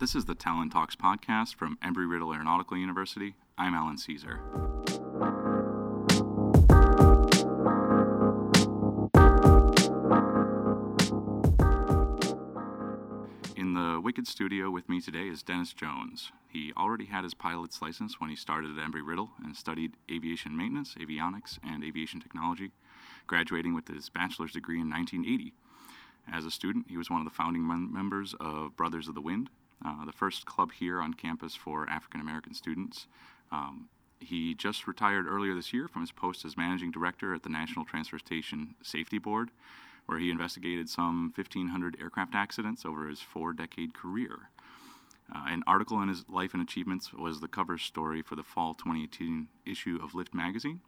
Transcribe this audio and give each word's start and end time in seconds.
This 0.00 0.14
is 0.14 0.24
the 0.24 0.34
Talent 0.34 0.72
Talks 0.72 0.96
podcast 0.96 1.56
from 1.56 1.76
Embry 1.84 2.10
Riddle 2.10 2.32
Aeronautical 2.32 2.78
University. 2.78 3.34
I'm 3.58 3.74
Alan 3.74 3.98
Caesar. 3.98 4.40
In 13.54 13.74
the 13.74 14.00
Wicked 14.02 14.26
studio 14.26 14.70
with 14.70 14.88
me 14.88 15.02
today 15.02 15.28
is 15.28 15.42
Dennis 15.42 15.74
Jones. 15.74 16.32
He 16.48 16.72
already 16.78 17.04
had 17.04 17.24
his 17.24 17.34
pilot's 17.34 17.82
license 17.82 18.18
when 18.18 18.30
he 18.30 18.36
started 18.36 18.70
at 18.70 18.82
Embry 18.82 19.06
Riddle 19.06 19.32
and 19.44 19.54
studied 19.54 19.92
aviation 20.10 20.56
maintenance, 20.56 20.94
avionics, 20.98 21.58
and 21.62 21.84
aviation 21.84 22.20
technology, 22.20 22.70
graduating 23.26 23.74
with 23.74 23.88
his 23.88 24.08
bachelor's 24.08 24.52
degree 24.52 24.80
in 24.80 24.88
1980. 24.88 25.52
As 26.32 26.46
a 26.46 26.50
student, 26.50 26.86
he 26.88 26.96
was 26.96 27.10
one 27.10 27.20
of 27.20 27.26
the 27.26 27.36
founding 27.36 27.66
mem- 27.66 27.92
members 27.92 28.34
of 28.40 28.74
Brothers 28.78 29.06
of 29.06 29.14
the 29.14 29.20
Wind, 29.20 29.50
uh, 29.84 30.04
the 30.04 30.12
first 30.12 30.46
club 30.46 30.72
here 30.72 31.00
on 31.00 31.14
campus 31.14 31.54
for 31.54 31.88
African 31.88 32.20
American 32.20 32.54
students. 32.54 33.06
Um, 33.50 33.88
he 34.20 34.54
just 34.54 34.86
retired 34.86 35.26
earlier 35.26 35.54
this 35.54 35.72
year 35.72 35.88
from 35.88 36.02
his 36.02 36.12
post 36.12 36.44
as 36.44 36.56
managing 36.56 36.90
director 36.90 37.34
at 37.34 37.42
the 37.42 37.48
National 37.48 37.84
Transportation 37.84 38.74
Safety 38.82 39.18
Board, 39.18 39.50
where 40.06 40.18
he 40.18 40.30
investigated 40.30 40.88
some 40.88 41.32
1,500 41.34 41.96
aircraft 42.00 42.34
accidents 42.34 42.84
over 42.84 43.08
his 43.08 43.20
four 43.20 43.52
decade 43.52 43.94
career. 43.94 44.50
Uh, 45.34 45.44
an 45.46 45.62
article 45.66 45.96
on 45.96 46.08
his 46.08 46.24
Life 46.28 46.52
and 46.54 46.62
Achievements 46.62 47.12
was 47.12 47.40
the 47.40 47.48
cover 47.48 47.78
story 47.78 48.20
for 48.20 48.36
the 48.36 48.42
fall 48.42 48.74
2018 48.74 49.48
issue 49.64 49.98
of 50.02 50.14
Lift 50.14 50.34
magazine. 50.34 50.80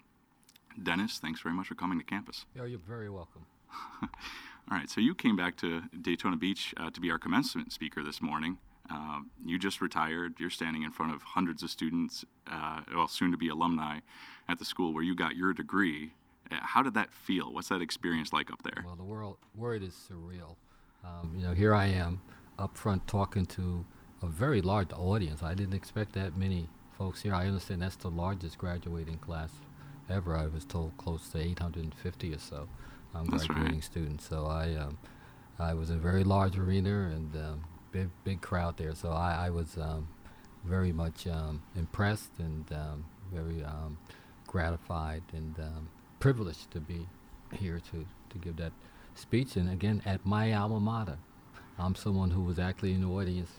Dennis, 0.82 1.18
thanks 1.18 1.40
very 1.40 1.54
much 1.54 1.68
for 1.68 1.74
coming 1.74 1.98
to 1.98 2.04
campus. 2.04 2.44
Yeah, 2.56 2.64
you're 2.64 2.78
very 2.78 3.08
welcome. 3.08 3.46
All 4.02 4.78
right, 4.78 4.90
so 4.90 5.00
you 5.00 5.14
came 5.14 5.36
back 5.36 5.56
to 5.58 5.82
Daytona 6.00 6.36
Beach 6.36 6.74
uh, 6.76 6.90
to 6.90 7.00
be 7.00 7.10
our 7.10 7.18
commencement 7.18 7.72
speaker 7.72 8.02
this 8.02 8.20
morning. 8.20 8.58
Uh, 8.90 9.20
you 9.44 9.58
just 9.58 9.80
retired. 9.80 10.34
You're 10.38 10.50
standing 10.50 10.82
in 10.82 10.90
front 10.90 11.14
of 11.14 11.22
hundreds 11.22 11.62
of 11.62 11.70
students, 11.70 12.24
uh, 12.50 12.80
well, 12.94 13.08
soon 13.08 13.30
to 13.30 13.36
be 13.36 13.48
alumni 13.48 14.00
at 14.48 14.58
the 14.58 14.64
school 14.64 14.92
where 14.92 15.02
you 15.02 15.14
got 15.14 15.36
your 15.36 15.52
degree. 15.52 16.12
Uh, 16.50 16.56
How 16.60 16.82
did 16.82 16.94
that 16.94 17.12
feel? 17.12 17.52
What's 17.52 17.68
that 17.68 17.80
experience 17.80 18.32
like 18.32 18.50
up 18.50 18.62
there? 18.62 18.82
Well, 18.84 18.96
the 18.96 19.04
world 19.04 19.38
word 19.54 19.82
is 19.82 19.94
surreal. 20.10 20.56
Um, 21.04 21.34
you 21.36 21.44
know, 21.46 21.52
here 21.54 21.74
I 21.74 21.86
am 21.86 22.20
up 22.58 22.76
front 22.76 23.06
talking 23.06 23.46
to 23.46 23.84
a 24.22 24.26
very 24.26 24.60
large 24.62 24.92
audience. 24.92 25.42
I 25.42 25.54
didn't 25.54 25.74
expect 25.74 26.12
that 26.12 26.36
many 26.36 26.68
folks 26.96 27.22
here. 27.22 27.34
I 27.34 27.46
understand 27.46 27.82
that's 27.82 27.96
the 27.96 28.10
largest 28.10 28.58
graduating 28.58 29.18
class 29.18 29.50
ever. 30.10 30.36
I 30.36 30.46
was 30.46 30.64
told 30.64 30.96
close 30.98 31.28
to 31.30 31.38
850 31.40 32.34
or 32.34 32.38
so 32.38 32.68
um, 33.14 33.26
That's 33.26 33.48
right. 33.48 33.54
graduating 33.56 33.82
students. 33.82 34.28
So 34.28 34.46
I, 34.46 34.74
um, 34.74 34.98
I 35.58 35.74
was 35.74 35.90
in 35.90 35.96
a 35.96 36.00
very 36.00 36.24
large 36.24 36.58
arena 36.58 37.10
and 37.14 37.34
um, 37.36 37.64
big, 37.92 38.08
big 38.24 38.40
crowd 38.40 38.76
there. 38.76 38.94
So 38.94 39.10
I, 39.10 39.46
I 39.46 39.50
was 39.50 39.76
um, 39.76 40.08
very 40.64 40.92
much 40.92 41.26
um, 41.26 41.62
impressed 41.76 42.30
and 42.38 42.70
um, 42.72 43.04
very 43.32 43.62
um, 43.64 43.98
gratified 44.46 45.22
and 45.32 45.58
um, 45.58 45.88
privileged 46.20 46.70
to 46.72 46.80
be 46.80 47.06
here 47.52 47.80
to, 47.90 48.06
to 48.30 48.38
give 48.38 48.56
that 48.56 48.72
speech. 49.14 49.56
And 49.56 49.70
again, 49.70 50.02
at 50.04 50.24
my 50.24 50.52
alma 50.52 50.80
mater, 50.80 51.18
I'm 51.78 51.94
someone 51.94 52.30
who 52.30 52.42
was 52.42 52.58
actually 52.58 52.92
in 52.92 53.02
the 53.02 53.08
audience 53.08 53.50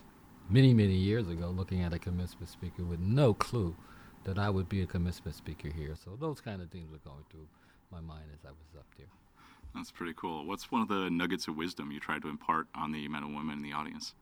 many, 0.50 0.74
many 0.74 0.96
years 0.96 1.28
ago 1.28 1.50
looking 1.50 1.82
at 1.82 1.94
a 1.94 2.00
commencement 2.00 2.50
speaker 2.50 2.84
with 2.84 3.00
no 3.00 3.34
clue 3.34 3.76
that 4.24 4.38
I 4.38 4.50
would 4.50 4.70
be 4.70 4.82
a 4.82 4.86
commencement 4.86 5.36
speaker 5.36 5.70
here. 5.70 5.96
So 6.02 6.18
those 6.20 6.40
kind 6.40 6.62
of 6.62 6.70
things 6.70 6.90
were 6.92 7.00
going 7.00 7.26
through 7.30 7.48
my 7.92 8.00
mind 8.00 8.26
as 8.34 8.46
I 8.46 8.50
was 8.50 8.80
up 8.80 8.86
there. 8.98 9.08
That's 9.76 9.92
pretty 9.92 10.14
cool. 10.16 10.46
What's 10.46 10.72
one 10.72 10.82
of 10.82 10.88
the 10.88 11.10
nuggets 11.10 11.48
of 11.48 11.58
wisdom 11.58 11.92
you 11.92 12.00
tried 12.00 12.22
to 12.22 12.30
impart 12.30 12.68
on 12.76 12.92
the 12.92 13.08
men 13.08 13.24
and 13.24 13.36
women 13.36 13.58
in 13.58 13.64
the 13.64 13.74
audience? 13.74 14.14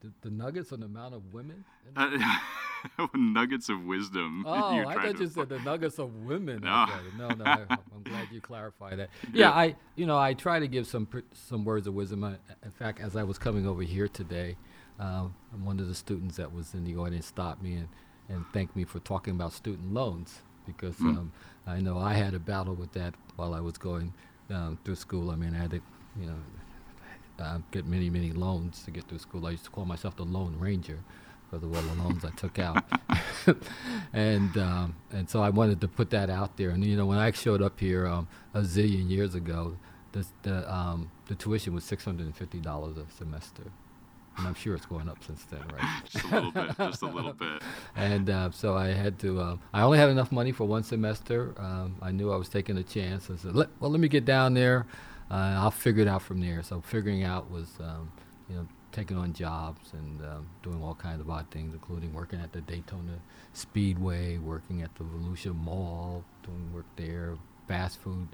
The, 0.00 0.12
the 0.22 0.30
nuggets 0.30 0.72
on 0.72 0.80
the 0.80 0.86
amount 0.86 1.14
of 1.14 1.32
women? 1.32 1.64
Uh, 1.96 2.18
nuggets 3.14 3.68
of 3.68 3.82
wisdom. 3.84 4.44
Oh, 4.46 4.86
I 4.86 4.94
thought 4.94 5.18
you 5.18 5.26
said 5.28 5.48
the 5.48 5.58
nuggets 5.60 5.98
of 5.98 6.14
women. 6.24 6.60
No. 6.62 6.86
No, 7.18 7.28
no, 7.28 7.44
I, 7.44 7.62
I'm 7.70 8.02
glad 8.04 8.28
you 8.30 8.40
clarified 8.40 8.98
that. 8.98 9.08
Yeah. 9.32 9.48
Yeah, 9.48 9.50
I, 9.52 9.76
you 9.96 10.06
know, 10.06 10.18
I 10.18 10.34
try 10.34 10.58
to 10.58 10.68
give 10.68 10.86
some 10.86 11.08
some 11.32 11.64
words 11.64 11.86
of 11.86 11.94
wisdom. 11.94 12.24
I, 12.24 12.34
in 12.64 12.70
fact, 12.72 13.00
as 13.00 13.16
I 13.16 13.22
was 13.22 13.38
coming 13.38 13.66
over 13.66 13.82
here 13.82 14.06
today, 14.08 14.56
um, 15.00 15.34
one 15.62 15.80
of 15.80 15.88
the 15.88 15.94
students 15.94 16.36
that 16.36 16.52
was 16.52 16.74
in 16.74 16.84
the 16.84 16.96
audience 16.96 17.26
stopped 17.26 17.62
me 17.62 17.74
and, 17.74 17.88
and 18.28 18.44
thanked 18.52 18.76
me 18.76 18.84
for 18.84 18.98
talking 19.00 19.34
about 19.34 19.52
student 19.52 19.92
loans 19.92 20.42
because 20.66 20.96
Mm. 20.96 21.16
um, 21.16 21.32
I 21.66 21.80
know 21.80 21.98
I 21.98 22.14
had 22.14 22.34
a 22.34 22.38
battle 22.40 22.74
with 22.74 22.92
that 22.92 23.14
while 23.36 23.54
I 23.54 23.60
was 23.60 23.78
going 23.78 24.12
um, 24.50 24.78
through 24.84 24.96
school. 24.96 25.30
I 25.30 25.36
mean, 25.36 25.54
I 25.54 25.58
had 25.58 25.70
to, 25.70 25.80
you 26.20 26.26
know, 26.26 26.36
uh, 27.38 27.58
get 27.70 27.86
many, 27.86 28.10
many 28.10 28.32
loans 28.32 28.82
to 28.84 28.90
get 28.90 29.08
through 29.08 29.18
school. 29.18 29.46
I 29.46 29.50
used 29.50 29.64
to 29.64 29.70
call 29.70 29.84
myself 29.84 30.16
the 30.16 30.24
Lone 30.24 30.56
Ranger 30.58 30.98
because 31.50 31.64
of 31.64 31.74
all 31.74 31.82
the 31.82 32.02
loans 32.02 32.24
I 32.24 32.30
took 32.30 32.58
out. 32.58 32.84
and 34.12 34.56
um, 34.56 34.96
and 35.12 35.28
so 35.28 35.42
I 35.42 35.50
wanted 35.50 35.80
to 35.80 35.88
put 35.88 36.10
that 36.10 36.30
out 36.30 36.56
there. 36.56 36.70
And 36.70 36.84
you 36.84 36.96
know, 36.96 37.06
when 37.06 37.18
I 37.18 37.30
showed 37.30 37.62
up 37.62 37.78
here 37.78 38.06
um, 38.06 38.28
a 38.54 38.60
zillion 38.60 39.08
years 39.10 39.34
ago, 39.34 39.76
the 40.12 40.26
the, 40.42 40.72
um, 40.72 41.10
the 41.26 41.34
tuition 41.34 41.74
was 41.74 41.84
six 41.84 42.04
hundred 42.04 42.26
and 42.26 42.36
fifty 42.36 42.58
dollars 42.58 42.96
a 42.96 43.06
semester, 43.16 43.64
and 44.36 44.46
I'm 44.46 44.54
sure 44.54 44.74
it's 44.74 44.86
going 44.86 45.08
up 45.08 45.22
since 45.22 45.44
then, 45.44 45.62
right? 45.72 46.02
just 46.10 46.24
a 46.24 46.28
little 46.28 46.50
bit, 46.50 46.76
just 46.78 47.02
a 47.02 47.06
little 47.06 47.32
bit. 47.32 47.62
and 47.96 48.28
uh, 48.28 48.50
so 48.50 48.76
I 48.76 48.88
had 48.88 49.18
to. 49.20 49.40
Um, 49.40 49.60
I 49.72 49.82
only 49.82 49.98
had 49.98 50.08
enough 50.08 50.32
money 50.32 50.52
for 50.52 50.64
one 50.64 50.82
semester. 50.82 51.54
Um, 51.58 51.96
I 52.02 52.10
knew 52.10 52.32
I 52.32 52.36
was 52.36 52.48
taking 52.48 52.76
a 52.76 52.82
chance. 52.82 53.30
I 53.30 53.36
said, 53.36 53.54
let, 53.54 53.68
"Well, 53.80 53.90
let 53.90 54.00
me 54.00 54.08
get 54.08 54.24
down 54.24 54.54
there. 54.54 54.86
Uh, 55.30 55.58
I'll 55.58 55.70
figure 55.70 56.02
it 56.02 56.08
out 56.08 56.22
from 56.22 56.40
there." 56.40 56.62
So 56.62 56.80
figuring 56.80 57.24
out 57.24 57.50
was, 57.50 57.68
um, 57.80 58.12
you 58.48 58.56
know, 58.56 58.68
taking 58.92 59.16
on 59.16 59.32
jobs 59.32 59.92
and 59.92 60.20
um, 60.22 60.48
doing 60.62 60.82
all 60.82 60.94
kinds 60.94 61.20
of 61.20 61.28
odd 61.30 61.50
things, 61.50 61.74
including 61.74 62.14
working 62.14 62.40
at 62.40 62.52
the 62.52 62.60
Daytona 62.60 63.18
Speedway, 63.52 64.38
working 64.38 64.82
at 64.82 64.94
the 64.96 65.04
Volusia 65.04 65.54
Mall, 65.54 66.24
doing 66.42 66.72
work 66.72 66.86
there, 66.96 67.36
fast 67.68 68.00
food 68.00 68.28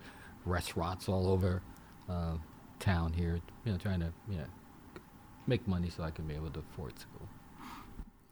restaurants 0.44 1.08
all 1.08 1.28
over 1.28 1.62
uh, 2.08 2.34
town 2.78 3.12
here. 3.12 3.40
You 3.64 3.72
know, 3.72 3.78
trying 3.78 4.00
to 4.00 4.12
you 4.28 4.38
know 4.38 4.46
make 5.46 5.66
money 5.66 5.90
so 5.90 6.02
I 6.02 6.10
can 6.10 6.26
be 6.26 6.34
able 6.34 6.50
to 6.50 6.60
afford 6.60 6.98
school. 6.98 7.28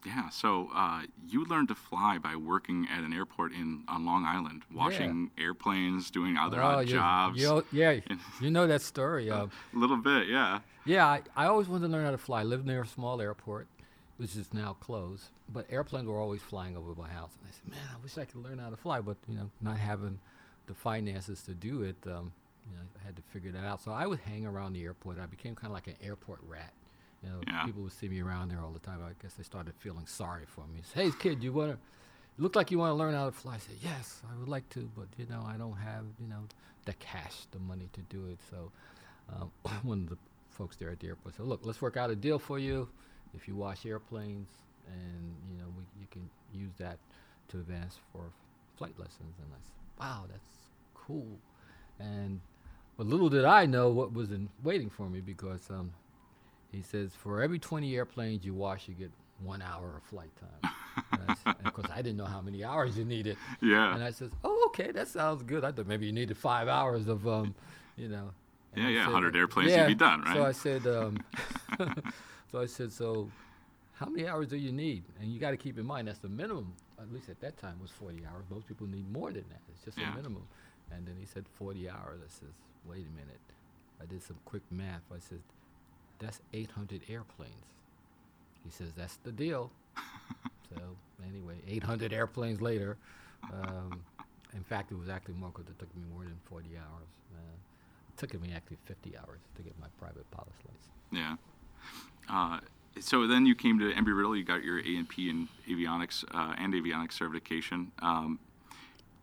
Yeah, 0.04 0.30
so 0.30 0.70
uh, 0.74 1.02
you 1.28 1.44
learned 1.44 1.68
to 1.68 1.74
fly 1.74 2.16
by 2.18 2.34
working 2.34 2.86
at 2.90 3.04
an 3.04 3.12
airport 3.12 3.52
in 3.52 3.84
on 3.86 4.06
Long 4.06 4.24
Island, 4.24 4.62
washing 4.72 5.30
airplanes, 5.38 6.10
doing 6.10 6.36
other 6.38 6.62
Oh, 6.62 6.66
odd 6.78 6.86
jobs. 6.86 7.38
Yeah, 7.70 8.00
you 8.40 8.50
know 8.50 8.66
that 8.66 8.80
story. 8.82 9.30
Uh, 9.30 9.46
a 9.74 9.78
little 9.78 9.98
bit, 9.98 10.28
yeah. 10.28 10.60
yeah, 10.86 11.06
I, 11.06 11.22
I 11.36 11.46
always 11.46 11.68
wanted 11.68 11.86
to 11.88 11.92
learn 11.92 12.04
how 12.06 12.12
to 12.12 12.18
fly. 12.18 12.40
I 12.40 12.44
lived 12.44 12.66
near 12.66 12.82
a 12.82 12.86
small 12.86 13.20
airport, 13.20 13.66
which 14.16 14.36
is 14.36 14.54
now 14.54 14.74
closed, 14.80 15.24
but 15.52 15.66
airplanes 15.70 16.06
were 16.08 16.18
always 16.18 16.40
flying 16.40 16.76
over 16.78 16.94
my 16.94 17.08
house. 17.10 17.32
And 17.38 17.48
I 17.48 17.52
said, 17.52 17.70
man, 17.70 17.94
I 17.94 18.02
wish 18.02 18.16
I 18.16 18.24
could 18.24 18.42
learn 18.42 18.58
how 18.58 18.70
to 18.70 18.76
fly, 18.76 19.00
but 19.02 19.18
you 19.28 19.34
know, 19.34 19.50
not 19.60 19.76
having 19.76 20.18
the 20.66 20.74
finances 20.74 21.42
to 21.42 21.52
do 21.52 21.82
it, 21.82 21.96
um, 22.06 22.32
you 22.70 22.76
know, 22.76 22.82
I 23.02 23.06
had 23.06 23.16
to 23.16 23.22
figure 23.32 23.52
that 23.52 23.64
out. 23.64 23.82
So 23.82 23.90
I 23.90 24.06
would 24.06 24.20
hang 24.20 24.46
around 24.46 24.72
the 24.72 24.82
airport. 24.82 25.18
I 25.18 25.26
became 25.26 25.54
kind 25.54 25.66
of 25.66 25.74
like 25.74 25.88
an 25.88 25.96
airport 26.02 26.38
rat. 26.48 26.72
You 27.22 27.28
know, 27.30 27.40
Yeah. 27.46 27.64
people 27.66 27.82
would 27.82 27.92
see 27.92 28.08
me 28.08 28.20
around 28.20 28.50
there 28.50 28.60
all 28.60 28.70
the 28.72 28.78
time. 28.78 29.00
I 29.04 29.12
guess 29.22 29.34
they 29.34 29.42
started 29.42 29.74
feeling 29.78 30.06
sorry 30.06 30.46
for 30.46 30.66
me. 30.66 30.80
Say, 30.82 31.04
hey, 31.04 31.10
kid, 31.18 31.42
you 31.42 31.52
want 31.52 31.72
to? 31.72 31.78
Look 32.42 32.56
like 32.56 32.70
you 32.70 32.78
want 32.78 32.90
to 32.90 32.94
learn 32.94 33.12
how 33.14 33.26
to 33.26 33.32
fly. 33.32 33.54
I 33.56 33.58
said, 33.58 33.76
yes, 33.82 34.22
I 34.32 34.38
would 34.38 34.48
like 34.48 34.66
to, 34.70 34.90
but 34.96 35.08
you 35.18 35.26
know, 35.26 35.44
I 35.46 35.56
don't 35.58 35.76
have 35.76 36.04
you 36.18 36.26
know 36.26 36.44
the 36.86 36.94
cash, 36.94 37.46
the 37.50 37.58
money 37.58 37.88
to 37.92 38.00
do 38.02 38.26
it. 38.28 38.38
So 38.50 38.72
um, 39.34 39.50
one 39.82 40.02
of 40.04 40.08
the 40.08 40.16
folks 40.50 40.76
there 40.76 40.90
at 40.90 41.00
the 41.00 41.08
airport 41.08 41.36
said, 41.36 41.46
look, 41.46 41.60
let's 41.64 41.82
work 41.82 41.96
out 41.98 42.10
a 42.10 42.16
deal 42.16 42.38
for 42.38 42.58
you. 42.58 42.88
If 43.34 43.46
you 43.46 43.54
wash 43.54 43.84
airplanes, 43.84 44.48
and 44.88 45.34
you 45.50 45.58
know, 45.58 45.66
we, 45.76 45.82
you 46.00 46.06
can 46.10 46.28
use 46.54 46.72
that 46.78 46.98
to 47.48 47.58
advance 47.58 47.98
for 48.12 48.22
flight 48.76 48.98
lessons. 48.98 49.34
And 49.38 49.48
I 49.52 49.58
said, 49.62 50.00
wow, 50.00 50.24
that's 50.30 50.68
cool. 50.94 51.38
And 51.98 52.40
but 52.96 53.06
little 53.06 53.28
did 53.28 53.44
I 53.44 53.66
know 53.66 53.90
what 53.90 54.12
was 54.14 54.30
in 54.30 54.48
waiting 54.62 54.88
for 54.88 55.08
me 55.10 55.20
because 55.20 55.68
um, 55.70 55.92
he 56.72 56.82
says 56.82 57.10
for 57.14 57.42
every 57.42 57.58
20 57.58 57.96
airplanes 57.96 58.44
you 58.44 58.54
wash, 58.54 58.88
you 58.88 58.94
get 58.94 59.10
one 59.42 59.62
hour 59.62 59.96
of 59.96 60.02
flight 60.04 60.30
time. 60.38 60.72
and 61.12 61.20
I 61.30 61.50
and 61.58 61.66
of 61.66 61.72
course, 61.72 61.88
I 61.92 62.02
didn't 62.02 62.18
know 62.18 62.26
how 62.26 62.40
many 62.40 62.62
hours 62.62 62.96
you 62.98 63.04
needed. 63.04 63.36
Yeah. 63.62 63.94
And 63.94 64.04
I 64.04 64.10
says, 64.10 64.30
"Oh, 64.44 64.64
okay, 64.68 64.90
that 64.92 65.08
sounds 65.08 65.42
good. 65.42 65.64
I 65.64 65.72
thought 65.72 65.86
maybe 65.86 66.06
you 66.06 66.12
needed 66.12 66.36
five 66.36 66.68
hours 66.68 67.08
of, 67.08 67.26
um, 67.26 67.54
you 67.96 68.08
know." 68.08 68.30
Yeah, 68.76 68.86
I 68.86 68.90
yeah, 68.90 69.04
said, 69.04 69.12
100 69.14 69.34
uh, 69.34 69.38
airplanes, 69.38 69.74
you'd 69.76 69.86
be 69.86 69.94
done, 69.94 70.22
right? 70.22 70.34
So 70.36 70.44
I 70.44 70.52
said, 70.52 70.86
um, 70.86 71.16
so 72.52 72.60
I 72.60 72.66
said, 72.66 72.92
so 72.92 73.28
how 73.94 74.06
many 74.06 74.28
hours 74.28 74.46
do 74.48 74.56
you 74.56 74.70
need? 74.70 75.02
And 75.20 75.32
you 75.32 75.40
got 75.40 75.50
to 75.50 75.56
keep 75.56 75.76
in 75.78 75.84
mind 75.84 76.06
that's 76.06 76.18
the 76.20 76.28
minimum. 76.28 76.72
At 77.00 77.12
least 77.12 77.28
at 77.28 77.40
that 77.40 77.58
time 77.58 77.80
was 77.80 77.90
40 77.90 78.18
hours. 78.26 78.44
Most 78.48 78.68
people 78.68 78.86
need 78.86 79.10
more 79.12 79.32
than 79.32 79.44
that. 79.48 79.60
It's 79.74 79.84
just 79.84 79.98
Yeah. 79.98 80.12
a 80.12 80.16
minimum. 80.16 80.46
And 80.92 81.04
then 81.06 81.16
he 81.18 81.26
said 81.26 81.46
40 81.58 81.88
hours. 81.90 82.20
I 82.24 82.28
says, 82.28 82.54
wait 82.84 83.06
a 83.06 83.10
minute. 83.16 83.40
I 84.00 84.06
did 84.06 84.22
some 84.22 84.36
quick 84.44 84.62
math. 84.70 85.02
I 85.12 85.18
said, 85.18 85.40
that's 86.20 86.40
800 86.52 87.02
airplanes. 87.08 87.52
He 88.64 88.70
says, 88.70 88.92
that's 88.96 89.16
the 89.24 89.32
deal. 89.32 89.70
so 90.68 90.80
anyway, 91.26 91.56
800 91.66 92.12
airplanes 92.12 92.60
later. 92.60 92.96
Um, 93.52 94.02
in 94.54 94.62
fact, 94.62 94.92
it 94.92 94.98
was 94.98 95.08
actually 95.08 95.34
more 95.34 95.50
because 95.50 95.68
it 95.68 95.78
took 95.78 95.94
me 95.96 96.02
more 96.12 96.24
than 96.24 96.38
40 96.48 96.68
hours. 96.76 97.08
Uh, 97.34 97.56
it 98.08 98.18
took 98.18 98.40
me 98.40 98.52
actually 98.54 98.78
50 98.84 99.16
hours 99.16 99.40
to 99.56 99.62
get 99.62 99.78
my 99.80 99.86
private 99.98 100.30
pilot's 100.30 100.58
license. 100.64 100.88
Yeah. 101.10 101.36
Uh, 102.28 102.60
so 103.00 103.26
then 103.26 103.46
you 103.46 103.54
came 103.54 103.78
to 103.78 103.92
Embry 103.92 104.16
Riddle. 104.16 104.36
You 104.36 104.44
got 104.44 104.62
your 104.62 104.78
A 104.78 104.96
and 104.96 105.08
P 105.08 105.30
in 105.30 105.48
avionics 105.68 106.24
uh, 106.34 106.54
and 106.58 106.74
avionics 106.74 107.12
certification. 107.12 107.92
Um, 108.02 108.38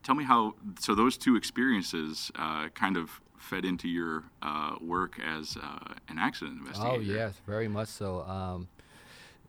tell 0.03 0.15
me 0.15 0.23
how. 0.23 0.55
So 0.79 0.95
those 0.95 1.17
two 1.17 1.35
experiences 1.35 2.31
uh, 2.35 2.69
kind 2.69 2.97
of 2.97 3.21
fed 3.38 3.66
into 3.66 3.88
your 3.88 4.24
uh, 4.42 4.75
work 4.81 5.19
as 5.19 5.57
uh, 5.57 5.94
an 6.10 6.18
accident 6.19 6.60
investigator. 6.60 6.95
Oh 6.95 7.00
yes, 7.00 7.34
very 7.45 7.68
much 7.68 7.88
so. 7.89 8.22
Um, 8.24 8.68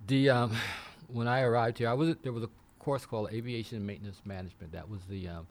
the 0.06 0.30
um, 0.30 0.52
when 1.08 1.26
I 1.28 1.40
arrived 1.42 1.78
here, 1.78 1.88
I 1.88 1.94
was 1.94 2.14
there 2.22 2.32
was 2.32 2.42
a 2.44 2.50
course 2.78 3.04
called 3.06 3.30
Aviation 3.32 3.84
Maintenance 3.84 4.20
Management. 4.24 4.72
That 4.72 4.88
was 4.88 5.00
the 5.08 5.28
um, 5.28 5.46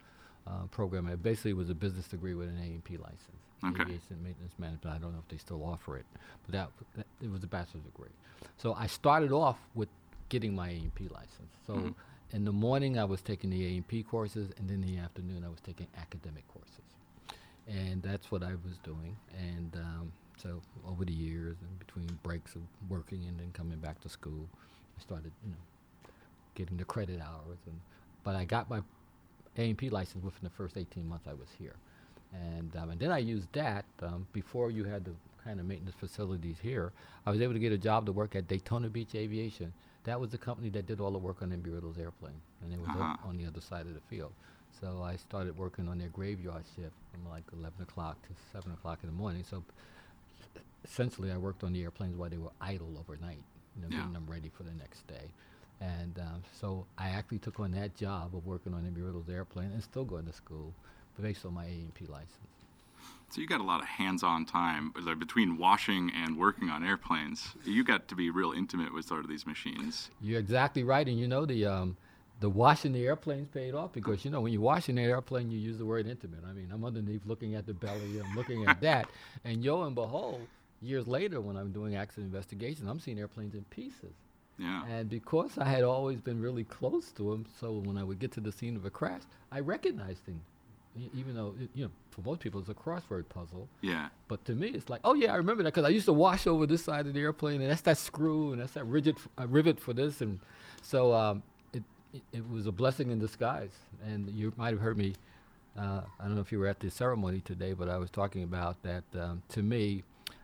uh, 0.47 0.63
program. 0.71 1.07
It 1.07 1.21
basically 1.21 1.53
was 1.53 1.69
a 1.69 1.75
business 1.75 2.07
degree 2.07 2.33
with 2.33 2.47
an 2.49 2.57
A&P 2.57 2.97
license. 2.97 3.21
Okay. 3.63 3.81
Aviation 3.83 4.23
Maintenance 4.23 4.53
Management. 4.57 4.95
I 4.95 4.99
don't 4.99 5.11
know 5.13 5.19
if 5.19 5.27
they 5.27 5.37
still 5.37 5.63
offer 5.63 5.97
it, 5.97 6.05
but 6.45 6.53
that, 6.53 6.69
that 6.95 7.05
it 7.21 7.29
was 7.31 7.43
a 7.43 7.47
bachelor's 7.47 7.83
degree. 7.83 8.09
So 8.57 8.73
I 8.73 8.87
started 8.87 9.31
off 9.31 9.57
with 9.75 9.89
getting 10.29 10.55
my 10.55 10.69
A&P 10.69 11.07
license. 11.09 11.51
So 11.65 11.73
Mhm. 11.73 11.95
in 12.31 12.45
the 12.45 12.51
morning 12.51 12.97
I 12.97 13.03
was 13.03 13.21
taking 13.21 13.49
the 13.49 13.77
A&P 13.77 14.03
courses, 14.03 14.51
and 14.57 14.69
then 14.69 14.83
in 14.83 14.95
the 14.95 14.97
afternoon 14.99 15.43
I 15.43 15.49
was 15.49 15.59
taking 15.61 15.87
academic 15.97 16.47
courses, 16.47 16.81
and 17.67 18.01
that's 18.01 18.31
what 18.31 18.43
I 18.43 18.51
was 18.63 18.77
doing. 18.83 19.15
And 19.37 19.75
um, 19.75 20.11
so 20.41 20.61
over 20.87 21.05
the 21.05 21.13
years, 21.13 21.57
and 21.61 21.79
between 21.79 22.07
breaks 22.23 22.55
of 22.55 22.61
working 22.89 23.25
and 23.27 23.39
then 23.39 23.51
coming 23.53 23.77
back 23.79 23.99
to 24.01 24.09
school, 24.09 24.47
I 24.97 25.01
started, 25.01 25.31
you 25.43 25.51
know, 25.51 26.09
getting 26.55 26.77
the 26.77 26.85
credit 26.85 27.19
hours. 27.21 27.57
And 27.65 27.79
but 28.23 28.35
I 28.35 28.45
got 28.45 28.69
my 28.69 28.81
A&P 29.57 29.89
license 29.89 30.23
within 30.23 30.43
the 30.43 30.49
first 30.51 30.77
18 30.77 31.07
months 31.07 31.27
I 31.27 31.33
was 31.33 31.47
here, 31.57 31.75
and 32.33 32.75
um, 32.75 32.89
and 32.91 32.99
then 32.99 33.11
I 33.11 33.19
used 33.19 33.51
that 33.53 33.85
um, 34.01 34.27
before 34.33 34.69
you 34.71 34.83
had 34.83 35.05
the 35.05 35.11
kind 35.43 35.59
of 35.59 35.65
maintenance 35.65 35.95
facilities 35.99 36.57
here. 36.61 36.91
I 37.25 37.31
was 37.31 37.41
able 37.41 37.53
to 37.53 37.59
get 37.59 37.71
a 37.71 37.77
job 37.77 38.05
to 38.07 38.11
work 38.11 38.35
at 38.35 38.47
Daytona 38.47 38.89
Beach 38.89 39.15
Aviation. 39.15 39.71
That 40.03 40.19
was 40.19 40.29
the 40.31 40.37
company 40.37 40.69
that 40.69 40.85
did 40.87 40.99
all 41.01 41.11
the 41.11 41.17
work 41.17 41.41
on 41.41 41.49
Embry 41.51 41.73
Riddle's 41.73 41.97
airplane, 41.97 42.39
and 42.63 42.73
it 42.73 42.79
was 42.79 42.89
Uh-huh. 42.89 43.15
on 43.27 43.37
the 43.37 43.45
other 43.45 43.59
side 43.61 43.85
of 43.87 43.93
the 43.93 44.01
field. 44.09 44.31
So 44.79 45.01
I 45.03 45.15
started 45.15 45.57
working 45.57 45.87
on 45.87 45.97
their 45.97 46.09
graveyard 46.09 46.63
shift 46.75 46.93
from 47.11 47.29
like 47.29 47.43
11 47.53 47.81
o'clock 47.81 48.21
to 48.27 48.29
7 48.53 48.71
o'clock 48.71 48.99
in 49.03 49.09
the 49.09 49.15
morning. 49.15 49.43
So 49.49 49.63
essentially, 50.83 51.31
I 51.31 51.37
worked 51.37 51.63
on 51.63 51.73
the 51.73 51.81
airplanes 51.83 52.15
while 52.15 52.29
they 52.29 52.37
were 52.37 52.51
idle 52.61 52.95
overnight, 52.99 53.43
you 53.75 53.81
know, 53.81 53.87
Yeah. 53.89 53.97
getting 53.97 54.13
them 54.13 54.25
ready 54.27 54.49
for 54.55 54.63
the 54.63 54.73
next 54.73 55.07
day. 55.07 55.31
And 55.79 56.17
um, 56.19 56.43
so 56.59 56.85
I 56.97 57.09
actually 57.09 57.39
took 57.39 57.59
on 57.59 57.71
that 57.71 57.95
job 57.95 58.35
of 58.35 58.45
working 58.45 58.73
on 58.73 58.81
Embry 58.83 59.05
Riddle's 59.05 59.29
airplane 59.29 59.71
and 59.71 59.83
still 59.83 60.05
going 60.05 60.25
to 60.25 60.33
school 60.33 60.73
based 61.19 61.45
on 61.45 61.53
my 61.53 61.65
A&P 61.65 62.05
license. 62.05 62.31
So 63.29 63.41
you 63.41 63.47
got 63.47 63.59
a 63.59 63.63
lot 63.63 63.81
of 63.81 63.87
hands-on 63.87 64.45
time 64.45 64.93
like, 65.01 65.19
between 65.19 65.57
washing 65.57 66.11
and 66.15 66.37
working 66.37 66.69
on 66.69 66.83
airplanes. 66.83 67.49
You 67.65 67.83
got 67.83 68.07
to 68.07 68.15
be 68.15 68.29
real 68.29 68.53
intimate 68.53 68.93
with 68.93 69.05
sort 69.05 69.21
of 69.21 69.29
these 69.29 69.45
machines. 69.45 70.09
You're 70.21 70.39
exactly 70.39 70.83
right, 70.83 71.05
and 71.07 71.19
you 71.19 71.27
know 71.27 71.45
the 71.45 71.65
um, 71.65 71.97
the 72.39 72.49
washing 72.49 72.93
the 72.93 73.05
airplanes 73.05 73.47
paid 73.47 73.73
off 73.73 73.93
because 73.93 74.23
you 74.23 74.31
know 74.31 74.41
when 74.41 74.53
you're 74.53 74.61
washing 74.61 74.97
an 74.97 75.05
airplane, 75.05 75.49
you 75.49 75.57
use 75.57 75.77
the 75.77 75.85
word 75.85 76.07
intimate. 76.07 76.41
I 76.47 76.53
mean, 76.53 76.69
I'm 76.71 76.85
underneath 76.85 77.25
looking 77.25 77.55
at 77.55 77.65
the 77.65 77.73
belly, 77.73 78.19
I'm 78.23 78.35
looking 78.35 78.67
at 78.67 78.81
that, 78.81 79.07
and 79.43 79.63
yo 79.63 79.83
and 79.83 79.95
behold, 79.95 80.41
years 80.81 81.07
later 81.07 81.41
when 81.41 81.57
I'm 81.57 81.71
doing 81.71 81.95
accident 81.95 82.27
investigation, 82.27 82.87
I'm 82.87 82.99
seeing 82.99 83.19
airplanes 83.19 83.55
in 83.55 83.63
pieces. 83.65 84.13
Yeah. 84.59 84.83
And 84.89 85.09
because 85.09 85.57
I 85.57 85.65
had 85.65 85.83
always 85.83 86.19
been 86.19 86.41
really 86.41 86.63
close 86.63 87.11
to 87.11 87.31
them, 87.31 87.45
so 87.59 87.73
when 87.73 87.97
I 87.97 88.03
would 88.03 88.19
get 88.19 88.31
to 88.33 88.39
the 88.39 88.51
scene 88.51 88.75
of 88.75 88.85
a 88.85 88.89
crash, 88.89 89.21
I 89.51 89.59
recognized 89.59 90.23
things, 90.25 90.41
even 91.15 91.35
though 91.35 91.53
it, 91.59 91.69
you 91.75 91.85
know 91.85 91.91
for 92.11 92.21
most 92.21 92.39
people 92.39 92.59
it's 92.59 92.69
a 92.69 92.73
crossword 92.73 93.29
puzzle. 93.29 93.67
Yeah. 93.81 94.09
But 94.27 94.43
to 94.45 94.53
me, 94.53 94.69
it's 94.69 94.89
like, 94.89 95.01
oh 95.03 95.13
yeah, 95.13 95.33
I 95.33 95.35
remember 95.35 95.63
that 95.63 95.73
because 95.73 95.85
I 95.85 95.89
used 95.89 96.07
to 96.07 96.13
wash 96.13 96.47
over 96.47 96.65
this 96.65 96.83
side 96.83 97.05
of 97.05 97.13
the 97.13 97.19
airplane, 97.19 97.61
and 97.61 97.69
that's 97.69 97.81
that 97.81 97.97
screw, 97.97 98.51
and 98.51 98.61
that's 98.61 98.73
that 98.73 98.85
rigid 98.85 99.15
f- 99.17 99.27
uh, 99.39 99.47
rivet 99.47 99.79
for 99.79 99.93
this, 99.93 100.21
and 100.21 100.39
so 100.81 101.13
um, 101.13 101.43
it, 102.33 102.49
was 102.49 102.67
a 102.67 102.71
blessing 102.71 103.11
in 103.11 103.19
disguise. 103.19 103.71
And 104.05 104.29
you 104.29 104.53
might 104.57 104.71
have 104.71 104.79
heard 104.79 104.97
me. 104.97 105.13
Uh, 105.77 106.01
I 106.19 106.23
don't 106.25 106.35
know 106.35 106.41
if 106.41 106.51
you 106.51 106.59
were 106.59 106.67
at 106.67 106.79
the 106.79 106.89
ceremony 106.89 107.41
today, 107.41 107.73
but 107.73 107.87
I 107.89 107.97
was 107.97 108.09
talking 108.09 108.43
about 108.43 108.81
that. 108.83 109.03
Um, 109.19 109.43
to 109.49 109.61
me, 109.61 110.03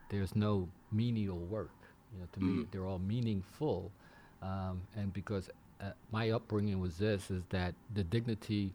there's 0.09 0.35
no 0.35 0.67
menial 0.91 1.37
work. 1.39 1.71
You 2.13 2.19
know, 2.19 2.27
to 2.33 2.39
me, 2.39 2.63
Mm. 2.63 2.67
they're 2.71 2.85
all 2.85 2.99
meaningful, 2.99 3.91
um, 4.43 4.81
and 4.95 5.11
because 5.11 5.49
uh, 5.81 5.85
my 6.11 6.29
upbringing 6.29 6.79
was 6.79 6.97
this: 6.97 7.31
is 7.31 7.41
that 7.49 7.73
the 7.95 8.03
dignity 8.03 8.71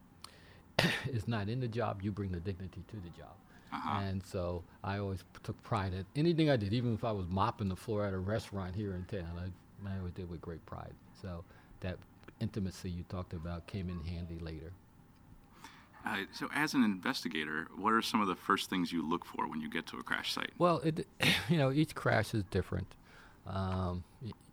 is 1.12 1.28
not 1.28 1.48
in 1.48 1.60
the 1.60 1.68
job. 1.68 2.02
You 2.02 2.10
bring 2.10 2.32
the 2.32 2.40
dignity 2.40 2.82
to 2.88 2.96
the 2.96 3.10
job. 3.16 3.34
Uh-huh. 3.72 4.00
And 4.00 4.24
so 4.26 4.64
I 4.82 4.98
always 4.98 5.22
p- 5.22 5.40
took 5.44 5.62
pride 5.62 5.92
in 5.92 6.04
anything 6.16 6.48
I 6.50 6.56
did, 6.56 6.72
even 6.72 6.94
if 6.94 7.04
I 7.04 7.12
was 7.12 7.26
mopping 7.28 7.68
the 7.68 7.76
floor 7.76 8.04
at 8.04 8.14
a 8.14 8.18
restaurant 8.18 8.74
here 8.74 8.94
in 8.94 9.04
town. 9.04 9.30
I, 9.38 9.88
I 9.88 9.98
always 9.98 10.14
did 10.14 10.28
with 10.30 10.40
great 10.40 10.64
pride. 10.66 10.94
So 11.20 11.44
that 11.80 11.98
intimacy 12.40 12.90
you 12.90 13.04
talked 13.08 13.32
about 13.32 13.66
came 13.66 13.88
in 13.88 14.02
handy 14.04 14.38
later. 14.38 14.72
Uh, 16.06 16.18
so 16.32 16.48
as 16.54 16.74
an 16.74 16.84
investigator, 16.84 17.68
what 17.76 17.92
are 17.92 18.00
some 18.00 18.20
of 18.20 18.28
the 18.28 18.36
first 18.36 18.70
things 18.70 18.92
you 18.92 19.06
look 19.08 19.24
for 19.24 19.48
when 19.48 19.60
you 19.60 19.68
get 19.68 19.86
to 19.86 19.98
a 19.98 20.02
crash 20.02 20.32
site? 20.32 20.52
Well, 20.56 20.78
it, 20.78 21.06
you 21.48 21.58
know, 21.58 21.70
each 21.70 21.94
crash 21.94 22.34
is 22.34 22.44
different. 22.44 22.94
Um, 23.46 24.04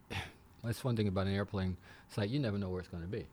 that's 0.64 0.84
one 0.84 0.96
thing 0.96 1.08
about 1.08 1.28
an 1.28 1.36
airplane 1.36 1.78
site. 2.10 2.30
You 2.30 2.40
never 2.40 2.58
know 2.58 2.70
where 2.70 2.80
it's 2.80 2.90
going 2.90 3.04
to 3.04 3.10
be. 3.10 3.26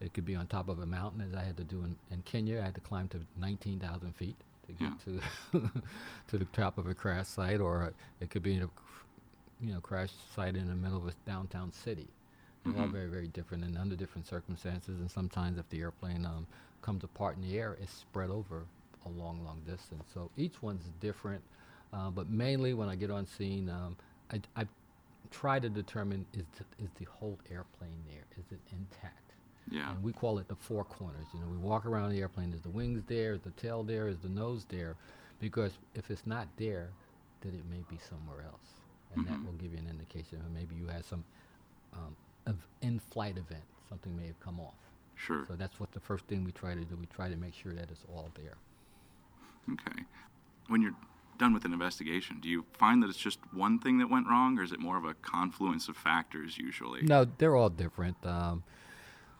It 0.00 0.12
could 0.12 0.26
be 0.26 0.36
on 0.36 0.46
top 0.46 0.68
of 0.68 0.78
a 0.78 0.86
mountain, 0.86 1.22
as 1.22 1.34
I 1.34 1.42
had 1.42 1.56
to 1.56 1.64
do 1.64 1.82
in, 1.82 1.96
in 2.10 2.22
Kenya. 2.22 2.60
I 2.60 2.66
had 2.66 2.74
to 2.74 2.82
climb 2.82 3.08
to 3.08 3.20
19,000 3.40 4.14
feet 4.14 4.36
to 4.66 4.72
get 4.72 4.92
to 5.04 5.20
to 6.28 6.38
the 6.38 6.44
top 6.46 6.76
of 6.78 6.86
a 6.86 6.94
crash 6.94 7.28
site, 7.28 7.60
or 7.60 7.92
it 8.20 8.30
could 8.30 8.42
be 8.42 8.58
a 8.58 8.68
you 9.60 9.72
know 9.72 9.80
crash 9.80 10.10
site 10.34 10.54
in 10.56 10.68
the 10.68 10.74
middle 10.74 10.98
of 10.98 11.06
a 11.06 11.12
downtown 11.26 11.72
city. 11.72 12.08
They're 12.72 12.82
all 12.82 12.88
Mhm. 12.88 12.92
very 12.92 13.08
very 13.08 13.28
different 13.28 13.64
and 13.64 13.76
under 13.78 13.96
different 13.96 14.26
circumstances. 14.26 15.00
And 15.00 15.10
sometimes 15.10 15.58
if 15.58 15.68
the 15.70 15.80
airplane 15.80 16.24
um, 16.26 16.46
comes 16.82 17.04
apart 17.04 17.36
in 17.36 17.42
the 17.42 17.58
air, 17.58 17.76
it's 17.80 17.92
spread 17.92 18.30
over 18.30 18.64
a 19.04 19.08
long 19.10 19.44
long 19.44 19.60
distance. 19.66 20.04
So 20.12 20.30
each 20.36 20.62
one's 20.62 20.84
different. 21.00 21.42
Uh, 21.92 22.10
but 22.10 22.28
mainly 22.28 22.74
when 22.74 22.88
I 22.88 22.96
get 22.96 23.10
on 23.10 23.26
scene, 23.26 23.70
um, 23.70 23.96
I, 24.32 24.40
I 24.56 24.66
try 25.30 25.58
to 25.60 25.68
determine 25.68 26.26
is 26.34 26.44
the, 26.58 26.84
is 26.84 26.90
the 26.98 27.04
whole 27.06 27.38
airplane 27.50 28.02
there? 28.08 28.24
Is 28.38 28.44
it 28.52 28.60
intact? 28.72 29.32
Yeah. 29.70 29.90
And 29.92 30.02
we 30.02 30.12
call 30.12 30.38
it 30.38 30.48
the 30.48 30.56
four 30.56 30.84
corners. 30.84 31.26
You 31.32 31.40
know, 31.40 31.46
we 31.48 31.56
walk 31.56 31.86
around 31.86 32.10
the 32.10 32.20
airplane. 32.20 32.52
Is 32.52 32.60
the 32.62 32.70
wings 32.70 33.02
there? 33.06 33.34
Is 33.34 33.40
the 33.42 33.50
tail 33.52 33.82
there? 33.82 34.08
Is 34.08 34.18
the 34.18 34.28
nose 34.28 34.64
there? 34.68 34.96
Because 35.40 35.72
if 35.94 36.10
it's 36.10 36.26
not 36.26 36.46
there, 36.56 36.90
then 37.40 37.52
it 37.54 37.64
may 37.70 37.82
be 37.88 37.98
somewhere 37.98 38.42
else, 38.44 38.80
and 39.14 39.26
that 39.26 39.34
Mhm. 39.34 39.44
will 39.44 39.52
give 39.54 39.72
you 39.72 39.78
an 39.78 39.88
indication. 39.88 40.40
Or 40.40 40.48
maybe 40.50 40.74
you 40.74 40.86
had 40.86 41.04
some 41.04 41.24
um, 41.92 42.16
of 42.46 42.56
in-flight 42.82 43.36
event. 43.36 43.64
Something 43.88 44.16
may 44.16 44.26
have 44.26 44.40
come 44.40 44.60
off. 44.60 44.74
Sure. 45.14 45.44
So 45.48 45.54
that's 45.54 45.80
what 45.80 45.92
the 45.92 46.00
first 46.00 46.24
thing 46.26 46.44
we 46.44 46.52
try 46.52 46.74
to 46.74 46.80
do. 46.84 46.96
We 46.96 47.06
try 47.06 47.28
to 47.28 47.36
make 47.36 47.54
sure 47.54 47.72
that 47.74 47.90
it's 47.90 48.04
all 48.12 48.30
there. 48.34 48.56
Okay. 49.72 50.02
When 50.68 50.82
you're 50.82 50.94
done 51.38 51.52
with 51.54 51.64
an 51.64 51.72
investigation, 51.72 52.38
do 52.40 52.48
you 52.48 52.64
find 52.78 53.02
that 53.02 53.08
it's 53.08 53.18
just 53.18 53.38
one 53.52 53.78
thing 53.78 53.98
that 53.98 54.10
went 54.10 54.26
wrong, 54.26 54.58
or 54.58 54.62
is 54.62 54.72
it 54.72 54.80
more 54.80 54.96
of 54.96 55.04
a 55.04 55.14
confluence 55.14 55.88
of 55.88 55.96
factors 55.96 56.58
usually? 56.58 57.02
No, 57.02 57.26
they're 57.38 57.56
all 57.56 57.70
different. 57.70 58.16
Um, 58.24 58.64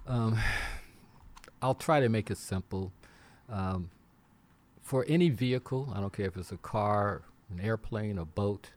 um, 0.06 0.38
I'll 1.62 1.74
try 1.74 2.00
to 2.00 2.08
make 2.08 2.30
it 2.30 2.38
simple. 2.38 2.92
Um, 3.48 3.90
for 4.82 5.04
any 5.08 5.30
vehicle, 5.30 5.92
I 5.94 6.00
don't 6.00 6.12
care 6.12 6.26
if 6.26 6.36
it's 6.36 6.52
a 6.52 6.58
car, 6.58 7.22
an 7.50 7.60
airplane, 7.60 8.18
a 8.18 8.24
boat, 8.24 8.70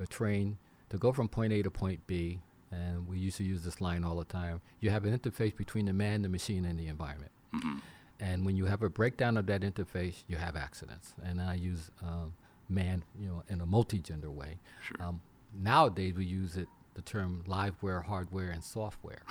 a 0.00 0.06
train, 0.06 0.58
to 0.90 0.98
go 0.98 1.12
from 1.12 1.28
point 1.28 1.52
A 1.52 1.62
to 1.62 1.70
point 1.70 2.06
B, 2.06 2.40
and 2.72 3.06
we 3.06 3.18
used 3.18 3.36
to 3.36 3.44
use 3.44 3.62
this 3.62 3.80
line 3.80 4.02
all 4.04 4.16
the 4.16 4.24
time, 4.24 4.60
you 4.80 4.90
have 4.90 5.04
an 5.04 5.16
interface 5.16 5.56
between 5.56 5.86
the 5.86 5.92
man, 5.92 6.22
the 6.22 6.28
machine, 6.28 6.64
and 6.64 6.78
the 6.78 6.88
environment. 6.88 7.30
hmm 7.52 7.78
And 8.18 8.46
when 8.46 8.56
you 8.56 8.66
have 8.66 8.82
a 8.82 8.88
breakdown 8.88 9.36
of 9.36 9.46
that 9.46 9.62
interface, 9.62 10.24
you 10.26 10.36
have 10.36 10.56
accidents. 10.56 11.14
And 11.22 11.40
I 11.40 11.54
use 11.54 11.90
um, 12.02 12.34
man, 12.68 13.04
you 13.18 13.28
know, 13.28 13.42
in 13.48 13.60
a 13.60 13.66
multi-gender 13.66 14.30
way. 14.30 14.58
Sure. 14.80 15.06
Um, 15.06 15.20
nowadays, 15.54 16.14
we 16.14 16.24
use 16.24 16.56
it 16.56 16.68
the 16.94 17.02
term 17.02 17.42
liveware, 17.46 18.04
hardware, 18.04 18.50
and 18.50 18.62
software, 18.62 19.22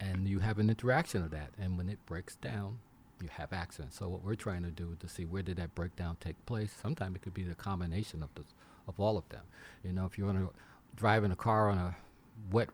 and 0.00 0.28
you 0.28 0.40
have 0.40 0.58
an 0.58 0.68
interaction 0.68 1.22
of 1.22 1.30
that. 1.30 1.50
And 1.58 1.78
when 1.78 1.88
it 1.88 2.04
breaks 2.06 2.36
down, 2.36 2.78
you 3.22 3.28
have 3.32 3.52
accidents. 3.52 3.96
So 3.98 4.08
what 4.08 4.24
we're 4.24 4.34
trying 4.34 4.62
to 4.64 4.70
do 4.70 4.90
is 4.92 4.98
to 4.98 5.08
see 5.08 5.24
where 5.24 5.42
did 5.42 5.56
that 5.56 5.74
breakdown 5.74 6.16
take 6.20 6.44
place. 6.46 6.72
Sometimes 6.80 7.16
it 7.16 7.22
could 7.22 7.34
be 7.34 7.42
the 7.44 7.54
combination 7.54 8.22
of 8.22 8.30
the, 8.34 8.42
of 8.86 8.98
all 9.00 9.16
of 9.16 9.28
them. 9.28 9.42
You 9.84 9.92
know, 9.92 10.06
if 10.06 10.18
you're 10.18 10.28
on 10.28 10.36
a, 10.36 10.48
driving 10.96 11.30
a 11.30 11.36
car 11.36 11.68
on 11.70 11.78
a 11.78 11.96
wet 12.50 12.68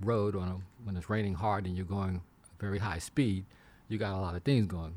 road 0.00 0.36
on 0.36 0.48
a, 0.48 0.56
when 0.84 0.96
it's 0.96 1.08
raining 1.08 1.34
hard 1.34 1.66
and 1.66 1.76
you're 1.76 1.86
going 1.86 2.22
very 2.58 2.78
high 2.78 2.98
speed, 2.98 3.44
you 3.88 3.98
got 3.98 4.14
a 4.14 4.20
lot 4.20 4.34
of 4.34 4.42
things 4.42 4.66
going 4.66 4.94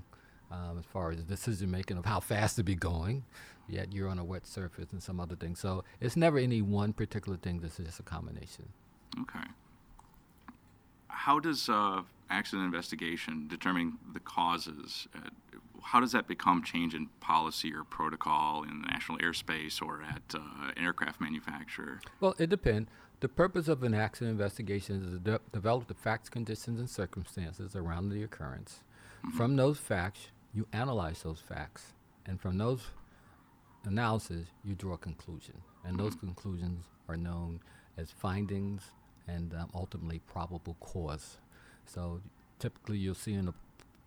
um, 0.52 0.78
as 0.80 0.86
far 0.86 1.12
as 1.12 1.24
decision 1.24 1.70
making 1.70 1.98
of 1.98 2.06
how 2.06 2.20
fast 2.20 2.56
to 2.56 2.64
be 2.64 2.76
going. 2.76 3.24
Yet 3.70 3.92
you're 3.92 4.08
on 4.08 4.18
a 4.18 4.24
wet 4.24 4.48
surface 4.48 4.94
and 4.94 5.04
some 5.04 5.20
other 5.20 5.36
things. 5.36 5.60
So 5.60 5.84
it's 6.00 6.16
never 6.16 6.38
any 6.38 6.62
one 6.62 6.94
particular 6.94 7.38
thing. 7.38 7.60
This 7.60 7.80
is 7.80 7.88
just 7.88 8.00
a 8.00 8.04
combination. 8.04 8.70
Okay. 9.22 9.46
How 11.10 11.40
does 11.40 11.68
uh, 11.68 12.04
accident 12.30 12.66
investigation 12.66 13.48
determining 13.48 13.98
the 14.14 14.20
causes? 14.20 15.08
Uh, 15.16 15.30
how 15.84 16.00
does 16.00 16.12
that 16.12 16.28
become 16.28 16.64
change 16.64 16.94
in 16.94 17.08
policy 17.20 17.74
or 17.74 17.84
protocol 17.84 18.64
in 18.64 18.82
the 18.82 18.88
national 18.88 19.18
airspace 19.20 19.82
or 19.82 20.02
at 20.02 20.36
uh, 20.36 20.40
an 20.76 20.84
aircraft 20.84 21.22
manufacturer? 21.22 22.02
Well, 22.20 22.36
it 22.38 22.50
depends. 22.50 22.90
The 23.20 23.30
purpose 23.30 23.68
of 23.68 23.84
an 23.84 23.94
accident 23.94 24.32
investigation 24.32 25.04
is 25.04 25.12
to 25.14 25.20
de- 25.20 25.40
develop 25.52 25.88
the 25.88 25.94
facts, 25.94 26.30
conditions, 26.30 26.80
and 26.80 26.90
circumstances 26.90 27.76
around 27.76 28.10
the 28.10 28.22
occurrence. 28.22 28.84
From 29.36 29.56
those 29.56 29.80
facts, 29.80 30.28
you 30.54 30.68
analyze 30.72 31.24
those 31.24 31.40
facts, 31.40 31.94
and 32.26 32.40
from 32.40 32.58
those 32.58 32.92
analysis, 33.86 34.48
you 34.64 34.76
draw 34.76 34.94
a 34.94 34.98
conclusion. 34.98 35.56
And 35.84 36.00
those 36.00 36.16
conclusions 36.16 36.86
are 37.10 37.18
known 37.18 37.62
as 37.98 38.12
findings 38.12 38.84
and 39.28 39.54
um, 39.54 39.70
ultimately 39.74 40.20
probable 40.20 40.76
cause. 40.80 41.38
So 41.88 42.22
typically, 42.60 42.98
you'll 42.98 43.16
see 43.16 43.34
in 43.34 43.48
a 43.48 43.54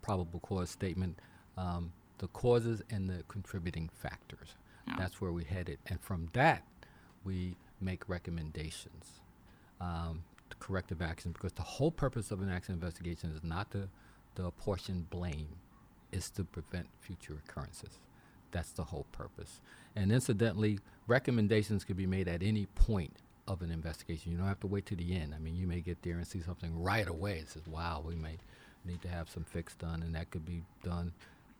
probable 0.03 0.41
cause 0.41 0.71
statement 0.71 1.19
um, 1.57 1.93
the 2.19 2.29
causes 2.29 2.83
and 2.91 3.09
the 3.09 3.23
contributing 3.29 3.91
factors. 3.93 4.55
Yeah. 4.87 4.95
That's 4.99 5.21
where 5.21 5.33
we 5.33 5.45
headed. 5.45 5.79
And 5.87 6.01
from 6.01 6.29
that, 6.35 6.63
we 7.25 7.57
make 7.81 8.09
recommendations 8.09 9.21
um, 9.81 10.23
to 10.51 10.57
corrective 10.59 11.01
action 11.03 11.33
because 11.33 11.53
the 11.53 11.63
whole 11.63 11.91
purpose 11.91 12.31
of 12.31 12.43
an 12.43 12.51
accident 12.51 12.83
investigation 12.83 13.31
is 13.31 13.43
not 13.43 13.71
to, 13.73 13.89
to 14.37 14.47
apportion 14.47 15.07
blame, 15.11 15.49
is 16.13 16.31
to 16.31 16.45
prevent 16.45 16.87
future 17.01 17.37
occurrences. 17.45 17.99
That's 18.53 18.73
the 18.73 18.85
whole 18.85 19.07
purpose. 19.13 19.61
And 19.97 20.13
incidentally, 20.13 20.81
recommendations 21.07 21.85
can 21.85 21.97
be 21.97 22.07
made 22.07 22.29
at 22.29 22.43
any 22.43 22.67
point 22.67 23.17
of 23.51 23.63
an 23.63 23.71
investigation. 23.73 24.31
You 24.31 24.39
don't 24.39 24.47
have 24.47 24.61
to 24.61 24.69
wait 24.69 24.87
to 24.87 24.97
the 24.97 25.15
end. 25.15 25.35
I 25.35 25.39
mean, 25.39 25.57
you 25.57 25.67
may 25.67 25.81
get 25.81 26.03
there 26.03 26.17
and 26.17 26.27
see 26.27 26.41
something 26.41 26.81
right 26.81 27.09
away. 27.09 27.39
It 27.39 27.51
says, 27.51 27.67
wow, 27.67 28.03
we 28.07 28.15
may 28.15 28.39
need 28.85 29.03
to 29.03 29.09
have 29.09 29.29
some 29.29 29.45
fix 29.45 29.75
done, 29.75 30.03
and 30.03 30.15
that 30.15 30.31
could 30.31 30.47
be 30.47 30.63
done 30.85 31.13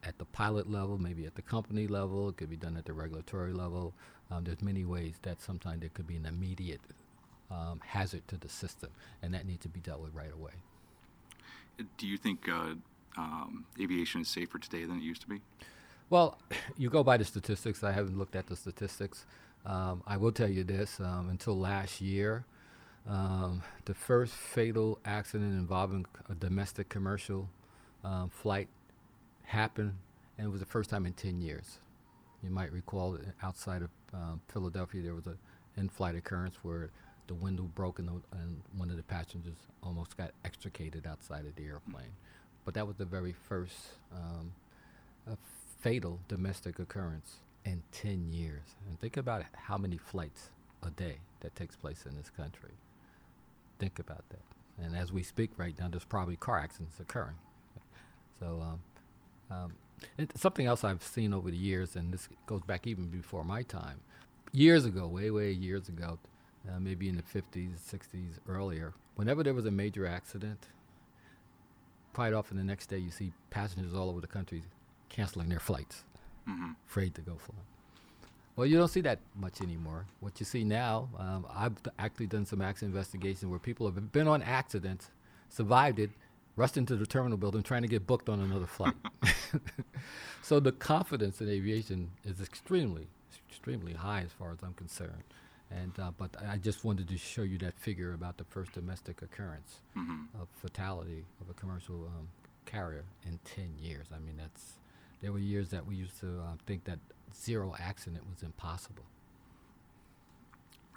at 0.05 0.17
the 0.19 0.25
pilot 0.25 0.71
level, 0.71 0.99
maybe 0.99 1.27
at 1.27 1.35
the 1.35 1.43
company 1.43 1.89
level. 1.89 2.29
It 2.29 2.37
could 2.37 2.49
be 2.49 2.57
done 2.57 2.77
at 2.77 2.85
the 2.85 2.93
regulatory 2.93 3.53
level. 3.53 3.93
Um, 4.31 4.45
there's 4.45 4.63
many 4.63 4.85
ways 4.85 5.17
that 5.23 5.43
sometimes 5.43 5.81
there 5.81 5.91
could 5.93 6.07
be 6.07 6.17
an 6.17 6.27
immediate 6.27 6.81
um, 7.51 7.81
hazard 7.85 8.27
to 8.29 8.37
the 8.37 8.49
system, 8.49 8.91
and 9.21 9.35
that 9.35 9.45
needs 9.45 9.63
to 9.63 9.69
be 9.69 9.81
dealt 9.81 10.01
with 10.01 10.15
right 10.15 10.33
away. 10.33 10.53
Do 11.99 12.07
you 12.07 12.17
think 12.17 12.49
uh, 12.49 12.75
um, 13.17 13.67
aviation 13.81 14.21
is 14.21 14.29
safer 14.29 14.59
today 14.59 14.85
than 14.85 14.99
it 14.99 15.03
used 15.03 15.23
to 15.23 15.29
be? 15.29 15.41
Well, 16.09 16.39
you 16.79 16.89
go 16.89 17.03
by 17.03 17.17
the 17.17 17.25
statistics. 17.25 17.83
I 17.83 17.91
haven't 17.91 18.17
looked 18.17 18.37
at 18.37 18.47
the 18.47 18.55
statistics. 18.55 19.27
Um, 19.67 20.03
I 20.07 20.17
will 20.17 20.33
tell 20.33 20.49
you 20.49 20.65
this: 20.65 21.01
um, 21.01 21.29
until 21.31 21.59
last 21.59 22.01
year, 22.01 22.45
um, 23.09 23.63
the 23.85 23.95
first 23.95 24.33
fatal 24.33 24.99
accident 25.05 25.53
involving 25.53 26.07
a 26.29 26.35
domestic 26.35 26.89
commercial 26.89 27.49
um, 28.05 28.31
flight 28.31 28.69
happened, 29.45 29.95
and 30.39 30.47
it 30.47 30.51
was 30.51 30.61
the 30.61 30.67
first 30.67 30.91
time 30.91 31.07
in 31.07 31.13
10 31.13 31.41
years. 31.41 31.79
You 32.43 32.51
might 32.51 32.73
recall 32.73 33.13
that 33.13 33.35
outside 33.43 33.83
of 33.83 33.91
um, 34.15 34.41
Philadelphia, 34.49 35.03
there 35.03 35.15
was 35.15 35.27
an 35.27 35.39
in-flight 35.77 36.15
occurrence 36.15 36.57
where 36.63 36.91
the 37.27 37.35
window 37.35 37.65
broke 37.75 37.99
and, 37.99 38.09
the, 38.09 38.39
and 38.39 38.61
one 38.77 38.91
of 38.91 38.97
the 38.97 39.03
passengers 39.03 39.57
almost 39.83 40.17
got 40.17 40.31
extricated 40.45 41.07
outside 41.07 41.45
of 41.47 41.55
the 41.57 41.65
airplane. 41.65 42.13
But 42.65 42.75
that 42.75 42.87
was 42.87 42.97
the 42.97 43.05
very 43.05 43.35
first 43.49 43.77
um, 44.13 44.53
fatal 45.81 46.21
domestic 46.29 46.79
occurrence 46.79 47.37
in 47.65 47.83
10 47.93 48.33
years. 48.33 48.77
And 48.89 48.99
think 49.01 49.17
about 49.17 49.43
how 49.55 49.79
many 49.79 49.97
flights 49.97 50.51
a 50.83 50.91
day 50.91 51.19
that 51.41 51.55
takes 51.55 51.77
place 51.77 52.05
in 52.09 52.17
this 52.17 52.31
country. 52.31 52.73
Think 53.79 53.99
about 53.99 54.25
that. 54.31 54.41
And 54.83 54.97
as 54.97 55.13
we 55.13 55.23
speak 55.23 55.51
right 55.57 55.79
now, 55.79 55.89
there's 55.89 56.05
probably 56.05 56.37
car 56.37 56.59
accidents 56.59 56.99
occurring. 57.01 57.37
So, 58.39 58.63
um, 58.63 58.81
um, 59.51 59.73
something 60.35 60.67
else 60.67 60.85
I've 60.85 61.03
seen 61.03 61.35
over 61.35 61.51
the 61.51 61.57
years, 61.57 61.97
and 61.97 62.13
this 62.13 62.29
goes 62.47 62.63
back 62.63 62.87
even 62.87 63.07
before 63.07 63.45
my 63.45 63.63
time, 63.63 64.01
years 64.53 64.85
ago, 64.85 65.07
way, 65.07 65.31
way 65.31 65.51
years 65.51 65.89
ago, 65.89 66.19
uh, 66.69 66.79
maybe 66.81 67.09
in 67.09 67.17
the 67.17 67.23
50s, 67.23 67.79
60s, 67.79 68.39
earlier, 68.49 68.95
whenever 69.17 69.43
there 69.43 69.55
was 69.55 69.67
a 69.67 69.71
major 69.71 70.07
accident, 70.07 70.69
quite 72.15 72.33
often 72.33 72.57
the 72.57 72.65
next 72.65 72.87
day 72.87 72.99
you 72.99 73.11
see 73.11 73.33
passengers 73.51 73.95
all 73.95 74.09
over 74.09 74.21
the 74.21 74.27
country 74.27 74.63
canceling 75.09 75.49
their 75.49 75.61
flights, 75.61 76.05
hmm 76.51 76.73
afraid 76.87 77.15
to 77.15 77.21
go 77.23 77.35
fly. 77.37 77.57
Well, 78.57 78.67
you 78.67 78.77
don't 78.77 78.89
see 78.89 79.01
that 79.03 79.21
much 79.35 79.63
anymore. 79.63 80.07
What 80.21 80.41
you 80.41 80.45
see 80.47 80.65
now, 80.65 81.09
um, 81.19 81.47
I've 81.55 81.83
d- 81.83 81.91
actually 81.99 82.27
done 82.27 82.45
some 82.45 82.61
accident 82.61 82.95
investigation 82.95 83.49
where 83.51 83.59
people 83.59 83.87
have 83.91 84.13
been 84.13 84.29
on 84.29 84.43
accidents, 84.43 85.11
survived 85.49 85.99
it, 85.99 86.11
rushed 86.57 86.77
into 86.77 86.97
the 86.97 87.07
terminal 87.07 87.39
building 87.39 87.63
trying 87.63 87.83
to 87.83 87.89
get 87.89 88.07
booked 88.07 88.29
on 88.29 88.41
another 88.41 88.67
flight. 88.67 88.97
so 90.43 90.61
the 90.61 90.73
confidence 90.73 91.41
in 91.41 91.49
aviation 91.49 92.11
is 92.25 92.41
extremely, 92.41 93.07
extremely 93.49 93.93
high 93.95 94.21
as 94.23 94.33
far 94.33 94.53
as 94.53 94.59
I'm 94.63 94.75
concerned. 94.75 95.23
And 95.71 95.93
uh, 96.01 96.11
but 96.19 96.35
I 96.47 96.57
just 96.59 96.85
wanted 96.85 97.09
to 97.09 97.17
show 97.17 97.43
you 97.43 97.57
that 97.59 97.79
figure 97.79 98.13
about 98.13 98.39
the 98.39 98.45
first 98.45 98.73
domestic 98.73 99.23
occurrence 99.23 99.81
hmm 99.95 100.25
of 100.41 100.49
fatality 100.61 101.25
of 101.41 101.49
a 101.51 101.55
commercial 101.55 102.07
um, 102.07 102.29
carrier 102.67 103.05
in 103.27 103.39
10 103.45 103.75
years. 103.81 104.07
I 104.15 104.19
mean, 104.19 104.37
that's 104.37 104.75
there 105.21 105.33
were 105.33 105.39
years 105.39 105.69
that 105.71 105.87
we 105.87 105.95
used 105.95 106.19
to 106.21 106.27
uh, 106.41 106.55
think 106.67 106.85
that 106.85 106.99
zero 107.35 107.75
accident 107.79 108.23
was 108.29 108.43
impossible. 108.43 109.05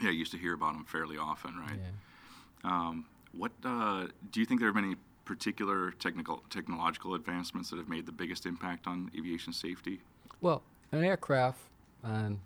Yeah, 0.01 0.09
I 0.09 0.13
used 0.13 0.31
to 0.31 0.37
hear 0.37 0.53
about 0.53 0.73
them 0.73 0.85
fairly 0.85 1.17
often, 1.17 1.57
right? 1.57 1.79
Yeah. 1.79 2.69
Um, 2.69 3.05
what 3.31 3.51
uh, 3.63 4.07
do 4.31 4.39
you 4.39 4.45
think 4.45 4.59
there 4.59 4.67
have 4.67 4.75
been 4.75 4.85
any 4.85 4.95
particular 5.25 5.91
technical 5.91 6.43
technological 6.49 7.15
advancements 7.15 7.69
that 7.69 7.77
have 7.77 7.87
made 7.87 8.05
the 8.05 8.11
biggest 8.11 8.45
impact 8.45 8.87
on 8.87 9.11
aviation 9.17 9.53
safety? 9.53 10.01
Well, 10.41 10.63
an 10.91 11.03
aircraft, 11.03 11.59
and 12.03 12.39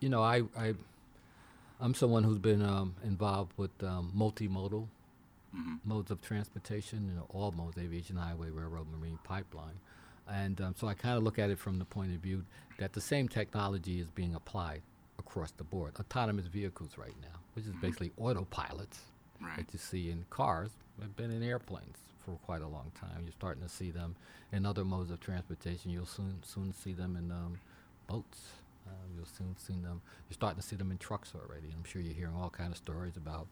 you 0.00 0.08
know, 0.08 0.22
I, 0.22 0.42
I, 0.56 0.74
I'm 1.80 1.94
someone 1.94 2.24
who's 2.24 2.38
been 2.38 2.62
um, 2.62 2.94
involved 3.04 3.52
with 3.56 3.70
um, 3.82 4.12
multimodal 4.16 4.86
hmm 5.52 5.76
modes 5.84 6.10
of 6.12 6.20
transportation, 6.22 7.08
you 7.08 7.14
know, 7.14 7.26
all 7.30 7.50
modes, 7.52 7.76
aviation, 7.76 8.16
highway, 8.16 8.50
railroad, 8.50 8.86
marine, 8.92 9.18
pipeline. 9.24 9.80
And 10.30 10.60
um, 10.60 10.74
so 10.78 10.86
I 10.86 10.94
kind 10.94 11.16
of 11.18 11.24
look 11.24 11.38
at 11.38 11.50
it 11.50 11.58
from 11.58 11.78
the 11.78 11.84
point 11.84 12.14
of 12.14 12.20
view 12.20 12.44
that 12.78 12.92
the 12.92 13.00
same 13.00 13.28
technology 13.28 13.98
is 14.00 14.06
being 14.10 14.34
applied 14.34 14.82
across 15.18 15.50
the 15.52 15.64
board. 15.64 15.94
Autonomous 15.98 16.46
vehicles 16.46 16.96
right 16.96 17.14
now, 17.20 17.38
which 17.54 17.66
is 17.66 17.74
basically 17.80 18.10
autopilots 18.20 18.98
Right. 19.42 19.56
that 19.56 19.72
you 19.72 19.78
see 19.78 20.10
in 20.10 20.24
cars, 20.30 20.70
have 21.00 21.16
been 21.16 21.30
in 21.30 21.42
airplanes 21.42 21.96
for 22.24 22.32
quite 22.44 22.60
a 22.62 22.66
long 22.68 22.92
time. 23.00 23.22
You're 23.24 23.32
starting 23.32 23.62
to 23.62 23.68
see 23.70 23.90
them 23.90 24.14
in 24.52 24.66
other 24.66 24.84
modes 24.84 25.10
of 25.10 25.18
transportation. 25.20 25.90
You'll 25.90 26.04
soon 26.06 26.42
soon 26.44 26.72
see 26.74 26.92
them 26.92 27.16
in 27.16 27.30
um, 27.32 27.58
boats. 28.06 28.38
Uh, 28.86 28.90
you'll 29.16 29.24
soon 29.24 29.56
see 29.56 29.74
them. 29.80 30.02
You're 30.28 30.34
starting 30.34 30.60
to 30.60 30.66
see 30.66 30.76
them 30.76 30.90
in 30.90 30.98
trucks 30.98 31.32
already. 31.34 31.68
I'm 31.74 31.84
sure 31.84 32.02
you're 32.02 32.12
hearing 32.14 32.34
all 32.36 32.50
kind 32.50 32.70
of 32.70 32.76
stories 32.76 33.16
about 33.16 33.48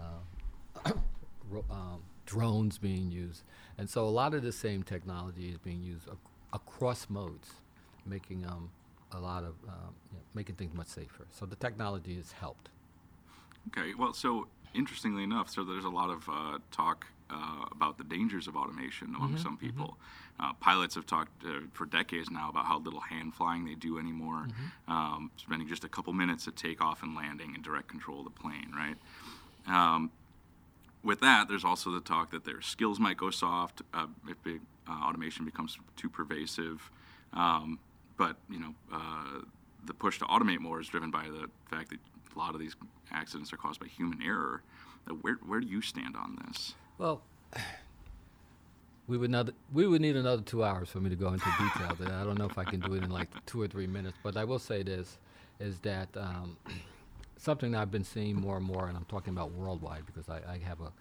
uh, 0.00 0.90
ro- 1.48 1.64
um, 1.70 2.02
drones 2.30 2.78
being 2.78 3.10
used, 3.10 3.42
and 3.78 3.90
so 3.90 4.04
a 4.04 4.14
lot 4.22 4.34
of 4.34 4.42
the 4.42 4.52
same 4.52 4.82
technology 4.82 5.48
is 5.50 5.58
being 5.58 5.82
used 5.82 6.06
ac- 6.06 6.16
across 6.52 7.10
modes, 7.10 7.48
making 8.06 8.46
um, 8.46 8.70
a 9.12 9.18
lot 9.18 9.42
of 9.42 9.54
um, 9.68 9.94
you 10.10 10.18
know, 10.18 10.24
making 10.34 10.54
things 10.54 10.74
much 10.74 10.86
safer. 10.88 11.26
So 11.32 11.46
the 11.46 11.56
technology 11.56 12.14
has 12.16 12.32
helped. 12.32 12.68
Okay. 13.68 13.94
Well, 13.94 14.12
so 14.12 14.46
interestingly 14.74 15.24
enough, 15.24 15.50
so 15.50 15.64
there's 15.64 15.84
a 15.84 15.90
lot 16.00 16.10
of 16.10 16.28
uh, 16.28 16.58
talk 16.70 17.06
uh, 17.30 17.64
about 17.72 17.98
the 17.98 18.04
dangers 18.04 18.46
of 18.48 18.56
automation 18.56 19.08
among 19.16 19.36
some 19.38 19.56
people. 19.56 19.96
Uh, 20.40 20.52
pilots 20.54 20.94
have 20.94 21.06
talked 21.06 21.44
uh, 21.44 21.60
for 21.72 21.86
decades 21.86 22.30
now 22.30 22.48
about 22.48 22.64
how 22.64 22.78
little 22.78 23.00
hand 23.00 23.34
flying 23.34 23.64
they 23.64 23.74
do 23.74 23.98
anymore, 23.98 24.48
um, 24.88 25.30
spending 25.36 25.68
just 25.68 25.84
a 25.84 25.88
couple 25.88 26.12
minutes 26.12 26.48
at 26.48 26.56
takeoff 26.56 27.02
and 27.02 27.14
landing 27.14 27.52
and 27.54 27.62
direct 27.62 27.88
control 27.88 28.18
of 28.20 28.24
the 28.24 28.30
plane, 28.42 28.72
right? 28.74 28.96
Um, 29.68 30.10
with 31.02 31.20
that, 31.20 31.48
there's 31.48 31.64
also 31.64 31.90
the 31.90 32.00
talk 32.00 32.30
that 32.30 32.44
their 32.44 32.60
skills 32.60 33.00
might 33.00 33.16
go 33.16 33.30
soft 33.30 33.82
uh, 33.94 34.06
if 34.28 34.36
uh, 34.46 34.92
automation 34.92 35.44
becomes 35.44 35.78
too 35.96 36.08
pervasive. 36.08 36.90
Um, 37.32 37.78
but 38.16 38.36
you 38.50 38.60
know, 38.60 38.74
uh, 38.92 39.40
the 39.86 39.94
push 39.94 40.18
to 40.18 40.24
automate 40.26 40.58
more 40.58 40.80
is 40.80 40.88
driven 40.88 41.10
by 41.10 41.24
the 41.24 41.48
fact 41.74 41.90
that 41.90 41.98
a 42.34 42.38
lot 42.38 42.54
of 42.54 42.60
these 42.60 42.76
accidents 43.12 43.52
are 43.52 43.56
caused 43.56 43.80
by 43.80 43.86
human 43.86 44.20
error. 44.22 44.62
Uh, 45.08 45.14
where 45.14 45.34
where 45.46 45.60
do 45.60 45.66
you 45.66 45.80
stand 45.80 46.16
on 46.16 46.38
this? 46.46 46.74
Well, 46.98 47.22
we 49.06 49.16
would 49.16 49.30
not, 49.30 49.50
we 49.72 49.86
would 49.86 50.00
need 50.00 50.16
another 50.16 50.42
two 50.42 50.62
hours 50.62 50.88
for 50.88 51.00
me 51.00 51.10
to 51.10 51.16
go 51.16 51.32
into 51.32 51.46
detail. 51.58 51.96
I 52.12 52.24
don't 52.24 52.38
know 52.38 52.44
if 52.44 52.58
I 52.58 52.64
can 52.64 52.80
do 52.80 52.94
it 52.94 53.02
in 53.02 53.10
like 53.10 53.28
two 53.46 53.60
or 53.60 53.66
three 53.66 53.86
minutes. 53.86 54.16
But 54.22 54.36
I 54.36 54.44
will 54.44 54.58
say 54.58 54.82
this: 54.82 55.18
is 55.58 55.78
that 55.80 56.08
um, 56.16 56.56
something 57.40 57.72
that 57.72 57.80
I've 57.80 57.90
been 57.90 58.04
seeing 58.04 58.36
more 58.36 58.58
and 58.58 58.66
more, 58.66 58.86
and 58.86 58.96
I'm 58.96 59.06
talking 59.06 59.32
about 59.32 59.52
worldwide 59.52 60.04
because 60.06 60.28
I, 60.28 60.40
I 60.46 60.58
have 60.58 60.80
a 60.80 60.92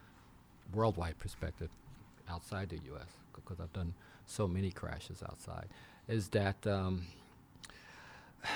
worldwide 0.73 1.19
perspective 1.19 1.69
outside 2.29 2.69
the 2.69 2.79
U.S. 2.85 3.09
because 3.35 3.59
I've 3.59 3.73
done 3.73 3.93
so 4.25 4.47
many 4.47 4.71
crashes 4.71 5.21
outside. 5.21 5.67
Is 6.07 6.29
that 6.29 6.65
um, 6.65 7.05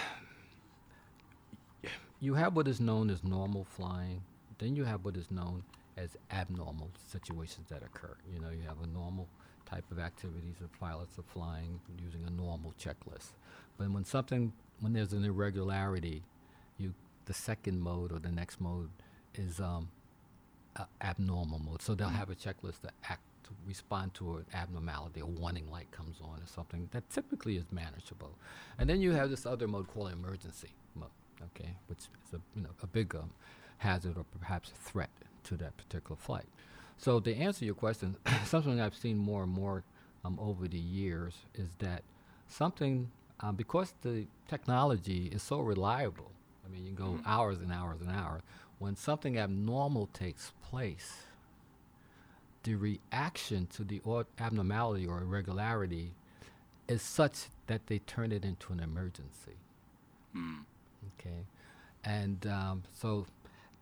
you 2.21 2.35
have 2.35 2.55
what 2.55 2.67
is 2.67 2.79
known 2.79 3.09
as 3.09 3.23
normal 3.23 3.65
flying, 3.65 4.21
then 4.59 4.75
you 4.75 4.85
have 4.85 5.03
what 5.03 5.17
is 5.17 5.29
known 5.29 5.63
as 5.97 6.15
abnormal 6.31 6.89
situations 7.11 7.67
that 7.69 7.83
occur. 7.83 8.15
You 8.33 8.39
know, 8.39 8.49
you 8.49 8.61
have 8.67 8.81
a 8.81 8.87
normal 8.87 9.27
type 9.69 9.83
of 9.91 9.99
activities 9.99 10.55
that 10.61 10.79
pilots 10.79 11.19
are 11.19 11.23
flying 11.33 11.81
using 12.01 12.23
a 12.27 12.31
normal 12.31 12.73
checklist. 12.79 13.31
But 13.77 13.91
when 13.91 14.05
something, 14.05 14.53
when 14.79 14.93
there's 14.93 15.13
an 15.13 15.25
irregularity, 15.25 16.23
you 16.77 16.93
the 17.25 17.33
second 17.33 17.81
mode 17.81 18.11
or 18.11 18.19
the 18.19 18.31
next 18.31 18.59
mode 18.59 18.89
is 19.35 19.59
um, 19.59 19.89
abnormal 21.01 21.59
mode. 21.59 21.81
So 21.81 21.95
they'll 21.95 22.09
have 22.09 22.29
a 22.29 22.35
checklist 22.35 22.81
to 22.81 22.89
act 23.09 23.21
to 23.43 23.51
respond 23.67 24.13
to 24.15 24.37
an 24.37 24.45
abnormality. 24.53 25.19
A 25.19 25.25
warning 25.25 25.69
light 25.69 25.91
comes 25.91 26.17
on 26.21 26.39
or 26.39 26.47
something 26.47 26.87
that 26.91 27.09
typically 27.09 27.57
is 27.57 27.65
manageable. 27.71 28.37
And 28.77 28.89
then 28.89 29.01
you 29.01 29.11
have 29.11 29.29
this 29.29 29.45
other 29.45 29.67
mode 29.67 29.87
called 29.87 30.11
emergency 30.11 30.69
mode, 30.95 31.09
okay, 31.47 31.75
which 31.87 31.99
is 31.99 32.33
a 32.33 32.39
you 32.55 32.63
know 32.63 32.69
a 32.81 32.87
big 32.87 33.15
um, 33.15 33.31
hazard 33.77 34.17
or 34.17 34.25
perhaps 34.39 34.71
a 34.71 34.75
threat 34.75 35.09
to 35.45 35.57
that 35.57 35.75
particular 35.77 36.15
flight. 36.15 36.45
So 36.97 37.19
to 37.19 37.35
answer 37.35 37.65
your 37.65 37.75
question, 37.75 38.15
something 38.45 38.79
I've 38.79 38.95
seen 38.95 39.17
more 39.17 39.43
and 39.43 39.51
more 39.51 39.83
um, 40.23 40.39
over 40.41 40.67
the 40.67 40.79
years 40.79 41.33
is 41.53 41.69
that 41.79 42.03
something 42.47 43.11
um, 43.41 43.55
because 43.55 43.93
the 44.01 44.25
technology 44.47 45.27
is 45.27 45.43
so 45.43 45.59
reliable. 45.59 46.31
I 46.73 46.75
mean, 46.75 46.85
you 46.85 46.95
can 46.95 47.05
go 47.05 47.19
hours 47.25 47.59
and 47.59 47.71
hours 47.71 48.01
and 48.01 48.09
hours. 48.09 48.41
When 48.79 48.95
something 48.95 49.37
abnormal 49.37 50.07
takes 50.07 50.51
place, 50.63 51.23
the 52.63 52.75
reaction 52.75 53.67
to 53.67 53.83
the 53.83 54.01
or- 54.03 54.25
abnormality 54.39 55.05
or 55.05 55.21
irregularity 55.21 56.13
is 56.87 57.01
such 57.01 57.45
that 57.67 57.87
they 57.87 57.99
turn 57.99 58.31
it 58.31 58.43
into 58.43 58.73
an 58.73 58.79
emergency. 58.79 59.57
Mm. 60.35 60.63
Okay, 61.19 61.45
and 62.03 62.45
um, 62.47 62.83
so 62.91 63.25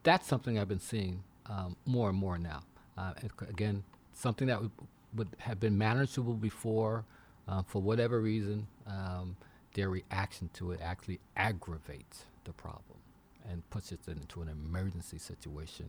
that's 0.03 0.27
something 0.27 0.59
I've 0.59 0.67
been 0.67 0.79
seeing 0.79 1.23
um, 1.45 1.77
more 1.85 2.09
and 2.09 2.17
more 2.17 2.37
now. 2.37 2.61
Uh, 2.97 3.13
and 3.21 3.31
c- 3.39 3.45
again, 3.49 3.83
something 4.13 4.47
that 4.47 4.61
would, 4.61 4.71
would 5.15 5.29
have 5.39 5.59
been 5.59 5.77
manageable 5.77 6.33
before, 6.33 7.05
uh, 7.47 7.63
for 7.63 7.81
whatever 7.81 8.19
reason, 8.19 8.67
um, 8.85 9.37
their 9.73 9.89
reaction 9.89 10.49
to 10.53 10.71
it 10.71 10.79
actually 10.83 11.19
aggravates 11.37 12.25
the 12.45 12.53
problem 12.53 12.99
and 13.49 13.67
puts 13.69 13.91
it 13.91 13.99
into 14.07 14.41
an 14.41 14.49
emergency 14.49 15.17
situation, 15.17 15.87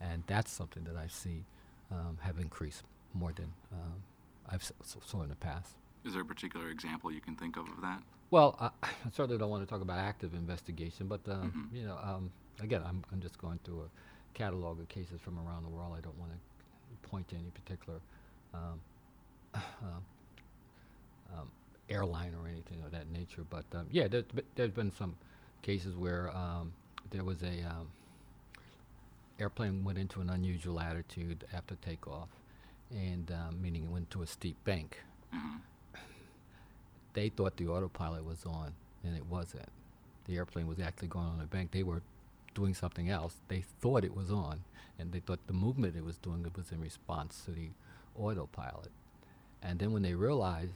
and 0.00 0.22
that's 0.26 0.50
something 0.52 0.84
that 0.84 0.96
I 0.96 1.06
see 1.08 1.44
um, 1.90 2.18
have 2.20 2.38
increased 2.38 2.82
more 3.14 3.32
than 3.32 3.52
um, 3.72 4.02
I've 4.48 4.62
s- 4.62 4.72
saw 5.06 5.22
in 5.22 5.28
the 5.28 5.34
past. 5.36 5.74
Is 6.04 6.12
there 6.14 6.22
a 6.22 6.24
particular 6.24 6.68
example 6.70 7.12
you 7.12 7.20
can 7.20 7.34
think 7.36 7.56
of 7.56 7.68
of 7.68 7.80
that? 7.82 8.02
Well, 8.30 8.56
I, 8.60 8.70
I 8.82 9.10
certainly 9.12 9.38
don't 9.38 9.50
want 9.50 9.62
to 9.64 9.70
talk 9.70 9.82
about 9.82 9.98
active 9.98 10.34
investigation, 10.34 11.06
but 11.06 11.20
um, 11.28 11.70
you 11.72 11.84
know, 11.84 11.98
um, 12.02 12.30
again, 12.60 12.82
I'm, 12.86 13.04
I'm 13.12 13.20
just 13.20 13.38
going 13.38 13.58
through 13.64 13.82
a 13.82 14.36
catalog 14.38 14.80
of 14.80 14.88
cases 14.88 15.20
from 15.22 15.38
around 15.38 15.64
the 15.64 15.70
world. 15.70 15.94
I 15.96 16.00
don't 16.00 16.18
want 16.18 16.32
to 16.32 17.08
point 17.08 17.28
to 17.28 17.36
any 17.36 17.50
particular 17.50 18.00
um, 18.54 18.80
um, 19.54 20.04
um, 21.38 21.50
airline 21.88 22.34
or 22.40 22.48
anything 22.48 22.82
of 22.84 22.90
that 22.92 23.10
nature, 23.10 23.44
but 23.48 23.64
um, 23.74 23.86
yeah, 23.90 24.08
there's, 24.08 24.24
there's 24.54 24.70
been 24.70 24.92
some 24.92 25.14
cases 25.62 25.96
where 25.96 26.30
um, 26.36 26.72
there 27.10 27.24
was 27.24 27.42
a 27.42 27.62
um, 27.68 27.88
airplane 29.38 29.84
went 29.84 29.98
into 29.98 30.20
an 30.20 30.30
unusual 30.30 30.80
attitude 30.80 31.44
after 31.52 31.74
takeoff, 31.76 32.28
and 32.90 33.30
um, 33.30 33.60
meaning 33.62 33.84
it 33.84 33.90
went 33.90 34.10
to 34.10 34.22
a 34.22 34.26
steep 34.26 34.62
bank 34.64 34.98
hmm 35.32 35.56
they 37.14 37.28
thought 37.28 37.56
the 37.56 37.66
autopilot 37.68 38.24
was 38.24 38.44
on, 38.46 38.72
and 39.04 39.16
it 39.16 39.26
wasn't. 39.26 39.68
The 40.26 40.36
airplane 40.36 40.66
was 40.66 40.78
actually 40.80 41.08
going 41.08 41.26
on 41.26 41.40
a 41.42 41.46
bank. 41.46 41.72
They 41.72 41.82
were 41.82 42.02
doing 42.54 42.74
something 42.74 43.08
else. 43.10 43.36
They 43.48 43.64
thought 43.80 44.04
it 44.04 44.14
was 44.16 44.30
on, 44.30 44.60
and 44.98 45.12
they 45.12 45.20
thought 45.20 45.46
the 45.46 45.52
movement 45.52 45.96
it 45.96 46.04
was 46.04 46.16
doing 46.18 46.44
it 46.46 46.56
was 46.56 46.70
in 46.72 46.80
response 46.80 47.42
to 47.44 47.50
the 47.52 47.68
autopilot. 48.16 48.90
And 49.62 49.78
then 49.78 49.92
when 49.92 50.02
they 50.02 50.14
realized 50.14 50.74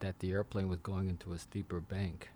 that 0.00 0.18
the 0.20 0.32
airplane 0.32 0.68
was 0.68 0.80
going 0.80 1.08
into 1.08 1.32
a 1.32 1.38
steeper 1.38 1.80
bank, 1.80 2.30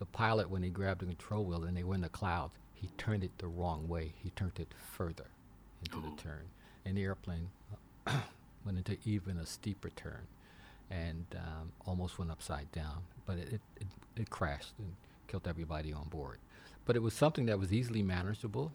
the 0.00 0.06
pilot, 0.06 0.50
when 0.50 0.62
he 0.64 0.70
grabbed 0.70 1.02
the 1.02 1.06
control 1.06 1.44
wheel 1.44 1.62
and 1.62 1.76
they 1.76 1.84
were 1.84 1.94
in 1.94 2.00
the 2.00 2.08
clouds, 2.08 2.54
he 2.74 2.88
turned 2.98 3.22
it 3.22 3.30
the 3.38 3.46
wrong 3.46 3.86
way. 3.86 4.14
He 4.22 4.30
turned 4.30 4.58
it 4.58 4.72
further 4.96 5.26
into 5.84 5.98
Oh. 5.98 6.10
the 6.10 6.20
turn, 6.20 6.48
and 6.84 6.96
the 6.96 7.04
airplane 7.04 7.50
went 8.64 8.78
into 8.78 8.96
even 9.04 9.36
a 9.38 9.46
steeper 9.46 9.90
turn 9.90 10.26
and 10.90 11.26
um, 11.36 11.70
almost 11.86 12.18
went 12.18 12.30
upside 12.32 12.72
down. 12.72 13.02
But 13.26 13.38
it, 13.38 13.52
it, 13.52 13.60
it, 13.80 13.86
it 14.16 14.30
crashed 14.30 14.72
and 14.78 14.94
killed 15.28 15.46
everybody 15.46 15.92
on 15.92 16.08
board. 16.08 16.38
But 16.86 16.96
it 16.96 17.02
was 17.02 17.14
something 17.14 17.46
that 17.46 17.58
was 17.60 17.72
easily 17.72 18.02
manageable. 18.02 18.72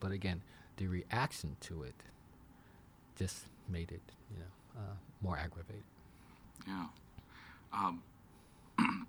But 0.00 0.10
again, 0.12 0.42
the 0.76 0.88
reaction 0.88 1.56
to 1.62 1.84
it 1.84 1.94
just 3.16 3.44
made 3.68 3.90
it, 3.92 4.02
you 4.30 4.38
know, 4.40 4.80
uh, 4.82 4.94
more 5.22 5.38
aggravated. 5.38 5.84
Yeah. 6.66 6.86
Um, 7.72 8.02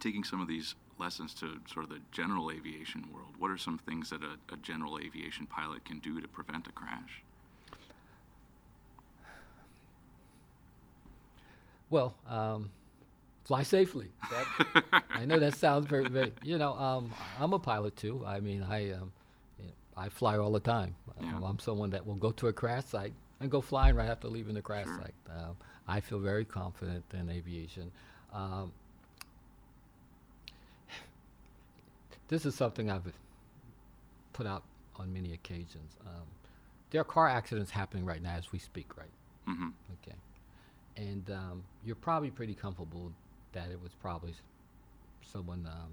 taking 0.00 0.22
some 0.22 0.40
of 0.40 0.46
these 0.48 0.74
lessons 0.98 1.34
to 1.34 1.58
sort 1.72 1.84
of 1.84 1.90
the 1.90 2.00
general 2.12 2.50
aviation 2.50 3.04
world, 3.12 3.34
what 3.38 3.50
are 3.50 3.58
some 3.58 3.78
things 3.78 4.10
that 4.10 4.22
a, 4.22 4.52
a 4.52 4.56
general 4.58 4.98
aviation 4.98 5.46
pilot 5.46 5.84
can 5.84 5.98
do 6.00 6.20
to 6.20 6.28
prevent 6.28 6.66
a 6.66 6.72
crash? 6.72 7.22
Well, 11.90 12.14
um, 12.28 12.70
fly 13.44 13.62
safely. 13.62 14.08
That, 14.30 15.04
I 15.10 15.24
know 15.24 15.38
that 15.38 15.56
sounds 15.56 15.86
very, 15.86 16.08
very. 16.08 16.32
You 16.42 16.58
know, 16.58 16.74
um, 16.74 17.12
I'm 17.40 17.52
a 17.54 17.58
pilot 17.58 17.96
too. 17.96 18.22
I 18.26 18.40
mean, 18.40 18.62
I 18.62 18.90
um, 18.92 19.10
you 19.58 19.64
know, 19.66 19.72
I 19.96 20.10
fly 20.10 20.36
all 20.36 20.52
the 20.52 20.60
time. 20.60 20.94
Yeah. 21.20 21.36
Um, 21.36 21.44
I'm 21.44 21.58
someone 21.58 21.90
that 21.90 22.06
will 22.06 22.16
go 22.16 22.30
to 22.32 22.48
a 22.48 22.52
crash 22.52 22.84
site 22.84 23.14
and 23.40 23.50
go 23.50 23.60
flying 23.60 23.94
right 23.96 24.08
after 24.08 24.28
leaving 24.28 24.54
the 24.54 24.60
crash 24.62 24.84
Sure. 24.84 24.98
site. 24.98 25.14
Um, 25.34 25.56
I 25.86 26.00
feel 26.00 26.18
very 26.18 26.44
confident 26.44 27.04
in 27.14 27.30
aviation. 27.30 27.90
Um, 28.34 28.72
this 32.28 32.46
is 32.46 32.54
something 32.54 32.90
I've 32.90 33.12
put 34.32 34.46
out 34.46 34.62
on 34.96 35.12
many 35.12 35.32
occasions. 35.32 35.96
Um, 36.06 36.24
there 36.90 37.00
are 37.00 37.04
car 37.04 37.28
accidents 37.28 37.70
happening 37.70 38.04
right 38.04 38.22
now 38.22 38.34
as 38.34 38.52
we 38.52 38.58
speak, 38.58 38.96
right? 38.96 39.10
hmm 39.46 39.68
Okay. 40.02 40.16
And 40.96 41.30
um, 41.30 41.62
you're 41.84 41.96
probably 41.96 42.30
pretty 42.30 42.54
comfortable 42.54 43.12
that 43.52 43.70
it 43.70 43.80
was 43.82 43.92
probably 44.00 44.34
someone, 45.22 45.66
um, 45.70 45.90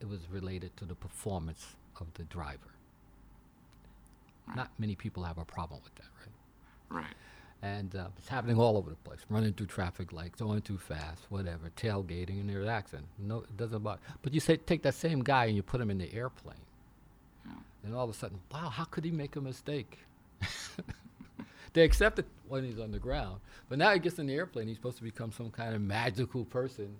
it 0.00 0.08
was 0.08 0.20
related 0.30 0.76
to 0.78 0.84
the 0.84 0.94
performance 0.94 1.76
of 2.00 2.06
the 2.14 2.24
driver. 2.24 2.58
Right. 4.46 4.56
Not 4.56 4.70
many 4.78 4.94
people 4.94 5.22
have 5.24 5.38
a 5.38 5.44
problem 5.44 5.80
with 5.84 5.94
that, 5.96 6.08
right? 6.20 7.02
Right. 7.04 7.14
And 7.62 7.94
uh, 7.96 8.08
it's 8.18 8.28
happening 8.28 8.58
all 8.58 8.76
over 8.76 8.90
the 8.90 8.96
place, 8.96 9.20
running 9.30 9.54
through 9.54 9.66
traffic 9.68 10.12
lights, 10.12 10.38
going 10.38 10.60
too 10.60 10.76
fast, 10.76 11.24
whatever, 11.30 11.70
tailgating, 11.76 12.40
and 12.40 12.50
there's 12.50 12.68
accident. 12.68 13.08
No, 13.18 13.38
it 13.38 13.56
doesn't 13.56 13.82
bother. 13.82 14.00
But 14.22 14.34
you 14.34 14.40
say 14.40 14.56
take 14.58 14.82
that 14.82 14.94
same 14.94 15.20
guy 15.22 15.46
and 15.46 15.56
you 15.56 15.62
put 15.62 15.80
him 15.80 15.90
in 15.90 15.96
the 15.96 16.12
airplane, 16.12 16.56
Yeah. 17.46 17.52
and 17.84 17.94
all 17.94 18.04
of 18.04 18.10
a 18.10 18.14
sudden, 18.14 18.38
wow, 18.52 18.68
how 18.68 18.84
could 18.84 19.02
he 19.04 19.10
make 19.10 19.36
a 19.36 19.40
mistake? 19.40 19.98
they 21.72 21.82
accept 21.84 22.18
it 22.18 22.26
when 22.48 22.64
he's 22.64 22.78
on 22.78 22.90
the 22.90 22.98
ground, 22.98 23.40
but 23.70 23.78
now 23.78 23.92
he 23.92 23.98
gets 23.98 24.18
in 24.18 24.26
the 24.26 24.34
airplane. 24.34 24.68
He's 24.68 24.76
supposed 24.76 24.98
to 24.98 25.02
become 25.02 25.32
some 25.32 25.50
kind 25.50 25.74
of 25.74 25.80
magical 25.80 26.44
person 26.44 26.94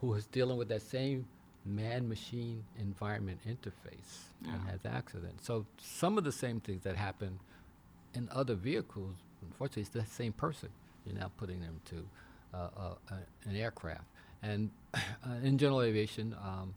who 0.00 0.12
is 0.14 0.26
dealing 0.26 0.56
with 0.56 0.68
that 0.68 0.82
same 0.82 1.26
man-machine 1.66 2.64
environment 2.78 3.38
interface 3.46 4.30
and 4.50 4.60
has 4.70 4.80
accidents. 4.86 5.44
So 5.46 5.66
some 5.78 6.16
of 6.16 6.24
the 6.24 6.32
same 6.32 6.58
things 6.60 6.82
that 6.84 6.96
happen 6.96 7.38
in 8.14 8.28
other 8.32 8.54
vehicles, 8.54 9.16
unfortunately, 9.42 9.82
it's 9.82 9.90
the 9.90 10.04
same 10.06 10.32
person. 10.32 10.68
You're 11.04 11.16
now 11.16 11.30
putting 11.36 11.60
them 11.60 11.80
to 11.86 12.04
uh, 12.52 12.68
uh, 12.76 12.94
uh, 13.10 13.14
an 13.48 13.56
aircraft. 13.56 14.04
And 14.42 14.70
uh, 14.94 14.98
in 15.42 15.58
general 15.58 15.82
aviation, 15.82 16.34
um, 16.42 16.74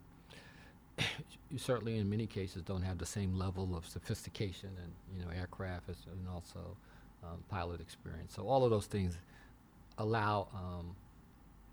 you 1.50 1.58
certainly 1.58 1.98
in 1.98 2.08
many 2.08 2.26
cases 2.26 2.62
don't 2.62 2.82
have 2.82 2.98
the 2.98 3.06
same 3.06 3.36
level 3.36 3.76
of 3.76 3.86
sophistication 3.86 4.70
and 4.82 4.92
you 5.16 5.24
know 5.24 5.30
aircraft 5.32 5.88
as, 5.88 5.96
and 6.06 6.28
also 6.32 6.76
um, 7.22 7.42
pilot 7.48 7.80
experience. 7.80 8.34
So 8.34 8.46
all 8.46 8.64
of 8.64 8.70
those 8.70 8.86
things 8.86 9.18
allow 9.98 10.48
um, 10.54 10.94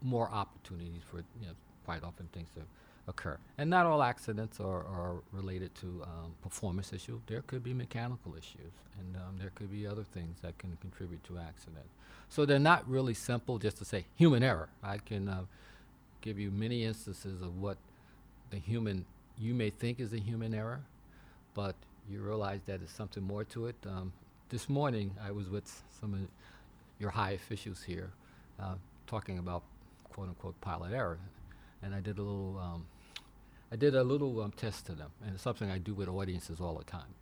more 0.01 0.29
opportunities 0.31 1.01
for 1.09 1.17
you 1.39 1.47
know 1.47 1.53
quite 1.85 2.03
often 2.03 2.27
things 2.33 2.49
to 2.55 2.61
occur. 3.07 3.37
And 3.57 3.69
not 3.69 3.85
all 3.85 4.03
accidents 4.03 4.59
are, 4.59 4.79
are 4.79 5.15
related 5.31 5.73
to 5.75 6.03
um, 6.03 6.33
performance 6.41 6.93
issue. 6.93 7.19
There 7.27 7.41
could 7.41 7.63
be 7.63 7.73
mechanical 7.73 8.35
issues, 8.35 8.73
and 8.99 9.15
um, 9.15 9.37
there 9.39 9.51
could 9.55 9.71
be 9.71 9.87
other 9.87 10.03
things 10.03 10.37
that 10.41 10.57
can 10.57 10.77
contribute 10.81 11.23
to 11.25 11.37
accident. 11.37 11.85
So 12.29 12.45
they're 12.45 12.59
not 12.59 12.87
really 12.89 13.13
simple 13.13 13.57
just 13.57 13.77
to 13.77 13.85
say 13.85 14.05
human 14.15 14.43
error. 14.43 14.69
I 14.83 14.99
can 14.99 15.27
uh, 15.27 15.41
give 16.21 16.39
you 16.39 16.51
many 16.51 16.85
instances 16.85 17.41
of 17.41 17.59
what 17.59 17.77
the 18.51 18.57
human 18.57 19.05
you 19.37 19.53
may 19.53 19.69
think 19.69 19.99
is 19.99 20.13
a 20.13 20.19
human 20.19 20.53
error, 20.53 20.81
but 21.53 21.75
you 22.09 22.21
realize 22.21 22.59
that 22.67 22.79
there's 22.79 22.91
something 22.91 23.23
more 23.23 23.43
to 23.45 23.67
it. 23.67 23.75
Um, 23.85 24.13
this 24.49 24.69
morning, 24.69 25.15
I 25.25 25.31
was 25.31 25.49
with 25.49 25.83
some 25.99 26.13
of 26.13 26.19
your 26.99 27.09
high 27.09 27.31
officials 27.31 27.83
here, 27.83 28.11
uh, 28.59 28.75
talking 29.07 29.39
about 29.39 29.63
quote 30.11 30.27
unquote 30.27 30.59
pilot 30.61 30.93
error, 30.93 31.17
and 31.81 31.93
I 31.95 31.99
did 31.99 32.17
a 32.17 32.21
little, 32.21 32.59
um, 32.59 32.85
I 33.71 33.75
did 33.75 33.95
a 33.95 34.03
little 34.03 34.41
um, 34.41 34.51
test 34.51 34.85
to 34.87 34.93
them, 34.93 35.11
and 35.23 35.33
it's 35.33 35.43
something 35.43 35.69
I 35.69 35.77
do 35.77 35.93
with 35.93 36.07
audiences 36.07 36.59
all 36.59 36.75
the 36.75 36.83
time. 36.83 37.15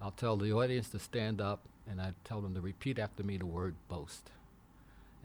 I'll 0.00 0.10
tell 0.10 0.36
the 0.36 0.52
audience 0.52 0.88
to 0.90 0.98
stand 0.98 1.40
up, 1.40 1.60
and 1.90 2.00
I 2.00 2.12
tell 2.24 2.40
them 2.40 2.54
to 2.54 2.60
repeat 2.60 2.98
after 2.98 3.22
me 3.22 3.36
the 3.38 3.46
word 3.46 3.74
boast. 3.88 4.30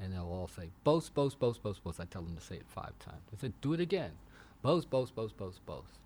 And 0.02 0.13
they'll 0.13 0.21
all 0.21 0.47
say, 0.47 0.69
boast, 0.84 1.13
boast, 1.13 1.39
boast, 1.39 1.62
boast, 1.62 1.84
boast. 1.84 1.99
I 1.99 2.06
tell 2.06 2.21
them 2.21 2.36
to 2.38 2.41
say 2.41 2.56
it 2.56 2.65
five 2.67 2.97
times. 2.99 3.21
I 3.34 3.39
said, 3.41 3.54
do 3.62 3.73
it 3.73 3.82
again. 3.82 4.12
Boast, 4.62 4.89
boast, 4.89 5.13
boast, 5.13 5.36
boast, 5.38 5.65
boast. 5.65 5.99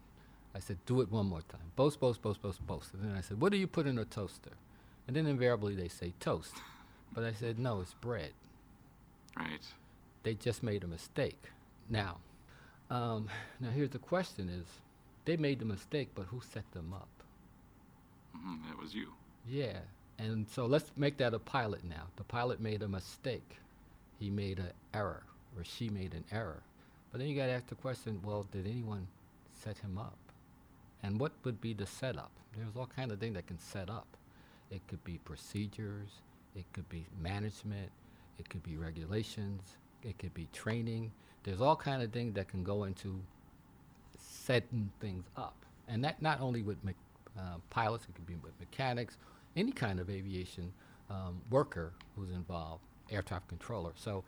I 0.56 0.60
said, 0.60 0.78
do 0.86 1.02
it 1.02 1.12
one 1.12 1.28
more 1.28 1.42
time. 1.42 1.72
Boast, 1.76 2.00
boast, 2.00 2.22
boast, 2.22 2.42
boast, 2.42 2.66
boast. 2.66 2.94
And 2.94 3.04
then 3.04 3.16
I 3.16 3.22
said, 3.22 3.40
what 3.40 3.52
do 3.52 3.58
you 3.58 3.68
put 3.68 3.86
in 3.86 4.00
a 4.00 4.06
toaster? 4.06 4.52
And 5.08 5.16
then 5.16 5.28
invariably 5.28 5.76
they 5.76 5.88
say 5.88 6.14
toast. 6.20 6.56
But 7.14 7.24
I 7.24 7.34
said, 7.34 7.60
no, 7.60 7.82
it's 7.82 7.94
bread. 7.94 8.32
Right. 9.38 9.62
They 10.24 10.34
just 10.36 10.64
made 10.64 10.84
a 10.84 10.88
mistake. 10.88 11.52
Now, 11.90 12.18
um, 12.94 13.30
now 13.60 13.70
here's 13.72 13.90
the 13.92 14.00
question 14.00 14.50
is, 14.50 14.66
they 15.26 15.38
made 15.38 15.60
the 15.60 15.66
mistake, 15.66 16.10
but 16.16 16.26
who 16.28 16.42
set 16.42 16.72
them 16.72 16.94
up? 16.94 17.10
hmm 18.36 18.58
That 18.68 18.80
was 18.80 18.94
you. 18.94 19.14
Yeah. 19.46 19.80
And 20.20 20.48
so 20.48 20.66
let's 20.66 20.92
make 20.96 21.18
that 21.18 21.34
a 21.34 21.40
pilot 21.40 21.84
now. 21.84 22.08
The 22.18 22.24
pilot 22.24 22.60
made 22.60 22.82
a 22.84 22.88
mistake. 22.88 23.58
He 24.20 24.30
made 24.30 24.60
an 24.60 24.72
error, 24.94 25.24
or 25.58 25.64
she 25.64 25.90
made 25.90 26.14
an 26.14 26.26
error. 26.32 26.64
But 27.12 27.20
then 27.20 27.28
you 27.30 27.36
got 27.36 27.48
to 27.48 27.54
ask 27.54 27.68
the 27.68 27.76
question, 27.76 28.22
well, 28.24 28.46
did 28.52 28.68
anyone 28.68 29.08
set 29.54 29.78
him 29.80 29.98
up? 29.98 30.18
And 31.04 31.20
what 31.20 31.34
would 31.44 31.62
be 31.62 31.74
the 31.74 31.86
setup? 31.88 32.32
There's 32.56 32.76
all 32.78 32.88
kind 32.88 33.12
of 33.12 33.20
things 33.20 33.36
that 33.36 33.48
can 33.48 33.60
set 33.60 33.90
up. 33.90 34.08
It 34.72 34.82
could 34.88 35.04
be 35.04 35.20
procedures, 35.26 36.22
it 36.56 36.66
could 36.74 36.90
be 36.90 37.06
management, 37.22 37.92
it 38.40 38.50
could 38.50 38.64
be 38.64 38.78
regulations, 38.78 39.78
it 40.04 40.18
could 40.20 40.34
be 40.34 40.48
training. 40.54 41.12
There's 41.44 41.62
all 41.62 41.76
kind 41.76 42.02
of 42.02 42.12
things 42.12 42.34
that 42.36 42.48
can 42.48 42.64
go 42.64 42.86
into 42.86 43.20
setting 44.18 44.92
things 45.00 45.26
up. 45.38 45.56
And 45.88 46.04
that 46.04 46.22
not 46.22 46.42
only 46.42 46.62
with 46.62 46.84
me- 46.84 46.94
uh, 47.38 47.58
pilots, 47.70 48.06
it 48.06 48.16
could 48.16 48.28
be 48.28 48.36
with 48.36 48.54
mechanics, 48.60 49.18
any 49.56 49.72
kind 49.72 50.00
of 50.00 50.10
aviation 50.10 50.72
um, 51.10 51.42
worker 51.50 51.94
who's 52.16 52.32
involved, 52.32 52.82
air 53.12 53.22
traffic 53.22 53.50
controller. 53.50 53.92
So 53.96 54.24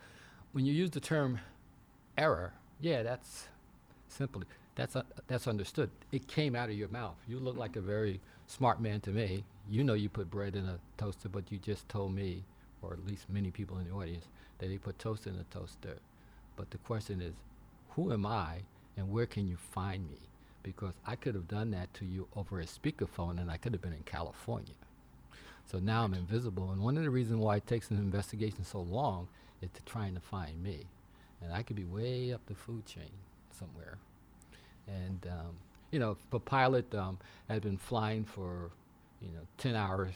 when 0.52 0.66
you 0.66 0.74
use 0.74 0.92
the 0.92 1.00
term 1.00 1.40
error, 2.18 2.54
yeah, 2.80 3.04
that's 3.04 3.48
simply 4.08 4.46
that's 4.76 4.96
uh, 4.96 5.04
that's 5.28 5.48
understood. 5.48 5.90
It 6.12 6.28
came 6.28 6.56
out 6.56 6.70
of 6.70 6.76
your 6.76 6.90
mouth. 6.90 7.16
You 7.28 7.40
look 7.40 7.58
like 7.58 7.76
a 7.76 7.82
very 7.82 8.20
smart 8.48 8.82
man 8.82 9.00
to 9.02 9.12
me. 9.12 9.44
You 9.70 9.84
know 9.84 9.94
you 9.94 10.10
put 10.10 10.30
bread 10.30 10.56
in 10.56 10.66
a 10.66 10.80
toaster, 10.98 11.30
but 11.30 11.52
you 11.52 11.58
just 11.58 11.88
told 11.90 12.14
me, 12.14 12.44
or 12.82 12.94
at 12.94 13.06
least 13.08 13.30
many 13.30 13.52
people 13.52 13.78
in 13.78 13.86
the 13.86 13.92
audience, 13.92 14.26
that 14.60 14.68
they 14.68 14.78
put 14.78 15.00
toast 15.00 15.28
in 15.28 15.36
a 15.36 15.44
toaster. 15.46 15.98
But 16.56 16.72
the 16.72 16.78
question 16.80 17.22
is, 17.22 17.34
who 17.92 18.12
am 18.12 18.26
I, 18.26 18.60
and 18.98 19.10
where 19.12 19.26
can 19.26 19.48
you 19.48 19.58
find 19.58 20.10
me? 20.10 20.18
Because 20.64 20.94
I 21.06 21.16
could 21.16 21.36
have 21.36 21.48
done 21.48 21.72
that 21.72 21.94
to 21.96 22.06
you 22.06 22.28
over 22.36 22.60
a 22.60 22.66
speakerphone, 22.66 23.40
and 23.40 23.52
I 23.52 23.58
could 23.58 23.74
have 23.74 23.82
been 23.82 23.94
in 23.94 24.04
California. 24.04 24.74
So 25.66 25.80
now 25.80 26.04
I'm 26.04 26.14
invisible, 26.14 26.72
and 26.72 26.82
one 26.82 26.98
of 26.98 27.04
the 27.04 27.10
reasons 27.10 27.40
why 27.40 27.58
it 27.58 27.68
takes 27.68 27.90
an 27.90 27.98
investigation 27.98 28.64
so 28.64 28.82
long 28.82 29.28
is 29.62 29.70
to 29.72 29.82
trying 29.84 30.14
to 30.14 30.20
find 30.20 30.62
me, 30.62 30.86
and 31.42 31.52
I 31.54 31.64
could 31.64 31.76
be 31.76 31.84
way 31.84 32.34
up 32.34 32.46
the 32.46 32.56
food 32.56 32.86
chain 32.86 33.12
somewhere. 33.52 33.98
And 34.88 35.26
um, 35.32 35.56
you 35.92 36.00
know, 36.00 36.12
if 36.12 36.34
a 36.34 36.40
pilot 36.40 36.94
um, 36.94 37.18
had 37.50 37.62
been 37.62 37.78
flying 37.78 38.26
for 38.26 38.70
you 39.22 39.30
know 39.30 39.48
10 39.58 39.76
hours, 39.76 40.14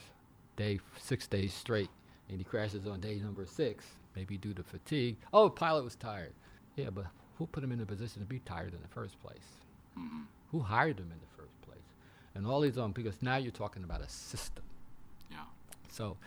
day 0.55 0.79
six 0.99 1.25
days 1.25 1.53
straight, 1.53 1.89
and 2.29 2.37
he 2.37 2.43
crashes 2.43 2.85
on 2.85 2.99
day 2.99 3.15
number 3.15 3.45
six, 3.45 3.85
maybe 4.15 4.37
due 4.37 4.53
to 4.53 4.63
fatigue. 4.63 5.17
Oh, 5.33 5.45
the 5.45 5.51
pilot 5.51 5.83
was 5.83 5.95
tired. 5.95 6.33
Yeah, 6.75 6.89
but 6.89 7.05
who 7.37 7.45
put 7.47 7.63
him 7.63 7.71
in 7.71 7.79
a 7.81 7.85
position 7.85 8.21
to 8.21 8.27
be 8.27 8.39
tired 8.39 8.73
in 8.73 8.81
the 8.81 8.87
first 8.87 9.21
place? 9.21 9.47
hmm 9.95 10.21
Who 10.51 10.59
hired 10.59 10.99
him 10.99 11.11
in 11.11 11.19
the 11.19 11.41
first 11.41 11.59
place? 11.61 11.77
And 12.35 12.45
all 12.47 12.61
these 12.61 12.77
on 12.77 12.91
because 12.91 13.21
now 13.21 13.37
you're 13.37 13.51
talking 13.51 13.83
about 13.83 14.01
a 14.01 14.09
system. 14.09 14.63
Yeah. 15.31 15.37
So 15.89 16.17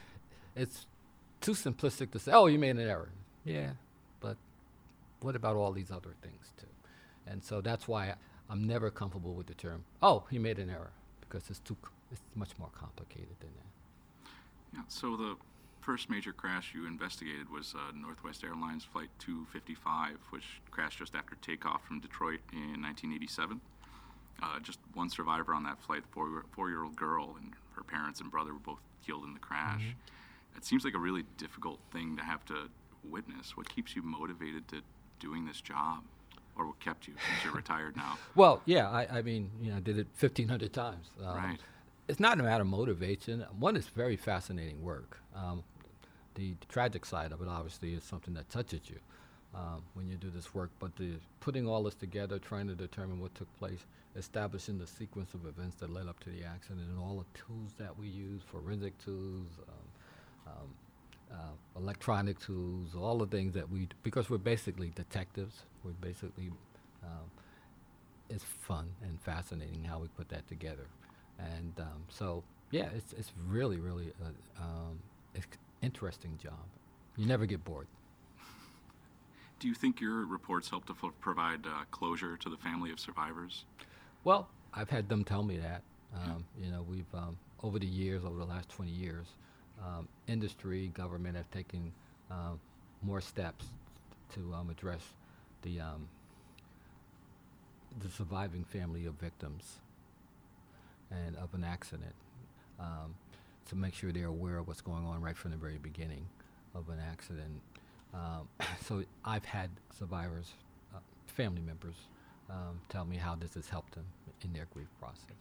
it's 0.57 0.87
too 1.41 1.53
simplistic 1.53 2.11
to 2.13 2.19
say, 2.19 2.33
oh, 2.33 2.47
you 2.47 2.59
made 2.59 2.77
an 2.77 2.89
error. 2.89 3.11
Yeah, 3.45 3.71
but 4.21 4.37
what 5.21 5.35
about 5.37 5.57
all 5.57 5.73
these 5.73 5.91
other 5.91 6.15
things 6.23 6.53
too? 6.59 6.67
And 7.27 7.43
so 7.43 7.61
that's 7.61 7.87
why 7.89 8.15
I'm 8.51 8.65
never 8.67 8.91
comfortable 8.91 9.35
with 9.35 9.47
the 9.47 9.55
term, 9.55 9.85
oh, 10.03 10.25
he 10.31 10.39
made 10.39 10.59
an 10.59 10.69
error, 10.71 10.91
because 11.21 11.49
it's 11.51 11.59
too, 11.61 11.77
c- 11.85 11.91
it's 12.13 12.21
much 12.35 12.51
more 12.59 12.69
complicated 12.75 13.35
than 13.41 13.51
that. 13.57 14.31
Yeah. 14.75 14.83
So 14.89 15.17
the 15.17 15.37
first 15.83 16.09
major 16.09 16.33
crash 16.33 16.73
you 16.75 16.87
investigated 16.87 17.51
was 17.51 17.75
uh, 17.75 17.93
Northwest 17.95 18.43
Airlines 18.45 18.85
Flight 18.85 19.09
255, 19.19 20.17
which 20.31 20.45
crashed 20.71 20.99
just 21.01 21.15
after 21.15 21.35
takeoff 21.43 21.85
from 21.85 22.01
Detroit 22.01 22.41
in 22.53 22.81
1987. 22.83 23.61
Uh, 24.43 24.59
just 24.61 24.79
one 24.95 25.11
survivor 25.11 25.55
on 25.55 25.63
that 25.65 25.81
flight, 25.83 26.03
four 26.11 26.45
four-year-old 26.53 26.97
girl, 26.97 27.37
and 27.39 27.53
her 27.77 27.83
parents 27.85 28.21
and 28.21 28.31
brother 28.31 28.53
were 28.53 28.59
both 28.61 28.81
killed 29.07 29.25
in 29.25 29.35
the 29.35 29.39
crash. 29.39 29.83
It 30.57 30.65
seems 30.65 30.85
like 30.85 30.95
a 30.95 30.99
really 30.99 31.25
difficult 31.37 31.79
thing 31.93 32.17
to 32.17 32.23
have 32.25 32.45
to 32.47 32.69
witness. 33.09 33.57
What 33.57 33.69
keeps 33.75 33.95
you 33.95 34.03
motivated 34.03 34.67
to 34.69 34.83
doing 35.21 35.45
this 35.47 35.61
job, 35.61 36.03
or 36.57 36.67
what 36.67 36.81
kept 36.81 37.07
you 37.07 37.15
since 37.15 37.45
you're 37.45 37.53
retired 37.55 37.97
now? 37.97 38.19
Well, 38.35 38.63
yeah, 38.65 38.89
I, 38.91 39.19
I 39.19 39.23
mean, 39.23 39.51
you 39.61 39.71
know, 39.71 39.77
I 39.77 39.81
did 39.81 39.99
it 39.99 40.09
1,500 40.19 40.73
times. 40.73 41.11
Um, 41.25 41.37
Right. 41.37 41.59
It's 42.09 42.19
not 42.19 42.39
a 42.41 42.43
matter 42.43 42.63
of 42.63 42.69
motivation. 42.69 43.47
One, 43.59 43.77
it's 43.77 43.87
very 43.87 44.17
fascinating 44.17 44.83
work. 44.83 45.21
Um, 45.37 45.63
the, 46.35 46.55
tragic 46.69 47.05
side 47.05 47.33
of 47.33 47.41
it, 47.43 47.49
obviously, 47.49 47.95
is 47.95 48.05
something 48.05 48.35
that 48.35 48.49
touches 48.49 48.81
you 48.89 48.99
um, 49.55 49.83
when 49.95 50.09
you 50.09 50.17
do 50.17 50.31
this 50.31 50.55
work. 50.55 50.71
But 50.79 50.97
the 50.97 51.13
putting 51.41 51.69
all 51.69 51.83
this 51.83 51.95
together, 51.95 52.39
trying 52.39 52.69
to 52.69 52.75
determine 52.75 53.21
what 53.21 53.35
took 53.35 53.55
place, 53.59 53.87
establishing 54.17 54.79
the 54.79 54.87
sequence 54.87 55.35
of 55.35 55.47
events 55.47 55.77
that 55.77 55.91
led 55.91 56.09
up 56.09 56.21
to 56.21 56.31
the 56.31 56.45
accident, 56.45 56.89
and 56.89 56.99
all 56.99 57.19
the 57.25 57.39
tools 57.39 57.73
that 57.79 57.99
we 57.99 58.07
use, 58.07 58.43
forensic 58.51 58.97
tools, 59.05 59.49
um, 59.69 60.53
um, 60.53 60.69
uh, 61.33 61.79
electronic 61.81 62.39
tools, 62.41 62.89
all 62.95 63.19
the 63.19 63.27
things 63.27 63.55
that 63.55 63.71
we, 63.71 63.81
d- 63.81 63.97
because 64.03 64.29
we're 64.29 64.39
basically 64.39 64.93
detectives. 64.95 65.63
We're 65.85 65.93
basically 65.93 66.51
um, 67.03 67.31
it's 68.33 68.45
fun 68.45 68.89
and 69.03 69.21
fascinating 69.21 69.85
how 69.85 69.99
we 69.99 70.09
put 70.09 70.29
that 70.31 70.47
together. 70.49 70.87
And 71.39 71.73
um, 71.79 72.05
so, 72.09 72.43
yeah, 72.71 72.89
it's, 72.97 73.13
it's 73.13 73.33
really, 73.47 73.79
really 73.79 74.13
a 74.23 74.63
um, 74.63 74.99
ex- 75.37 75.59
interesting 75.83 76.39
job. 76.43 76.65
You 77.17 77.27
never 77.27 77.47
get 77.47 77.65
bored. 77.65 77.87
Do 79.59 79.69
you 79.69 79.75
think 79.75 80.01
your 80.01 80.25
reports 80.25 80.71
help 80.71 80.87
to 80.87 80.95
f- 81.03 81.13
provide 81.21 81.67
uh, 81.67 81.85
closure 81.91 82.37
to 82.39 82.49
the 82.49 82.57
family 82.57 82.91
of 82.91 82.99
survivors? 82.99 83.65
Well, 84.25 84.49
I've 84.73 84.91
had 84.91 85.09
them 85.09 85.25
tell 85.25 85.43
me 85.43 85.59
that. 85.59 85.83
Um, 86.15 86.45
you 86.63 86.71
know, 86.71 86.85
we've, 86.89 87.13
um, 87.15 87.37
over 87.63 87.79
the 87.79 87.87
years, 87.87 88.25
over 88.25 88.39
the 88.39 88.45
last 88.45 88.69
20 88.71 88.91
years, 88.91 89.27
um, 89.83 90.09
industry, 90.29 90.89
government 90.95 91.37
have 91.37 91.51
taken 91.51 91.93
um, 92.31 92.61
more 93.03 93.21
steps 93.21 93.67
to 94.35 94.55
um, 94.55 94.71
address 94.71 95.03
the, 95.63 95.81
um, 95.81 96.09
the 98.01 98.09
surviving 98.09 98.65
family 98.65 99.07
of 99.07 99.15
victims 99.15 99.79
and 101.11 101.37
of 101.37 101.53
an 101.55 101.65
accident 101.65 102.15
um, 102.81 103.15
to 103.69 103.77
make 103.77 103.95
sure 103.95 104.13
they're 104.13 104.27
aware 104.27 104.59
of 104.59 104.69
what's 104.69 104.81
going 104.81 105.05
on 105.05 105.21
right 105.21 105.37
from 105.37 105.51
the 105.51 105.57
very 105.57 105.79
beginning 105.79 106.27
of 106.75 106.89
an 106.89 106.99
accident. 107.01 107.61
Um, 108.15 108.49
so 108.87 109.05
I've 109.25 109.45
had 109.45 109.71
survivors, 109.99 110.53
uh, 110.95 110.99
family 111.27 111.63
members, 111.63 111.95
um, 112.51 112.81
tell 112.89 113.05
me 113.05 113.17
how 113.17 113.35
this 113.35 113.55
has 113.55 113.69
helped 113.69 113.95
them 113.95 114.05
in 114.43 114.53
their 114.53 114.67
grief 114.73 114.89
process. 115.01 115.37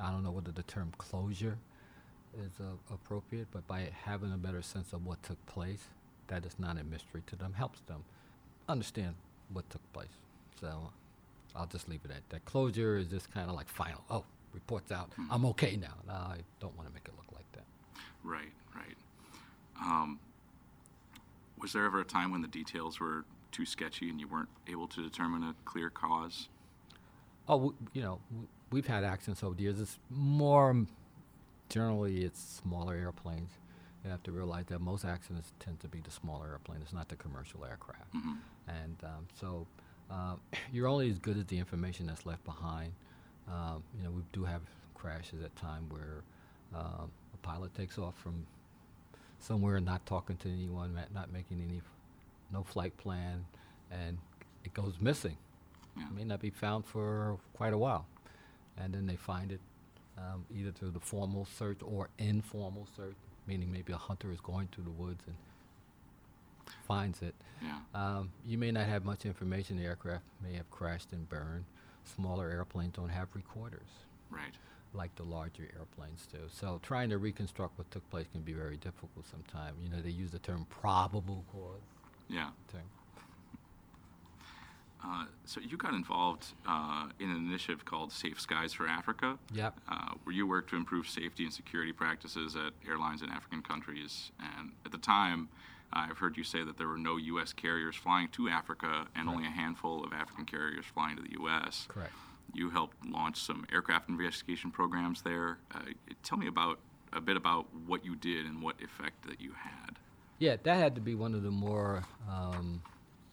I 0.00 0.12
don't 0.12 0.22
know 0.22 0.30
whether 0.30 0.52
the 0.52 0.62
term 0.62 0.92
closure 0.98 1.58
is 2.36 2.52
uh, 2.60 2.94
appropriate, 2.94 3.48
but 3.52 3.66
by 3.66 3.88
having 4.04 4.32
a 4.32 4.36
better 4.36 4.62
sense 4.62 4.92
of 4.92 5.04
what 5.04 5.22
took 5.22 5.44
place, 5.46 5.88
that 6.28 6.44
is 6.44 6.54
not 6.58 6.78
a 6.78 6.84
mystery 6.84 7.22
to 7.26 7.36
them, 7.36 7.54
helps 7.54 7.80
them 7.80 8.04
understand 8.68 9.14
what 9.52 9.68
took 9.70 9.92
place. 9.92 10.08
So 10.60 10.90
I'll 11.56 11.66
just 11.66 11.88
leave 11.88 12.00
it 12.04 12.10
at 12.10 12.28
that. 12.30 12.44
Closure 12.44 12.96
is 12.96 13.08
just 13.08 13.32
kind 13.32 13.48
of 13.48 13.56
like 13.56 13.68
final. 13.68 14.04
Oh, 14.10 14.24
report's 14.52 14.90
out. 14.92 15.10
I'm 15.30 15.44
okay 15.46 15.76
now. 15.76 15.94
No, 16.06 16.14
I 16.14 16.38
don't 16.60 16.76
want 16.76 16.88
to 16.88 16.94
make 16.94 17.04
it 17.06 17.14
look 17.16 17.32
like 17.34 17.50
that. 17.52 17.64
Right, 18.24 18.52
right. 18.74 18.96
Um, 19.80 20.18
was 21.60 21.72
there 21.72 21.84
ever 21.84 22.00
a 22.00 22.04
time 22.04 22.30
when 22.30 22.42
the 22.42 22.48
details 22.48 23.00
were 23.00 23.24
too 23.52 23.64
sketchy 23.66 24.08
and 24.08 24.20
you 24.20 24.28
weren't 24.28 24.48
able 24.68 24.86
to 24.88 25.02
determine 25.02 25.42
a 25.42 25.54
clear 25.64 25.90
cause? 25.90 26.48
Oh, 27.48 27.74
you 27.92 28.02
know, 28.02 28.20
we've 28.70 28.86
had 28.86 29.04
accidents 29.04 29.42
over 29.42 29.54
the 29.54 29.62
years. 29.62 29.80
It's 29.80 29.98
more, 30.10 30.84
generally, 31.68 32.24
it's 32.24 32.60
smaller 32.62 32.94
airplanes. 32.94 33.52
You 34.04 34.10
have 34.10 34.22
to 34.24 34.32
realize 34.32 34.66
that 34.66 34.80
most 34.80 35.04
accidents 35.04 35.52
tend 35.58 35.80
to 35.80 35.88
be 35.88 36.00
the 36.00 36.10
smaller 36.10 36.48
airplane. 36.48 36.80
It's 36.82 36.92
not 36.92 37.08
the 37.08 37.16
commercial 37.16 37.64
aircraft. 37.64 38.12
hmm 38.12 38.34
And 38.68 38.96
um, 39.02 39.26
so 39.40 39.66
uh, 40.10 40.34
you're 40.72 40.86
only 40.86 41.10
as 41.10 41.18
good 41.18 41.36
as 41.38 41.46
the 41.46 41.58
information 41.58 42.06
that's 42.06 42.26
left 42.26 42.44
behind. 42.44 42.92
Um, 43.50 43.82
you 43.96 44.04
know, 44.04 44.10
we 44.10 44.22
do 44.32 44.44
have 44.44 44.60
crashes 44.94 45.42
at 45.42 45.54
time 45.56 45.88
where 45.88 46.22
um, 46.74 47.10
a 47.32 47.36
pilot 47.42 47.74
takes 47.74 47.98
off 47.98 48.14
from 48.22 48.46
somewhere 49.40 49.80
not 49.80 50.04
talking 50.06 50.36
to 50.36 50.48
anyone, 50.48 50.98
not 51.14 51.32
making 51.32 51.62
any, 51.66 51.80
no 52.52 52.62
flight 52.62 52.96
plan, 52.98 53.44
and 53.90 54.18
it 54.64 54.74
goes 54.74 54.94
missing. 55.00 55.36
Yeah. 55.96 56.04
It 56.04 56.14
may 56.14 56.24
not 56.24 56.40
be 56.40 56.50
found 56.50 56.84
for 56.84 57.38
quite 57.54 57.72
a 57.72 57.78
while, 57.78 58.06
and 58.76 58.92
then 58.92 59.06
they 59.06 59.16
find 59.16 59.52
it 59.52 59.60
um, 60.18 60.44
either 60.54 60.72
through 60.72 60.90
the 60.90 61.00
formal 61.00 61.46
search 61.58 61.78
or 61.82 62.08
informal 62.18 62.86
search, 62.96 63.16
meaning 63.46 63.72
maybe 63.72 63.92
a 63.92 63.96
hunter 63.96 64.30
is 64.32 64.40
going 64.40 64.68
through 64.72 64.84
the 64.84 64.90
woods 64.90 65.22
and 65.26 65.36
finds 66.86 67.22
it. 67.22 67.34
Yeah. 67.62 67.78
Um, 67.94 68.30
you 68.46 68.58
may 68.58 68.70
not 68.70 68.86
have 68.86 69.04
much 69.04 69.24
information. 69.24 69.76
The 69.76 69.84
aircraft 69.84 70.24
may 70.42 70.56
have 70.56 70.70
crashed 70.70 71.12
and 71.12 71.28
burned. 71.28 71.64
Smaller 72.08 72.50
airplanes 72.50 72.94
don't 72.94 73.08
have 73.10 73.28
recorders 73.34 73.88
Right. 74.30 74.54
like 74.94 75.14
the 75.16 75.22
larger 75.24 75.68
airplanes 75.76 76.26
do. 76.26 76.38
So 76.50 76.80
trying 76.82 77.10
to 77.10 77.18
reconstruct 77.18 77.78
what 77.78 77.90
took 77.90 78.08
place 78.10 78.26
can 78.32 78.40
be 78.42 78.52
very 78.52 78.76
difficult 78.76 79.26
sometimes. 79.30 79.76
You 79.82 79.88
know, 79.90 80.00
they 80.00 80.10
use 80.10 80.30
the 80.30 80.38
term 80.38 80.66
probable 80.70 81.44
cause 81.52 81.80
Yeah. 82.28 82.50
Uh, 85.04 85.26
so 85.44 85.60
you 85.60 85.76
got 85.76 85.94
involved 85.94 86.46
uh, 86.66 87.08
in 87.20 87.30
an 87.30 87.36
initiative 87.36 87.84
called 87.84 88.10
Safe 88.12 88.40
Skies 88.40 88.72
for 88.72 88.86
Africa, 88.88 89.38
Yep. 89.54 89.78
uh, 89.88 90.14
where 90.24 90.34
you 90.34 90.44
work 90.46 90.68
to 90.70 90.76
improve 90.76 91.08
safety 91.08 91.44
and 91.44 91.52
security 91.52 91.92
practices 91.92 92.56
at 92.56 92.72
airlines 92.86 93.22
in 93.22 93.30
African 93.30 93.62
countries. 93.62 94.32
And 94.40 94.72
at 94.84 94.90
the 94.90 94.98
time, 94.98 95.48
I've 95.92 96.18
heard 96.18 96.36
you 96.36 96.44
say 96.44 96.62
that 96.64 96.76
there 96.76 96.88
were 96.88 96.98
no 96.98 97.16
U.S. 97.16 97.52
carriers 97.52 97.96
flying 97.96 98.28
to 98.28 98.48
Africa 98.48 99.06
and 99.16 99.28
only 99.28 99.46
a 99.46 99.50
handful 99.50 100.04
of 100.04 100.12
African 100.12 100.44
carriers 100.44 100.84
flying 100.92 101.16
to 101.16 101.22
the 101.22 101.32
U.S. 101.40 101.86
Correct. 101.88 102.12
You 102.54 102.70
helped 102.70 102.96
launch 103.06 103.40
some 103.40 103.66
aircraft 103.72 104.08
investigation 104.08 104.70
programs 104.70 105.22
there. 105.22 105.58
Uh, 105.74 105.80
tell 106.22 106.38
me 106.38 106.46
about 106.46 106.78
a 107.12 107.20
bit 107.20 107.36
about 107.36 107.66
what 107.86 108.04
you 108.04 108.16
did 108.16 108.46
and 108.46 108.62
what 108.62 108.76
effect 108.82 109.26
that 109.28 109.40
you 109.40 109.52
had. 109.52 109.98
Yeah, 110.38 110.56
that 110.62 110.76
had 110.76 110.94
to 110.94 111.00
be 111.00 111.14
one 111.14 111.34
of 111.34 111.42
the 111.42 111.50
more 111.50 112.04
um, 112.30 112.82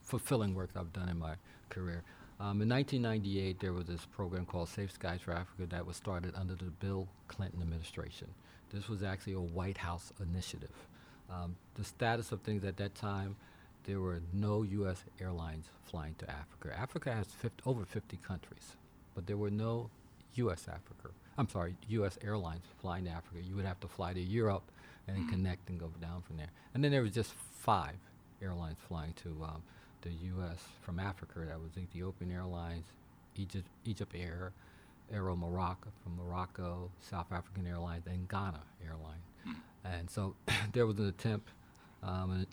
fulfilling 0.01 0.55
work 0.55 0.71
I've 0.75 0.93
done 0.93 1.09
in 1.09 1.19
my 1.19 1.35
career. 1.69 2.03
Um, 2.39 2.61
in 2.61 2.69
1998, 2.69 3.59
there 3.59 3.71
was 3.71 3.85
this 3.85 4.05
program 4.05 4.45
called 4.45 4.67
Safe 4.67 4.91
Skies 4.91 5.21
for 5.21 5.31
Africa 5.31 5.67
that 5.69 5.85
was 5.85 5.95
started 5.95 6.33
under 6.35 6.55
the 6.55 6.65
Bill 6.65 7.07
Clinton 7.27 7.61
administration. 7.61 8.27
This 8.71 8.89
was 8.89 9.03
actually 9.03 9.33
a 9.33 9.39
White 9.39 9.77
House 9.77 10.11
initiative. 10.21 10.87
Um, 11.29 11.55
the 11.75 11.83
status 11.83 12.31
of 12.31 12.41
things 12.41 12.63
at 12.63 12.77
that 12.77 12.95
time, 12.95 13.35
there 13.85 13.99
were 13.99 14.21
no 14.33 14.63
U.S. 14.63 15.03
airlines 15.19 15.65
flying 15.85 16.15
to 16.19 16.29
Africa. 16.29 16.77
Africa 16.77 17.13
has 17.13 17.27
50, 17.27 17.63
over 17.65 17.85
50 17.85 18.17
countries, 18.17 18.75
but 19.13 19.27
there 19.27 19.37
were 19.37 19.51
no 19.51 19.89
U.S. 20.35 20.67
Africa. 20.67 21.13
I'm 21.37 21.49
sorry, 21.49 21.75
U.S. 21.89 22.17
airlines 22.23 22.63
flying 22.81 23.05
to 23.05 23.11
Africa. 23.11 23.39
You 23.47 23.55
would 23.55 23.65
have 23.65 23.79
to 23.81 23.87
fly 23.87 24.13
to 24.13 24.21
Europe 24.21 24.71
and 25.07 25.17
then 25.17 25.27
connect 25.27 25.69
and 25.69 25.79
go 25.79 25.91
down 26.01 26.21
from 26.21 26.37
there. 26.37 26.49
And 26.73 26.83
then 26.83 26.91
there 26.91 27.01
was 27.01 27.11
just 27.11 27.33
five 27.59 27.95
airlines 28.41 28.77
flying 28.87 29.13
to 29.23 29.29
um, 29.43 29.61
the 30.01 30.11
U.S. 30.11 30.63
from 30.81 30.99
Africa. 30.99 31.39
That 31.47 31.59
was 31.59 31.71
Ethiopian 31.77 32.31
Airlines, 32.31 32.85
Egypt, 33.35 33.67
Egypt 33.85 34.13
Air, 34.15 34.53
Aero 35.13 35.35
Morocco 35.35 35.89
from 36.03 36.15
Morocco, 36.15 36.89
South 37.01 37.31
African 37.31 37.67
Airlines, 37.67 38.07
and 38.07 38.27
Ghana 38.27 38.61
Airline. 38.85 39.21
And 39.93 40.09
so 40.09 40.35
there 40.73 40.85
was 40.85 40.99
an 40.99 41.07
attempt 41.07 41.49
um, 42.03 42.45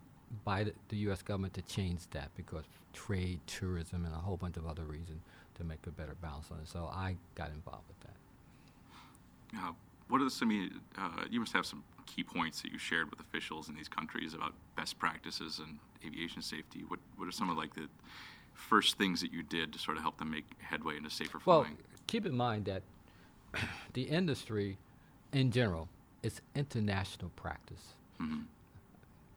by 0.45 0.65
the, 0.65 0.73
the 0.89 0.97
U.S. 0.99 1.23
government 1.23 1.55
to 1.55 1.63
change 1.63 2.01
that 2.13 2.31
because 2.37 2.65
trade, 2.93 3.41
tourism, 3.47 4.05
and 4.05 4.15
a 4.15 4.19
whole 4.19 4.37
bunch 4.37 4.57
of 4.57 4.67
other 4.67 4.85
reasons 4.85 5.23
to 5.57 5.65
make 5.65 5.87
a 5.87 5.91
better 5.91 6.15
balance 6.21 6.47
on 6.51 6.59
it. 6.59 6.69
So 6.69 6.91
I 6.93 7.17
got 7.35 7.51
involved 7.51 7.85
with 7.89 8.01
that. 8.01 9.59
Uh, 9.59 9.73
what 10.09 10.21
are 10.21 10.31
some? 10.31 10.83
Uh, 10.99 11.25
you 11.31 11.41
must 11.41 11.53
have 11.53 11.67
some 11.67 11.85
key 12.07 12.23
points 12.23 12.63
that 12.63 12.73
you 12.73 12.79
shared 12.79 13.11
with 13.11 13.21
officials 13.21 13.69
in 13.69 13.75
these 13.75 13.89
countries 13.89 14.35
about 14.35 14.53
best 14.77 14.99
practices 14.99 15.59
and 15.59 15.79
aviation 16.07 16.43
safety. 16.43 16.85
What 16.89 17.01
What 17.17 17.29
are 17.29 17.33
some 17.33 17.51
of 17.51 17.57
like 17.57 17.75
the 17.75 17.89
first 18.55 18.99
things 18.99 19.21
that 19.21 19.33
you 19.33 19.43
did 19.43 19.73
to 19.73 19.79
sort 19.79 19.97
of 19.97 20.03
help 20.03 20.19
them 20.19 20.31
make 20.31 20.45
headway 20.61 20.97
into 20.97 21.11
safer 21.11 21.39
flying? 21.39 21.63
Well, 21.63 21.77
keep 22.07 22.27
in 22.27 22.37
mind 22.37 22.67
that 22.67 22.83
the 23.93 24.03
industry, 24.03 24.79
in 25.33 25.51
general, 25.51 25.89
is 26.23 26.41
international 26.55 27.31
practice. 27.37 27.95
Mhm. 28.21 28.45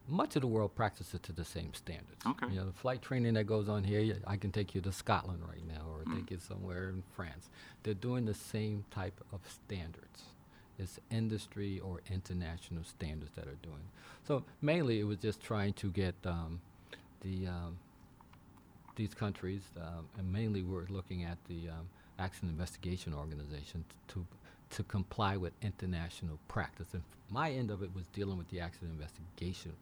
Much 0.08 0.36
of 0.36 0.42
the 0.42 0.46
world 0.46 0.72
practices 0.76 1.18
to 1.20 1.32
the 1.32 1.44
same 1.44 1.74
standards. 1.74 2.24
Okay. 2.24 2.48
You 2.50 2.56
know, 2.60 2.66
the 2.66 2.72
flight 2.72 3.02
training 3.02 3.34
that 3.34 3.44
goes 3.44 3.68
on 3.68 3.82
here, 3.82 4.20
I 4.24 4.36
can 4.36 4.52
take 4.52 4.72
you 4.72 4.80
to 4.82 4.92
Scotland 4.92 5.42
right 5.48 5.66
now, 5.66 5.84
or 5.88 6.04
Mm. 6.04 6.14
take 6.20 6.30
you 6.30 6.38
somewhere 6.38 6.88
in 6.90 7.02
France. 7.16 7.48
They're 7.82 7.92
doing 7.94 8.24
the 8.24 8.34
same 8.34 8.84
type 8.92 9.20
of 9.32 9.40
standards. 9.50 10.22
It's 10.78 11.00
industry 11.10 11.80
or 11.80 12.02
international 12.08 12.84
standards 12.84 13.32
that 13.34 13.48
are 13.48 13.56
doing. 13.62 13.88
So 14.24 14.44
mainly, 14.62 15.00
it 15.00 15.04
was 15.04 15.18
just 15.18 15.40
trying 15.40 15.72
to 15.74 15.90
get 15.90 16.14
um, 16.24 16.60
the 17.22 17.48
um, 17.48 17.78
these 18.94 19.12
countries, 19.12 19.62
um, 19.76 20.08
and 20.16 20.32
mainly 20.32 20.62
we're 20.62 20.86
looking 20.86 21.24
at 21.24 21.38
the 21.46 21.68
um, 21.68 21.88
Accident 22.18 22.52
Investigation 22.52 23.12
Organization 23.12 23.84
t- 23.88 23.96
to 24.08 24.26
to 24.70 24.82
comply 24.82 25.36
with 25.36 25.52
international 25.62 26.38
practice. 26.48 26.88
And 26.92 27.02
my 27.30 27.50
end 27.50 27.70
of 27.70 27.82
it 27.82 27.94
was 27.94 28.06
dealing 28.08 28.38
with 28.38 28.48
the 28.50 28.60
accident 28.60 28.92
investigation, 28.92 29.72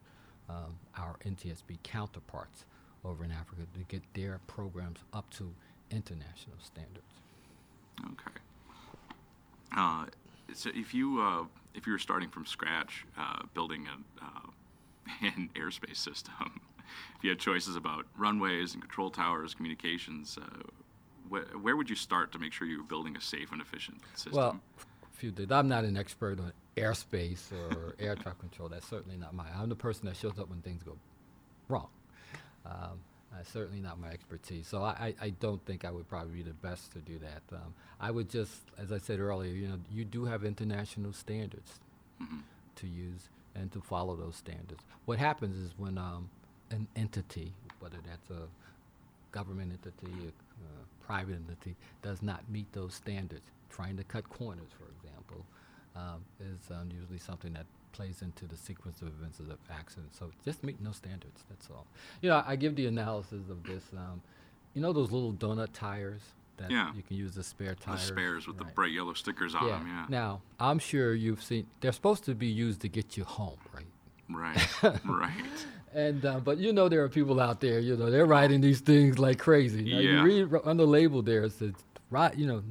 um, 0.49 0.77
our 0.97 1.15
NTSB 1.25 1.77
counterparts 1.83 2.65
over 3.03 3.23
in 3.23 3.31
Africa 3.31 3.61
to 3.73 3.79
get 3.87 4.01
their 4.13 4.39
programs 4.47 4.99
up 5.13 5.29
to 5.31 5.51
international 5.91 6.57
standards. 6.59 7.01
Okay. 8.01 8.39
Uh, 9.75 10.05
so 10.53 10.69
if 10.73 10.93
you 10.93 11.21
uh, 11.21 11.43
if 11.73 11.85
you 11.85 11.93
were 11.93 11.99
starting 11.99 12.29
from 12.29 12.45
scratch, 12.45 13.05
uh, 13.17 13.43
building 13.53 13.87
a, 13.87 14.25
uh, 14.25 15.31
an 15.35 15.49
airspace 15.55 15.97
system, 15.97 16.33
if 17.17 17.23
you 17.23 17.29
had 17.29 17.39
choices 17.39 17.75
about 17.75 18.05
runways 18.17 18.73
and 18.73 18.81
control 18.81 19.09
towers, 19.09 19.53
communications, 19.53 20.37
uh, 20.41 20.63
wh- 21.29 21.63
where 21.63 21.75
would 21.75 21.89
you 21.89 21.95
start 21.95 22.31
to 22.33 22.39
make 22.39 22.53
sure 22.53 22.67
you're 22.67 22.83
building 22.83 23.15
a 23.15 23.21
safe 23.21 23.51
and 23.51 23.61
efficient 23.61 23.99
system? 24.13 24.33
Well, 24.33 24.59
few 25.13 25.31
things. 25.31 25.51
I'm 25.51 25.67
not 25.67 25.83
an 25.85 25.95
expert 25.97 26.39
on 26.39 26.51
airspace 26.75 27.51
or 27.51 27.95
air 27.99 28.15
traffic 28.15 28.39
control. 28.39 28.69
That's 28.69 28.87
certainly 28.87 29.17
not 29.17 29.33
my. 29.33 29.45
I'm 29.57 29.69
the 29.69 29.75
person 29.75 30.05
that 30.07 30.15
shows 30.17 30.37
up 30.39 30.49
when 30.49 30.61
things 30.61 30.83
go 30.83 30.97
wrong. 31.69 31.87
Um, 32.65 32.99
that's 33.33 33.49
certainly 33.51 33.81
not 33.81 33.99
my 33.99 34.09
expertise. 34.09 34.67
So 34.67 34.81
I, 34.83 35.13
I, 35.21 35.25
I 35.25 35.29
don't 35.41 35.63
think 35.65 35.83
I 35.85 35.91
would 35.91 36.07
probably 36.09 36.33
be 36.35 36.41
the 36.43 36.53
best 36.53 36.91
to 36.93 36.99
do 36.99 37.19
that. 37.19 37.41
Um, 37.55 37.73
I 37.99 38.11
would 38.11 38.29
just, 38.29 38.61
as 38.77 38.91
I 38.91 38.97
said 38.97 39.19
earlier, 39.19 39.51
you 39.53 39.67
know, 39.67 39.77
you 39.91 40.05
do 40.05 40.25
have 40.25 40.43
international 40.45 41.13
standards 41.13 41.79
Mhm. 42.21 42.43
to 42.77 42.87
use 42.87 43.27
and 43.55 43.69
to 43.73 43.81
follow 43.81 44.15
those 44.15 44.35
standards. 44.37 44.81
What 45.05 45.19
happens 45.19 45.57
is 45.57 45.77
when 45.77 45.97
um, 45.97 46.29
an 46.71 46.87
entity, 46.95 47.53
whether 47.79 47.97
that's 48.05 48.29
a 48.29 48.47
government 49.33 49.73
entity, 49.73 50.27
a 50.29 50.31
uh, 50.63 50.83
private 51.05 51.35
entity, 51.35 51.75
does 52.01 52.21
not 52.21 52.41
meet 52.49 52.71
those 52.73 52.93
standards, 52.93 53.45
trying 53.69 53.97
to 53.97 54.03
cut 54.03 54.27
corners, 54.29 54.69
for 54.77 54.85
example, 54.97 55.45
um, 55.95 56.23
is 56.39 56.71
um, 56.71 56.89
usually 56.91 57.19
something 57.19 57.53
that 57.53 57.65
plays 57.91 58.21
into 58.21 58.45
the 58.45 58.57
sequence 58.57 59.01
of 59.01 59.07
events 59.07 59.39
of 59.39 59.47
the 59.47 59.57
accident. 59.71 60.13
So 60.15 60.31
just 60.43 60.63
meet 60.63 60.81
no 60.81 60.91
standards. 60.91 61.43
That's 61.49 61.69
all. 61.69 61.85
You 62.21 62.29
know, 62.29 62.43
I 62.45 62.55
give 62.57 62.75
the 62.75 62.87
analysis 62.87 63.49
of 63.49 63.63
this. 63.63 63.83
Um, 63.95 64.21
you 64.73 64.81
know 64.81 64.91
those 64.91 65.11
little 65.11 65.31
donut 65.31 65.69
tires 65.71 66.21
that 66.57 66.69
Yeah. 66.71 66.93
you 66.93 67.01
can 67.01 67.15
use 67.15 67.37
as 67.37 67.47
spare 67.47 67.75
the 67.75 67.81
tires. 67.81 68.01
spares 68.01 68.47
with 68.47 68.57
the 68.57 68.65
bright 68.65 68.91
yellow 68.91 69.13
stickers 69.13 69.55
on 69.55 69.65
them, 69.67 69.87
yeah. 69.87 70.05
Now, 70.09 70.41
I'm 70.59 70.79
sure 70.79 71.13
you've 71.13 71.41
seen. 71.43 71.67
They're 71.79 71.93
supposed 71.93 72.25
to 72.25 72.35
be 72.35 72.47
used 72.47 72.81
to 72.81 72.89
get 72.89 73.15
you 73.15 73.23
home, 73.23 73.57
right? 73.73 73.85
Right, 74.29 74.83
right. 75.05 75.31
And 75.95 76.25
uh, 76.25 76.39
but 76.41 76.57
you 76.57 76.73
know 76.73 76.89
there 76.89 77.03
are 77.03 77.09
people 77.09 77.39
out 77.39 77.61
there, 77.61 77.79
you 77.79 77.95
know, 77.95 78.11
they're 78.11 78.25
riding 78.25 78.59
these 78.59 78.81
things 78.81 79.17
like 79.17 79.39
crazy. 79.39 79.81
Now, 79.83 79.99
Yeah. 79.99 80.25
You 80.25 80.45
read 80.45 80.61
on 80.65 80.75
the 80.77 80.85
label 80.85 81.21
there 81.21 81.43
it 81.45 81.53
says 81.53 81.71
ride, 82.11 82.37
you 82.37 82.45
know, 82.45 82.61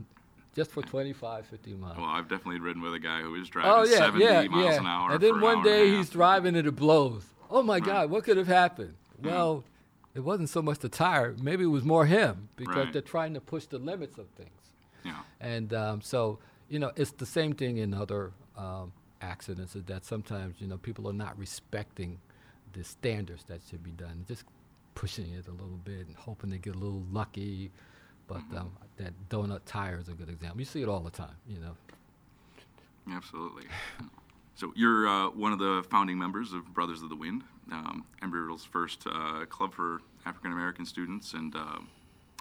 just 0.54 0.70
for 0.70 0.82
25, 0.82 1.46
50 1.46 1.72
miles. 1.74 1.96
Well, 1.96 2.06
I've 2.06 2.28
definitely 2.28 2.60
ridden 2.60 2.82
with 2.82 2.92
a 2.94 2.98
guy 2.98 3.22
who 3.22 3.30
was 3.30 3.48
driving 3.48 3.72
oh 3.72 3.82
yeah, 3.84 3.96
70 3.96 4.24
yeah, 4.24 4.42
miles 4.44 4.64
yeah. 4.66 4.80
an 4.80 4.86
hour. 4.86 5.12
and 5.12 5.20
then 5.20 5.34
an 5.36 5.40
one 5.40 5.56
hour 5.58 5.64
day 5.64 5.90
he's 5.96 6.10
driving 6.10 6.54
and 6.54 6.68
it 6.68 6.76
blows. 6.76 7.24
Oh 7.50 7.62
my 7.62 7.80
God, 7.80 8.10
what 8.10 8.24
could 8.24 8.36
have 8.36 8.46
happened? 8.46 8.94
Well, 9.22 9.64
it 10.14 10.20
wasn't 10.20 10.50
so 10.50 10.60
much 10.60 10.78
the 10.80 10.88
tire. 10.90 11.34
Maybe 11.40 11.64
it 11.64 11.68
was 11.68 11.82
more 11.84 12.04
him 12.06 12.48
because 12.56 12.76
Right. 12.76 12.92
they're 12.92 13.02
trying 13.02 13.32
to 13.34 13.40
push 13.40 13.64
the 13.66 13.78
limits 13.78 14.18
of 14.18 14.26
things. 14.36 14.50
Yeah, 15.02 15.16
And 15.40 15.72
um, 15.74 16.00
so, 16.02 16.38
you 16.68 16.78
know, 16.78 16.92
it's 16.96 17.10
the 17.10 17.26
same 17.26 17.52
thing 17.54 17.78
in 17.78 17.92
other 17.94 18.32
um, 18.56 18.92
accidents 19.20 19.74
is 19.76 19.84
that 19.84 20.04
sometimes, 20.04 20.56
you 20.60 20.66
know, 20.66 20.76
people 20.78 21.08
are 21.08 21.12
not 21.14 21.38
respecting 21.38 22.18
the 22.74 22.84
standards 22.84 23.44
that 23.48 23.60
should 23.68 23.82
be 23.82 23.90
done, 23.92 24.24
just 24.28 24.44
pushing 24.94 25.32
it 25.32 25.48
a 25.48 25.50
little 25.50 25.80
bit 25.84 26.06
and 26.06 26.16
hoping 26.16 26.50
to 26.50 26.58
get 26.58 26.74
a 26.74 26.78
little 26.78 27.02
lucky. 27.10 27.70
But 28.26 28.42
um, 28.56 28.72
that 28.96 29.12
donut 29.28 29.60
tire 29.66 29.98
is 29.98 30.08
a 30.08 30.12
good 30.12 30.28
example. 30.28 30.60
You 30.60 30.64
see 30.64 30.82
it 30.82 30.88
all 30.88 31.00
the 31.00 31.10
time, 31.10 31.36
you 31.48 31.58
know. 31.58 31.76
absolutely. 33.14 33.64
So 34.56 34.72
you're 34.76 35.08
uh, 35.08 35.30
one 35.30 35.52
of 35.52 35.58
the 35.58 35.84
founding 35.90 36.18
members 36.18 36.52
of 36.52 36.64
Brothers 36.72 37.02
of 37.02 37.08
the 37.08 37.16
Wind, 37.16 37.42
um, 37.72 38.04
Embry-Riddle's 38.22 38.64
first 38.64 39.04
uh, 39.06 39.44
club 39.46 39.74
for 39.74 40.00
African 40.26 40.52
American 40.52 40.86
students, 40.86 41.34
and 41.34 41.54
uh, 41.56 41.78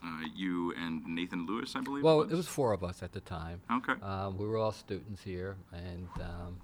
uh, 0.04 0.20
you 0.36 0.74
and 0.76 1.04
Nathan 1.08 1.48
Lewis, 1.48 1.76
I 1.76 1.82
believe. 1.82 2.04
Well, 2.04 2.22
it 2.22 2.32
was 2.32 2.48
four 2.48 2.72
of 2.72 2.84
us 2.84 3.02
at 3.02 3.14
the 3.14 3.20
time. 3.22 3.62
okay. 3.72 3.94
Um, 4.02 4.38
we 4.38 4.48
were 4.48 4.58
all 4.58 4.72
students 4.72 5.24
here, 5.24 5.56
and 5.72 6.08
um, 6.22 6.58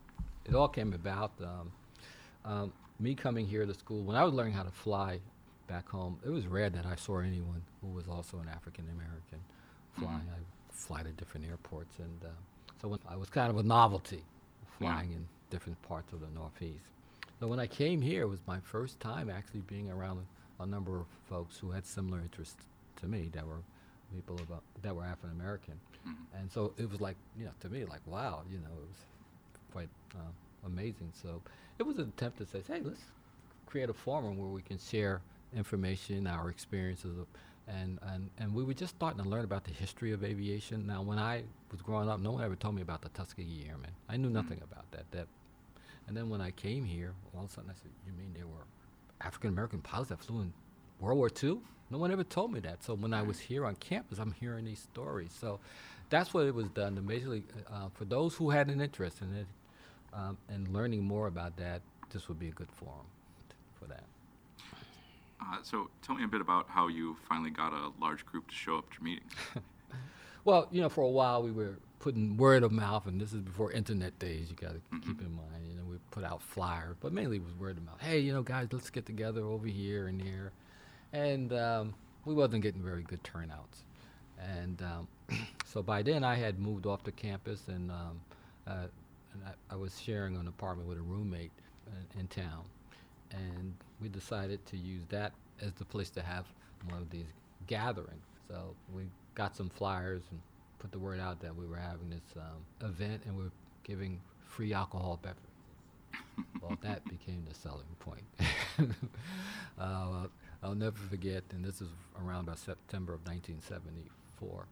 it 0.45 0.53
all 0.53 0.67
came 0.67 0.93
about. 0.93 1.31
Me 2.99 3.15
coming 3.15 3.47
here 3.47 3.65
to 3.65 3.73
school, 3.73 4.03
when 4.03 4.15
I 4.17 4.23
was 4.23 4.33
learning 4.33 4.53
how 4.53 4.63
to 4.63 4.71
fly 4.71 5.19
back 5.67 5.87
home, 5.87 6.19
it 6.25 6.29
was 6.29 6.47
rare 6.47 6.69
that 6.69 6.85
I 6.85 6.95
saw 6.95 7.19
anyone 7.19 7.61
who 7.81 7.87
was 7.87 8.07
also 8.07 8.37
an 8.39 8.49
African 8.49 8.85
American 8.85 9.39
flying. 9.97 10.27
I 10.31 10.39
fly 10.71 11.03
to 11.03 11.09
different 11.11 11.47
airports, 11.47 11.97
and 11.99 12.23
uh, 12.25 12.29
So 12.81 12.87
when 12.87 12.99
I 13.09 13.15
was 13.15 13.29
kind 13.29 13.49
of 13.49 13.57
a 13.57 13.63
novelty 13.63 14.23
flying 14.77 15.11
yeah. 15.11 15.17
in 15.17 15.27
different 15.49 15.81
parts 15.83 16.13
of 16.13 16.21
the 16.21 16.27
Northeast. 16.33 16.85
So 17.39 17.47
when 17.47 17.59
I 17.59 17.67
came 17.67 18.01
here, 18.01 18.23
it 18.23 18.27
was 18.27 18.39
my 18.47 18.59
first 18.59 18.99
time 18.99 19.29
actually 19.29 19.61
being 19.61 19.89
around 19.89 20.25
a 20.59 20.65
number 20.65 20.97
of 20.99 21.05
folks 21.29 21.57
who 21.57 21.71
had 21.71 21.85
similar 21.85 22.19
interests 22.19 22.63
to 22.97 23.07
me 23.07 23.29
that 23.33 23.45
were 23.45 23.61
people 24.13 24.35
of, 24.35 24.51
uh, 24.51 24.55
that 24.81 24.95
were 24.95 25.03
African 25.03 25.31
American. 25.39 25.79
Mm-hmm. 26.07 26.37
And 26.39 26.51
so 26.51 26.73
it 26.77 26.89
was 26.89 26.99
like, 26.99 27.15
you 27.37 27.45
know, 27.45 27.51
to 27.61 27.69
me, 27.69 27.85
like, 27.85 28.01
wow, 28.05 28.41
you 28.49 28.57
know, 28.57 28.71
it 28.75 28.87
was 28.87 28.99
quite 29.71 29.89
uh, 30.15 30.31
amazing. 30.65 31.11
So 31.21 31.41
it 31.77 31.83
was 31.83 31.97
an 31.97 32.11
attempt 32.15 32.37
to 32.39 32.45
say, 32.45 32.61
hey, 32.67 32.81
let's 32.83 33.01
create 33.65 33.89
a 33.89 33.93
forum 33.93 34.37
where 34.37 34.49
we 34.49 34.61
can 34.61 34.77
share 34.77 35.21
information, 35.55 36.27
our 36.27 36.49
experiences, 36.49 37.17
of, 37.17 37.27
and, 37.67 37.99
and, 38.01 38.29
and 38.39 38.53
we 38.53 38.63
were 38.63 38.73
just 38.73 38.95
starting 38.95 39.21
to 39.21 39.29
learn 39.29 39.43
about 39.43 39.63
the 39.63 39.71
history 39.71 40.11
of 40.11 40.23
aviation. 40.23 40.87
Now, 40.87 41.01
when 41.01 41.19
I 41.19 41.43
was 41.71 41.81
growing 41.81 42.09
up, 42.09 42.19
no 42.19 42.31
one 42.31 42.43
ever 42.43 42.55
told 42.55 42.75
me 42.75 42.81
about 42.81 43.01
the 43.01 43.09
Tuskegee 43.09 43.65
Airmen. 43.69 43.91
I 44.07 44.17
knew 44.17 44.29
nothing 44.29 44.57
mm-hmm. 44.57 44.71
about 44.71 44.91
that. 44.91 45.11
That, 45.11 45.27
and 46.07 46.17
then 46.17 46.29
when 46.29 46.41
I 46.41 46.51
came 46.51 46.83
here, 46.83 47.13
all 47.35 47.43
of 47.43 47.51
a 47.51 47.53
sudden 47.53 47.69
I 47.69 47.73
said, 47.73 47.91
"You 48.07 48.13
mean 48.13 48.33
there 48.35 48.47
were 48.47 48.65
African 49.21 49.51
American 49.51 49.79
pilots 49.81 50.09
that 50.09 50.19
flew 50.19 50.41
in 50.41 50.53
World 50.99 51.19
War 51.19 51.29
II?" 51.43 51.59
No 51.91 51.97
one 51.97 52.11
ever 52.11 52.23
told 52.23 52.51
me 52.51 52.59
that. 52.61 52.83
So 52.83 52.95
when 52.95 53.13
I 53.13 53.21
was 53.21 53.39
here 53.39 53.65
on 53.65 53.75
campus, 53.75 54.19
I'm 54.19 54.31
hearing 54.31 54.65
these 54.65 54.79
stories. 54.79 55.35
So 55.39 55.59
that's 56.09 56.33
what 56.33 56.45
it 56.45 56.53
was 56.53 56.69
done 56.69 56.95
to 56.95 57.01
basically, 57.01 57.43
uh, 57.71 57.89
for 57.93 58.05
those 58.05 58.35
who 58.35 58.49
had 58.49 58.67
an 58.69 58.79
interest 58.81 59.21
in 59.21 59.35
it, 59.35 59.47
um, 60.13 60.37
and 60.49 60.67
learning 60.69 61.03
more 61.03 61.27
about 61.27 61.55
that, 61.57 61.81
this 62.11 62.27
would 62.27 62.39
be 62.39 62.47
a 62.47 62.51
good 62.51 62.71
forum 62.71 63.05
t- 63.49 63.55
for 63.79 63.85
that. 63.85 64.03
Uh, 65.41 65.57
so 65.63 65.89
tell 66.01 66.15
me 66.15 66.23
a 66.23 66.27
bit 66.27 66.41
about 66.41 66.67
how 66.69 66.87
you 66.87 67.15
finally 67.27 67.49
got 67.49 67.71
a 67.71 67.91
large 68.01 68.25
group 68.25 68.47
to 68.49 68.55
show 68.55 68.77
up 68.77 68.91
to 68.93 69.03
meetings. 69.03 69.31
well, 70.43 70.67
you 70.71 70.81
know, 70.81 70.89
for 70.89 71.03
a 71.03 71.09
while 71.09 71.41
we 71.41 71.51
were 71.51 71.77
putting 71.99 72.37
word 72.37 72.63
of 72.63 72.71
mouth, 72.71 73.05
and 73.05 73.19
this 73.19 73.33
is 73.33 73.41
before 73.41 73.71
internet 73.71 74.17
days. 74.19 74.49
You 74.49 74.55
got 74.55 74.73
to 74.73 74.79
mm-hmm. 74.79 74.99
keep 74.99 75.21
in 75.21 75.31
mind. 75.33 75.67
You 75.69 75.75
know, 75.75 75.83
we 75.89 75.97
put 76.11 76.23
out 76.23 76.41
flyers, 76.41 76.95
but 76.99 77.13
mainly 77.13 77.37
it 77.37 77.43
was 77.43 77.53
word 77.55 77.77
of 77.77 77.85
mouth. 77.85 77.99
Hey, 77.99 78.19
you 78.19 78.33
know, 78.33 78.41
guys, 78.41 78.67
let's 78.71 78.89
get 78.89 79.05
together 79.05 79.45
over 79.45 79.67
here 79.67 80.07
and 80.07 80.21
here, 80.21 80.51
and 81.13 81.53
um, 81.53 81.93
we 82.25 82.33
wasn't 82.33 82.63
getting 82.63 82.81
very 82.81 83.03
good 83.03 83.23
turnouts. 83.23 83.83
And 84.39 84.81
um, 84.81 85.07
so 85.65 85.83
by 85.83 86.01
then, 86.01 86.23
I 86.23 86.35
had 86.35 86.59
moved 86.59 86.85
off 86.85 87.03
the 87.03 87.11
campus, 87.11 87.67
and, 87.67 87.91
um, 87.91 88.21
uh, 88.65 88.87
and 89.39 89.53
I, 89.69 89.73
I, 89.73 89.77
was 89.77 89.99
sharing 89.99 90.35
an 90.35 90.47
apartment 90.47 90.87
with 90.87 90.97
a 90.97 91.01
roommate 91.01 91.51
in, 92.13 92.21
in 92.21 92.27
town, 92.27 92.63
and 93.31 93.73
we 94.01 94.09
decided 94.09 94.65
to 94.67 94.77
use 94.77 95.03
that 95.09 95.33
as 95.61 95.73
the 95.73 95.85
place 95.85 96.09
to 96.11 96.21
have 96.21 96.45
one 96.89 97.01
of 97.01 97.09
these 97.09 97.31
gatherings. 97.67 98.25
So 98.47 98.75
we 98.93 99.03
got 99.35 99.55
some 99.55 99.69
flyers 99.69 100.23
and 100.31 100.39
put 100.79 100.91
the 100.91 100.99
word 100.99 101.19
out 101.19 101.39
that 101.41 101.55
we 101.55 101.65
were 101.65 101.77
having 101.77 102.09
this 102.09 102.37
um, 102.37 102.87
event 102.87 103.21
and 103.25 103.37
we 103.37 103.43
are 103.43 103.51
giving 103.83 104.19
free 104.47 104.73
alcohol 104.73 105.19
beverages. 105.21 105.43
well, 106.61 106.77
that 106.81 107.03
became 107.05 107.45
the 107.47 107.53
selling 107.53 107.85
point. 107.99 108.23
uh, 109.79 110.27
I'll 110.63 110.75
never 110.75 110.97
forget, 110.97 111.43
and 111.51 111.63
this 111.63 111.81
is 111.81 111.89
around 112.21 112.45
about 112.45 112.59
September 112.59 113.13
of 113.13 113.25
1974. 113.25 114.65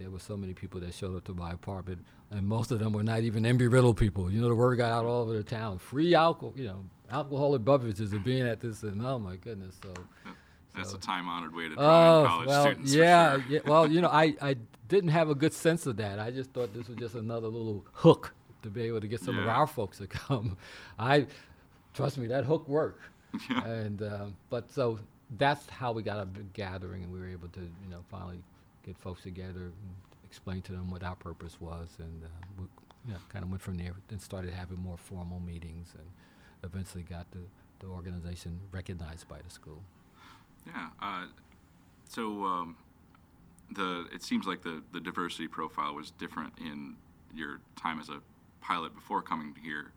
There 0.00 0.08
were 0.08 0.18
so 0.18 0.34
many 0.34 0.54
people 0.54 0.80
that 0.80 0.94
showed 0.94 1.14
up 1.14 1.24
to 1.24 1.34
my 1.34 1.52
apartment, 1.52 2.06
and 2.30 2.48
most 2.48 2.70
of 2.70 2.78
them 2.78 2.94
were 2.94 3.02
not 3.02 3.20
even 3.20 3.42
Embry 3.42 3.70
Riddle 3.70 3.92
people. 3.92 4.30
You 4.30 4.40
know, 4.40 4.48
the 4.48 4.54
word 4.54 4.76
got 4.76 4.92
out 4.92 5.04
all 5.04 5.20
over 5.20 5.34
the 5.34 5.42
town. 5.42 5.78
Free 5.78 6.14
alcohol, 6.14 6.54
you 6.56 6.64
know, 6.64 6.86
alcoholic 7.12 7.62
beverages 7.66 8.14
are 8.14 8.18
being 8.18 8.48
at 8.48 8.60
this, 8.60 8.82
and 8.82 9.04
oh 9.04 9.18
my 9.18 9.36
goodness. 9.36 9.78
So 9.82 9.92
that's 10.74 10.92
so. 10.92 10.96
a 10.96 11.00
time-honored 11.00 11.54
way 11.54 11.68
to 11.68 11.74
draw 11.74 12.22
oh, 12.22 12.26
college 12.26 12.48
well, 12.48 12.62
students. 12.62 12.94
Yeah, 12.94 13.34
sure. 13.34 13.44
yeah. 13.50 13.60
Well, 13.66 13.90
you 13.90 14.00
know, 14.00 14.08
I, 14.08 14.34
I 14.40 14.56
didn't 14.88 15.10
have 15.10 15.28
a 15.28 15.34
good 15.34 15.52
sense 15.52 15.84
of 15.84 15.98
that. 15.98 16.18
I 16.18 16.30
just 16.30 16.50
thought 16.52 16.72
this 16.72 16.88
was 16.88 16.96
just 16.96 17.14
another 17.14 17.48
little 17.48 17.84
hook 17.92 18.32
to 18.62 18.70
be 18.70 18.84
able 18.84 19.02
to 19.02 19.06
get 19.06 19.20
some 19.20 19.36
yeah. 19.36 19.42
of 19.42 19.48
our 19.48 19.66
folks 19.66 19.98
to 19.98 20.06
come. 20.06 20.56
I 20.98 21.26
trust 21.92 22.16
me, 22.16 22.26
that 22.28 22.44
hook 22.44 22.66
worked. 22.68 23.02
Yeah. 23.50 23.64
And 23.66 24.00
uh, 24.00 24.26
but 24.48 24.70
so 24.72 24.98
that's 25.36 25.68
how 25.68 25.92
we 25.92 26.02
got 26.02 26.20
a 26.20 26.24
big 26.24 26.54
gathering, 26.54 27.02
and 27.02 27.12
we 27.12 27.20
were 27.20 27.28
able 27.28 27.48
to, 27.48 27.60
you 27.60 27.90
know, 27.90 28.00
finally 28.10 28.40
get 28.84 28.98
folks 28.98 29.22
together 29.22 29.60
and 29.60 29.94
explain 30.24 30.62
to 30.62 30.72
them 30.72 30.90
what 30.90 31.02
our 31.02 31.16
purpose 31.16 31.60
was, 31.60 31.88
and 31.98 32.24
uh, 32.24 32.28
we, 32.58 32.64
you 33.06 33.12
know, 33.12 33.18
kind 33.28 33.44
of 33.44 33.50
went 33.50 33.62
from 33.62 33.76
there. 33.76 33.94
Then 34.08 34.18
started 34.20 34.52
having 34.52 34.78
more 34.78 34.96
formal 34.96 35.40
meetings, 35.40 35.94
and 35.96 36.06
eventually 36.62 37.02
got 37.02 37.30
the, 37.32 37.40
the 37.80 37.86
organization 37.86 38.60
recognized 38.72 39.28
by 39.28 39.38
the 39.42 39.50
school. 39.50 39.82
Yeah. 40.66 40.88
Uh, 41.00 41.26
so 42.08 42.44
um, 42.44 42.76
the 43.74 44.06
it 44.12 44.22
seems 44.22 44.46
like 44.46 44.62
the 44.62 44.82
the 44.92 45.00
diversity 45.00 45.48
profile 45.48 45.94
was 45.94 46.10
different 46.12 46.52
in 46.58 46.96
your 47.34 47.60
time 47.76 48.00
as 48.00 48.08
a 48.08 48.20
pilot 48.60 48.94
before 48.94 49.22
coming 49.22 49.54
here 49.62 49.92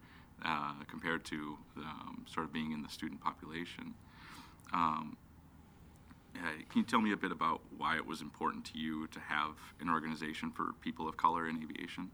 uh, 0.46 0.74
compared 0.88 1.24
to 1.26 1.58
um, 1.78 2.26
sort 2.28 2.46
of 2.46 2.54
being 2.54 2.72
in 2.72 2.82
the 2.82 2.90
student 2.90 3.22
population. 3.22 3.94
Um, 4.74 5.18
can 6.34 6.80
you 6.80 6.84
tell 6.84 7.02
me 7.02 7.12
a 7.12 7.18
bit 7.18 7.32
about 7.32 7.62
why 7.78 7.96
it 7.96 8.06
was 8.06 8.22
important 8.22 8.66
to 8.66 8.78
you 8.78 9.08
to 9.08 9.20
have 9.20 9.52
an 9.80 9.90
organization 9.90 10.52
for 10.52 10.74
people 10.82 11.08
of 11.08 11.18
color 11.18 11.48
in 11.48 11.62
aviation? 11.62 12.10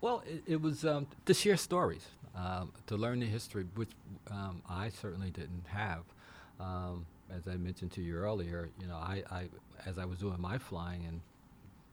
Well, 0.00 0.22
it, 0.26 0.42
it 0.46 0.60
was 0.60 0.84
um, 0.84 1.06
to 1.26 1.34
share 1.34 1.56
stories, 1.56 2.06
um, 2.36 2.72
to 2.86 2.96
learn 2.96 3.20
the 3.20 3.26
history, 3.26 3.64
which 3.74 3.90
um, 4.30 4.62
I 4.68 4.90
certainly 4.90 5.30
didn't 5.30 5.66
have. 5.66 6.02
Um, 6.60 7.06
as 7.34 7.48
I 7.48 7.56
mentioned 7.56 7.92
to 7.92 8.02
you 8.02 8.16
earlier, 8.16 8.68
you 8.80 8.86
know, 8.86 8.96
I, 8.96 9.22
I, 9.30 9.48
as 9.86 9.98
I 9.98 10.04
was 10.04 10.18
doing 10.18 10.40
my 10.40 10.58
flying 10.58 11.06
and 11.06 11.20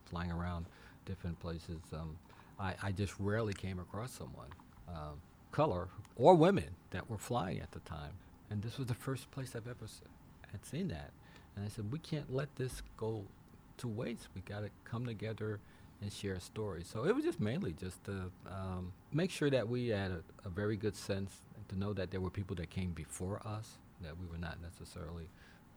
flying 0.06 0.32
around 0.32 0.66
different 1.06 1.40
places, 1.40 1.80
um, 1.94 2.18
I, 2.60 2.76
I, 2.84 2.92
just 2.92 3.14
rarely 3.18 3.54
came 3.54 3.80
across 3.80 4.12
someone, 4.12 4.50
um, 4.88 5.20
color 5.52 5.88
or 6.16 6.36
women, 6.36 6.76
that 6.92 7.10
were 7.10 7.18
flying 7.18 7.60
at 7.60 7.72
the 7.72 7.80
time. 7.80 8.12
And 8.50 8.62
this 8.62 8.78
was 8.78 8.88
the 8.88 8.94
first 8.94 9.32
place 9.32 9.56
I've 9.56 9.68
ever 9.68 9.88
se- 9.88 10.06
had 10.52 10.66
seen 10.66 10.90
that. 10.90 11.12
And 11.56 11.66
I 11.66 11.70
said, 11.70 11.92
we 11.92 12.00
can't 12.00 12.34
let 12.34 12.56
this 12.56 12.82
go 12.98 13.24
to 13.78 13.88
waste. 13.88 14.30
We 14.36 14.42
got 14.42 14.62
to 14.62 14.70
come 14.86 15.06
together 15.06 15.60
and 16.02 16.12
share 16.12 16.40
stories. 16.40 16.88
So 16.92 17.06
it 17.06 17.16
was 17.16 17.24
just 17.24 17.40
mainly 17.40 17.74
just 17.74 18.04
to 18.06 18.32
um, 18.48 18.92
make 19.12 19.30
sure 19.30 19.50
that 19.50 19.68
we 19.68 19.90
had 19.90 20.12
a, 20.12 20.24
a, 20.46 20.50
very 20.50 20.76
good 20.76 20.96
sense 20.96 21.32
to 21.70 21.78
know 21.78 21.94
that 21.94 22.10
there 22.10 22.20
were 22.20 22.30
people 22.30 22.56
that 22.56 22.70
came 22.70 22.92
before 22.92 23.40
us, 23.46 23.78
that 24.02 24.18
we 24.20 24.26
were 24.26 24.40
not 24.40 24.58
necessarily 24.62 25.28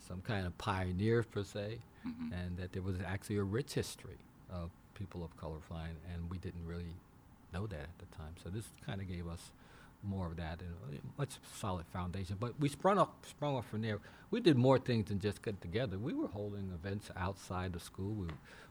some 0.09 0.23
kind 0.23 0.47
of 0.47 0.57
pioneers 0.57 1.27
per 1.27 1.45
se, 1.45 1.79
mm-hmm. 2.07 2.33
and 2.33 2.57
that 2.57 2.73
there 2.73 2.83
was 2.83 2.97
actually 3.07 3.37
a 3.37 3.43
rich 3.43 3.75
history 3.75 4.17
of 4.51 4.71
people 4.95 5.23
of 5.25 5.37
color 5.37 5.59
flying, 5.69 5.97
and 6.13 6.31
we 6.31 6.39
didn't 6.39 6.65
really 6.67 6.95
know 7.53 7.67
that 7.67 7.81
at 7.81 7.99
the 7.99 8.17
time. 8.17 8.35
So 8.43 8.51
this 8.51 8.65
kind 8.87 9.01
of 9.01 9.09
gave 9.09 9.29
us 9.29 9.53
more 10.05 10.27
of 10.27 10.37
that 10.37 10.61
and 10.61 10.99
a 10.99 11.21
much 11.21 11.39
solid 11.57 11.87
foundation. 11.93 12.37
But 12.39 12.59
we 12.61 12.69
sprung 12.69 12.99
up, 12.99 13.25
sprung 13.29 13.57
up 13.57 13.65
from 13.65 13.83
there. 13.83 13.99
We 14.31 14.41
did 14.41 14.57
more 14.57 14.79
things 14.79 15.09
than 15.09 15.21
just 15.21 15.43
get 15.43 15.61
together. 15.61 15.99
We 15.99 16.13
were 16.13 16.29
holding 16.29 16.71
events 16.73 17.11
outside 17.17 17.73
the 17.73 17.81
school. 17.81 18.15
We, 18.15 18.27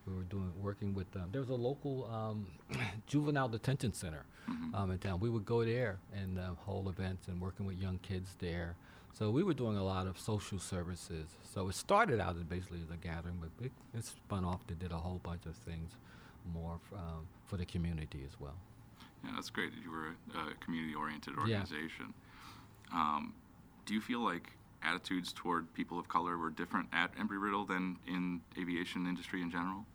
we 0.06 0.16
were 0.16 0.24
doing 0.24 0.52
working 0.62 0.94
with 0.94 1.12
them. 1.12 1.30
There 1.32 1.42
was 1.42 1.50
a 1.50 1.56
local 1.56 2.10
um, 2.12 2.48
juvenile 3.08 3.50
detention 3.50 3.94
center 3.94 4.26
mm-hmm. 4.50 4.76
um, 4.76 4.92
in 4.92 4.98
town. 5.00 5.20
We 5.20 5.30
would 5.30 5.46
go 5.46 5.64
there 5.64 5.98
and 6.14 6.40
uh, 6.40 6.52
hold 6.60 6.88
events 6.88 7.28
and 7.28 7.42
working 7.42 7.66
with 7.66 7.78
young 7.78 8.00
kids 8.00 8.36
there. 8.40 8.76
So 9.14 9.30
we 9.30 9.44
were 9.44 9.54
doing 9.54 9.78
a 9.78 9.84
lot 9.84 10.08
of 10.08 10.20
social 10.20 10.60
services. 10.60 11.28
So 11.54 11.70
it 11.70 11.76
started 11.76 12.20
out 12.20 12.36
as 12.36 12.44
basically 12.44 12.80
as 12.84 12.90
a 12.90 12.98
gathering, 12.98 13.40
but 13.40 13.66
it, 13.66 13.72
it 13.96 14.06
spun 14.06 14.44
off 14.44 14.66
to 14.68 14.74
did 14.74 14.92
a 14.92 14.98
whole 14.98 15.20
bunch 15.24 15.46
of 15.46 15.56
things 15.56 15.92
more 16.52 16.80
f- 16.92 16.98
um, 16.98 17.28
for 17.46 17.58
the 17.58 17.66
community 17.66 18.24
as 18.26 18.40
well. 18.40 18.56
Yeah, 19.24 19.32
that's 19.36 19.50
great 19.50 19.72
that 19.74 19.84
you 19.84 19.92
were 19.92 20.08
a, 20.08 20.52
a 20.52 20.54
community-oriented 20.64 21.38
organization. 21.38 22.14
Yeah. 22.92 23.00
Um, 23.00 23.34
do 23.86 23.94
you 23.94 24.02
feel 24.02 24.20
like 24.20 24.52
attitudes 24.84 25.34
toward 25.34 25.74
people 25.74 25.98
of 25.98 26.08
color 26.08 26.38
were 26.38 26.50
different 26.50 26.90
at 26.92 27.16
Embry 27.16 27.42
Riddle 27.42 27.66
than 27.66 27.98
in 28.08 28.42
aviation 28.60 29.08
industry 29.08 29.42
in 29.42 29.50
general? 29.50 29.86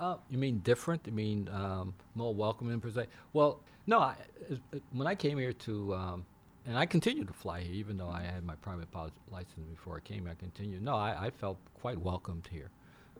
Uh, 0.00 0.16
you 0.30 0.38
mean 0.38 0.58
different? 0.58 1.06
You 1.06 1.12
mean 1.12 1.48
um, 1.52 1.94
more 2.14 2.34
welcoming 2.34 2.80
per 2.80 2.90
se? 2.90 3.06
Well, 3.32 3.60
no. 3.86 4.00
I, 4.00 4.16
when 4.92 5.06
I 5.06 5.14
came 5.14 5.38
here 5.38 5.52
to, 5.52 5.94
um, 5.94 6.26
and 6.66 6.76
I 6.76 6.86
continued 6.86 7.28
to 7.28 7.32
fly 7.32 7.60
here, 7.60 7.74
even 7.74 7.96
though 7.96 8.08
I 8.08 8.22
had 8.22 8.44
my 8.44 8.56
private 8.56 8.90
pilot 8.90 9.12
license 9.30 9.68
before 9.70 9.96
I 9.96 10.00
came. 10.00 10.26
I 10.26 10.34
continued. 10.34 10.82
No, 10.82 10.96
I, 10.96 11.26
I 11.26 11.30
felt 11.30 11.58
quite 11.80 12.00
welcomed 12.00 12.48
here 12.50 12.70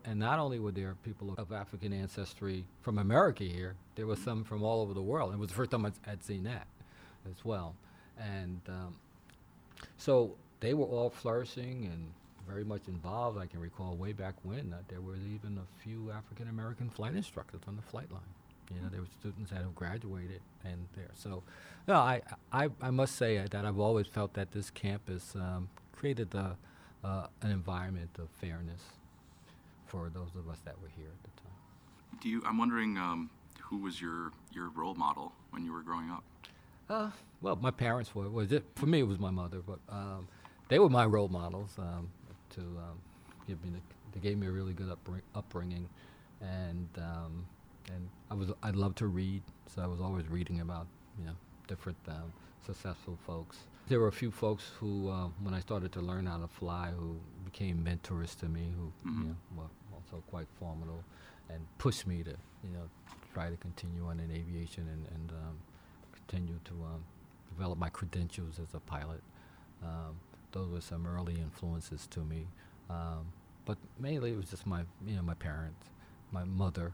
and 0.04 0.18
not 0.18 0.38
only 0.38 0.58
were 0.58 0.72
there 0.72 0.96
people 1.04 1.34
of 1.38 1.52
African 1.52 1.92
ancestry 1.92 2.64
from 2.80 2.98
America 2.98 3.44
here, 3.44 3.74
there 3.94 4.06
was 4.06 4.18
some 4.20 4.44
from 4.44 4.62
all 4.62 4.80
over 4.82 4.94
the 4.94 5.02
world. 5.02 5.32
It 5.32 5.38
was 5.38 5.48
the 5.48 5.54
first 5.54 5.70
time 5.70 5.90
I'd 6.06 6.24
seen 6.24 6.44
that 6.44 6.66
as 7.30 7.44
well. 7.44 7.74
And 8.18 8.60
um, 8.68 8.96
so 9.96 10.34
they 10.60 10.74
were 10.74 10.86
all 10.86 11.10
flourishing 11.10 11.88
and 11.92 12.12
very 12.48 12.64
much 12.64 12.88
involved. 12.88 13.38
I 13.38 13.46
can 13.46 13.60
recall 13.60 13.94
way 13.94 14.12
back 14.12 14.34
when 14.42 14.70
that 14.70 14.88
there 14.88 15.00
was 15.00 15.18
even 15.20 15.58
a 15.58 15.82
few 15.82 16.10
African 16.10 16.48
American 16.48 16.90
flight 16.90 17.14
instructors 17.14 17.60
on 17.68 17.76
the 17.76 17.82
flight 17.82 18.10
line. 18.10 18.20
You 18.74 18.80
know, 18.80 18.88
there 18.90 19.00
were 19.00 19.06
students 19.20 19.50
that 19.50 19.60
have 19.60 19.74
graduated 19.74 20.40
and 20.64 20.86
there. 20.96 21.10
So, 21.14 21.42
no, 21.86 21.94
I, 21.94 22.22
I, 22.52 22.70
I 22.80 22.90
must 22.90 23.16
say 23.16 23.44
that 23.50 23.64
I've 23.64 23.78
always 23.78 24.06
felt 24.06 24.34
that 24.34 24.52
this 24.52 24.70
campus 24.70 25.34
um, 25.34 25.68
created 25.94 26.34
uh, 26.34 26.54
an 27.42 27.50
environment 27.50 28.10
of 28.18 28.28
fairness 28.40 28.82
for 29.92 30.08
those 30.08 30.30
of 30.38 30.48
us 30.48 30.58
that 30.64 30.80
were 30.80 30.88
here 30.96 31.08
at 31.12 31.22
the 31.22 31.40
time. 31.42 32.18
Do 32.22 32.28
you? 32.30 32.42
I'm 32.46 32.56
wondering 32.56 32.96
um, 32.96 33.28
who 33.60 33.76
was 33.78 34.00
your 34.00 34.32
your 34.52 34.70
role 34.70 34.94
model 34.94 35.32
when 35.50 35.64
you 35.64 35.72
were 35.72 35.82
growing 35.82 36.10
up? 36.10 36.24
Uh, 36.88 37.10
well, 37.42 37.56
my 37.56 37.70
parents 37.70 38.14
were. 38.14 38.28
Was 38.30 38.50
it 38.52 38.64
for 38.74 38.86
me? 38.86 39.00
It 39.00 39.06
was 39.06 39.18
my 39.18 39.30
mother, 39.30 39.60
but 39.66 39.78
um, 39.90 40.26
they 40.68 40.78
were 40.78 40.88
my 40.88 41.04
role 41.04 41.28
models. 41.28 41.70
Um, 41.78 42.08
to 42.50 42.60
um, 42.60 42.98
give 43.46 43.62
me, 43.64 43.70
the, 43.70 43.78
they 44.12 44.20
gave 44.20 44.36
me 44.38 44.46
a 44.46 44.50
really 44.50 44.72
good 44.74 44.88
upbring, 44.88 45.20
upbringing, 45.34 45.88
and 46.40 46.88
um, 46.98 47.44
and 47.94 48.08
I 48.30 48.34
was 48.34 48.48
I 48.62 48.70
loved 48.70 48.96
to 48.98 49.06
read, 49.06 49.42
so 49.74 49.82
I 49.82 49.86
was 49.86 50.00
always 50.00 50.26
reading 50.28 50.60
about 50.60 50.86
you 51.18 51.26
know 51.26 51.36
different 51.68 51.98
um, 52.08 52.32
successful 52.64 53.18
folks. 53.26 53.58
There 53.88 54.00
were 54.00 54.08
a 54.08 54.12
few 54.12 54.30
folks 54.30 54.64
who, 54.78 55.08
uh, 55.10 55.26
when 55.42 55.52
I 55.54 55.60
started 55.60 55.90
to 55.92 56.00
learn 56.00 56.26
how 56.26 56.38
to 56.38 56.46
fly, 56.46 56.90
who 56.96 57.16
became 57.44 57.82
mentors 57.82 58.34
to 58.36 58.46
me, 58.46 58.68
who 58.78 58.92
Mhm. 59.10 59.20
you 59.22 59.28
know 59.56 59.68
also 60.12 60.22
quite 60.30 60.46
formidable, 60.58 61.04
and 61.48 61.60
pushed 61.78 62.06
me 62.06 62.22
to 62.22 62.30
you 62.30 62.70
know 62.72 62.88
try 63.32 63.48
to 63.48 63.56
continue 63.56 64.06
on 64.06 64.20
in 64.20 64.30
aviation 64.30 64.86
and 64.88 65.06
and 65.14 65.30
um, 65.30 65.56
continue 66.12 66.58
to 66.64 66.72
um, 66.72 67.04
develop 67.50 67.78
my 67.78 67.88
credentials 67.88 68.58
as 68.60 68.74
a 68.74 68.80
pilot. 68.80 69.22
Um, 69.82 70.16
those 70.52 70.70
were 70.70 70.80
some 70.80 71.06
early 71.06 71.34
influences 71.34 72.06
to 72.08 72.20
me, 72.20 72.46
um, 72.90 73.32
but 73.64 73.78
mainly 73.98 74.32
it 74.32 74.36
was 74.36 74.50
just 74.50 74.66
my 74.66 74.82
you 75.06 75.16
know 75.16 75.22
my 75.22 75.34
parents, 75.34 75.86
my 76.30 76.44
mother, 76.44 76.92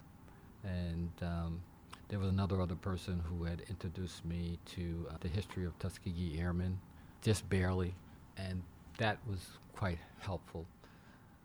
and 0.64 1.10
um, 1.22 1.60
there 2.08 2.18
was 2.18 2.28
another 2.28 2.60
other 2.60 2.76
person 2.76 3.20
who 3.24 3.44
had 3.44 3.62
introduced 3.68 4.24
me 4.24 4.58
to 4.66 5.06
uh, 5.10 5.14
the 5.20 5.28
history 5.28 5.64
of 5.64 5.78
Tuskegee 5.78 6.38
Airmen, 6.38 6.78
just 7.22 7.48
barely, 7.50 7.94
and 8.36 8.62
that 8.98 9.18
was 9.28 9.46
quite 9.76 9.98
helpful. 10.20 10.66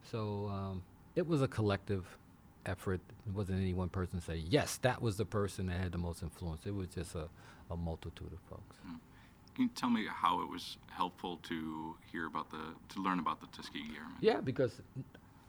So 0.10 0.50
um, 0.52 0.82
it 1.16 1.28
was 1.28 1.42
a 1.42 1.48
collective 1.48 2.06
effort. 2.66 3.02
It 3.28 3.34
wasn't 3.34 3.62
any 3.62 3.74
one 3.74 3.90
person 3.90 4.22
say, 4.22 4.36
yes, 4.36 4.78
that 4.78 5.02
was 5.02 5.18
the 5.18 5.26
person 5.26 5.68
that 5.68 5.80
had 5.80 5.92
the 5.92 5.98
most 5.98 6.24
influence. 6.24 6.66
It 6.66 6.74
was 6.74 6.88
just 6.90 7.16
a, 7.16 7.28
a 7.70 7.78
multitude 7.78 8.32
of 8.32 8.40
folks. 8.50 8.78
Can 9.56 9.66
you 9.66 9.70
tell 9.76 9.90
me 9.90 10.08
how 10.10 10.42
it 10.42 10.50
was 10.50 10.78
helpful 10.90 11.38
to 11.44 11.96
hear 12.12 12.26
about 12.26 12.50
the 12.50 12.74
to 12.90 13.02
learn 13.02 13.20
about 13.20 13.40
the 13.40 13.48
Tuskegee 13.48 13.92
Airmen? 13.96 14.18
Yeah, 14.20 14.42
because 14.42 14.82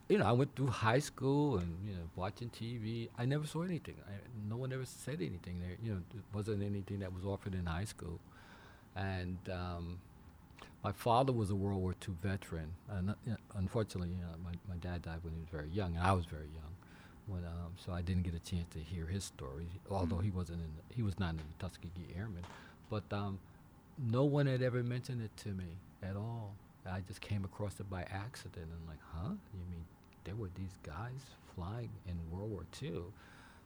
you 0.09 0.19
know 0.19 0.27
I 0.27 0.33
went 0.33 0.55
through 0.55 0.67
high 0.67 0.99
school 0.99 1.57
and 1.57 1.75
you 1.89 1.95
know 1.95 2.03
watching 2.15 2.51
TV. 2.51 3.09
I 3.17 3.25
never 3.25 3.47
saw 3.47 3.63
anything. 3.63 3.95
I, 4.07 4.13
no 4.47 4.57
one 4.57 4.75
ever 4.75 4.85
said 4.85 5.23
anything 5.23 5.59
there. 5.61 5.79
You 5.83 5.93
know, 5.93 6.03
it 6.15 6.23
wasn't 6.35 6.63
anything 6.63 6.99
that 6.99 7.15
was 7.15 7.25
offered 7.25 7.55
in 7.55 7.65
high 7.65 7.85
school. 7.85 8.21
And 8.95 9.39
um, 9.51 9.99
my 10.85 10.93
father 10.93 11.33
was 11.33 11.51
a 11.51 11.55
World 11.55 11.81
War 11.81 11.95
II 12.07 12.15
veteran. 12.23 12.75
Uh, 12.91 13.15
you 13.25 13.33
know, 13.33 13.37
unfortunately, 13.57 14.11
you 14.11 14.21
know, 14.21 14.29
my, 14.45 14.53
my 14.69 14.77
dad 14.77 15.01
died 15.03 15.19
when 15.23 15.33
he 15.33 15.41
was 15.41 15.49
very 15.51 15.71
young, 15.71 15.97
and 15.97 16.07
I 16.07 16.13
was 16.13 16.27
very 16.27 16.49
young. 16.55 16.63
When, 17.27 17.43
um, 17.47 17.73
so 17.85 17.93
I 17.93 18.03
didn't 18.03 18.25
get 18.25 18.35
a 18.35 18.39
chance 18.39 18.67
to 18.75 18.79
hear 18.79 19.07
his 19.07 19.25
story, 19.25 19.67
although 19.91 20.19
he 20.19 20.31
wasn't 20.31 20.59
in. 20.59 20.69
The, 20.77 20.95
he 20.95 21.03
was 21.03 21.19
not 21.19 21.31
in 21.31 21.37
the 21.39 21.43
Tuskegee 21.59 22.15
Airmen, 22.15 22.45
but 22.91 23.05
um, 23.11 23.39
no 23.99 24.25
one 24.25 24.47
had 24.47 24.61
ever 24.61 24.83
mentioned 24.83 25.23
it 25.23 25.35
to 25.39 25.49
me 25.49 25.79
at 26.03 26.17
all. 26.17 26.55
I 26.87 27.01
just 27.01 27.23
came 27.23 27.47
across 27.47 27.81
it 27.81 27.89
by 27.89 28.03
accident 28.03 28.67
and 28.67 28.87
like, 28.87 28.99
huh? 29.15 29.31
You 29.55 29.65
mean 29.71 29.87
there 30.25 30.35
were 30.35 30.51
these 30.55 30.77
guys 30.83 31.23
flying 31.55 31.89
in 32.07 32.19
World 32.31 32.51
War 32.51 32.67
II? 32.83 33.05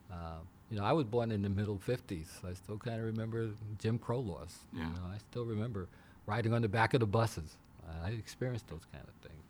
Uh, 0.09 0.39
you 0.71 0.79
know, 0.79 0.85
I 0.85 0.93
was 0.93 1.05
born 1.05 1.33
in 1.33 1.43
the 1.43 1.49
middle 1.49 1.81
50s. 1.85 2.45
I 2.49 2.55
still 2.55 2.79
kind 2.79 3.01
of 3.01 3.07
remember 3.07 3.51
Jim 3.79 3.99
Crow 3.99 4.21
laws. 4.21 4.59
Yeah. 4.73 4.83
You 4.83 4.87
know, 4.91 5.07
I 5.13 5.19
still 5.31 5.45
remember 5.45 5.89
riding 6.29 6.53
on 6.53 6.61
the 6.61 6.69
back 6.69 6.93
of 6.93 7.01
the 7.01 7.07
buses. 7.07 7.57
Uh, 7.89 8.07
I 8.07 8.11
experienced 8.11 8.69
those 8.69 8.87
kind 8.93 9.05
of 9.05 9.29
things. 9.29 9.43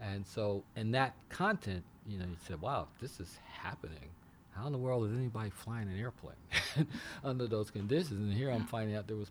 And 0.00 0.26
so, 0.26 0.62
in 0.76 0.90
that 0.92 1.14
content, 1.30 1.82
you 2.06 2.18
know, 2.18 2.26
you 2.26 2.36
said, 2.46 2.60
wow, 2.60 2.88
this 3.00 3.18
is 3.18 3.38
happening. 3.50 4.10
How 4.54 4.66
in 4.66 4.72
the 4.72 4.78
world 4.78 5.10
is 5.10 5.16
anybody 5.16 5.50
flying 5.50 5.88
an 5.88 5.98
airplane 5.98 6.36
under 7.24 7.46
those 7.46 7.70
conditions? 7.70 8.12
And 8.12 8.32
here 8.32 8.50
I'm 8.50 8.66
finding 8.66 8.94
out 8.94 9.06
there 9.06 9.16
was 9.16 9.30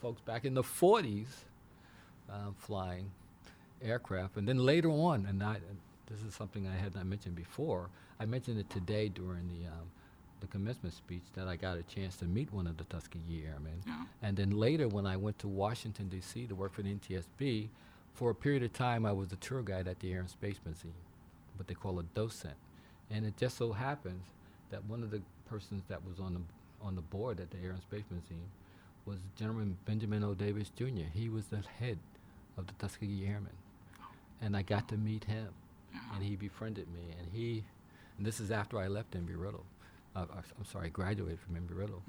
folks 0.00 0.20
back 0.20 0.44
in 0.44 0.52
the 0.52 0.62
40s 0.62 1.26
um, 2.30 2.54
flying 2.58 3.10
aircraft. 3.82 4.36
And 4.36 4.46
then 4.46 4.58
later 4.58 4.90
on, 4.90 5.26
and 5.26 5.42
I, 5.42 5.54
and 5.54 5.78
this 6.06 6.22
is 6.26 6.34
something 6.34 6.66
I 6.66 6.76
had 6.76 6.94
not 6.94 7.06
mentioned 7.06 7.36
before, 7.36 7.88
I 8.20 8.26
mentioned 8.26 8.58
it 8.58 8.68
today 8.70 9.08
during 9.08 9.48
the, 9.48 9.68
um, 9.68 9.90
the 10.44 10.52
commencement 10.52 10.94
speech 10.94 11.22
that 11.34 11.48
I 11.48 11.56
got 11.56 11.78
a 11.78 11.82
chance 11.82 12.16
to 12.16 12.26
meet 12.26 12.52
one 12.52 12.66
of 12.66 12.76
the 12.76 12.84
Tuskegee 12.84 13.44
Airmen. 13.46 13.82
And 14.22 14.36
then 14.36 14.50
later, 14.50 14.88
when 14.88 15.06
I 15.06 15.16
went 15.16 15.38
to 15.40 15.48
Washington, 15.48 16.08
D.C. 16.08 16.46
to 16.46 16.54
work 16.54 16.74
for 16.74 16.82
the 16.82 16.94
NTSB, 16.94 17.68
for 18.12 18.30
a 18.30 18.34
period 18.34 18.62
of 18.62 18.72
time, 18.72 19.06
I 19.06 19.12
was 19.12 19.32
a 19.32 19.36
tour 19.36 19.62
guide 19.62 19.88
at 19.88 20.00
the 20.00 20.12
Air 20.12 20.20
and 20.20 20.30
Space 20.30 20.58
Museum, 20.64 20.94
what 21.56 21.66
they 21.66 21.74
call 21.74 21.98
a 21.98 22.02
docent. 22.02 22.54
And 23.10 23.24
it 23.24 23.36
just 23.36 23.56
so 23.56 23.72
happens 23.72 24.24
that 24.70 24.84
one 24.84 25.02
of 25.02 25.10
the 25.10 25.22
persons 25.48 25.82
that 25.88 26.04
was 26.06 26.20
on 26.20 26.34
the, 26.34 26.86
on 26.86 26.94
the 26.94 27.02
board 27.02 27.40
at 27.40 27.50
the 27.50 27.58
Air 27.64 27.70
and 27.70 27.82
Space 27.82 28.04
Museum 28.10 28.48
was 29.06 29.18
General 29.36 29.66
Benjamin 29.86 30.22
O. 30.24 30.34
Davis 30.34 30.70
Jr. 30.76 31.08
He 31.12 31.28
was 31.28 31.46
the 31.46 31.62
head 31.80 31.98
of 32.56 32.66
the 32.66 32.72
Tuskegee 32.74 33.26
Airmen. 33.26 33.52
And 34.42 34.56
I 34.56 34.62
got 34.62 34.88
to 34.88 34.96
meet 34.96 35.24
him, 35.24 35.48
and 36.14 36.22
he 36.22 36.36
befriended 36.36 36.86
me. 36.92 37.14
And 37.18 37.28
he, 37.32 37.64
and 38.18 38.26
this 38.26 38.40
is 38.40 38.50
after 38.50 38.78
I 38.78 38.88
left 38.88 39.12
Embry-Riddle. 39.12 39.64
Uh, 39.64 39.73
uh, 40.16 40.26
I'm 40.58 40.64
sorry, 40.64 40.90
graduated 40.90 41.40
from 41.40 41.56
Embry-Riddle. 41.56 42.02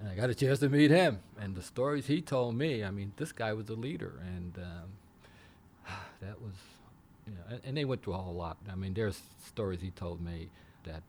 And 0.00 0.08
I 0.08 0.14
got 0.14 0.30
a 0.30 0.34
chance 0.34 0.60
to 0.60 0.68
meet 0.68 0.90
him. 0.90 1.18
And 1.38 1.54
the 1.54 1.62
stories 1.62 2.06
he 2.06 2.22
told 2.22 2.54
me, 2.54 2.84
I 2.84 2.90
mean, 2.90 3.12
this 3.16 3.32
guy 3.32 3.52
was 3.52 3.68
a 3.68 3.74
leader. 3.74 4.20
And 4.24 4.56
um, 4.58 5.94
that 6.20 6.40
was, 6.40 6.54
you 7.26 7.34
know, 7.34 7.40
and, 7.50 7.60
and 7.64 7.76
they 7.76 7.84
went 7.84 8.02
through 8.02 8.14
a 8.14 8.18
whole 8.18 8.34
lot. 8.34 8.56
I 8.70 8.76
mean, 8.76 8.94
there's 8.94 9.20
stories 9.44 9.80
he 9.80 9.90
told 9.90 10.20
me 10.20 10.48
that, 10.84 11.02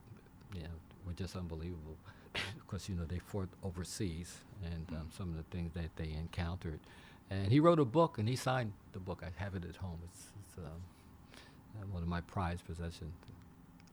you 0.54 0.62
know, 0.62 0.68
were 1.06 1.14
just 1.14 1.36
unbelievable. 1.36 1.96
Because, 2.66 2.88
you 2.88 2.94
know, 2.94 3.04
they 3.04 3.18
fought 3.18 3.50
overseas 3.62 4.38
and 4.64 4.86
um, 4.92 5.08
some 5.14 5.28
of 5.28 5.36
the 5.36 5.42
things 5.54 5.74
that 5.74 5.94
they 5.96 6.10
encountered. 6.18 6.80
And 7.28 7.52
he 7.52 7.60
wrote 7.60 7.78
a 7.78 7.84
book 7.84 8.16
and 8.16 8.26
he 8.26 8.34
signed 8.34 8.72
the 8.94 8.98
book. 8.98 9.22
I 9.22 9.28
have 9.42 9.54
it 9.54 9.66
at 9.66 9.76
home. 9.76 9.98
It's, 10.04 10.28
it's 10.40 10.56
um, 10.56 11.92
one 11.92 12.02
of 12.02 12.08
my 12.08 12.22
prized 12.22 12.64
possessions 12.66 13.12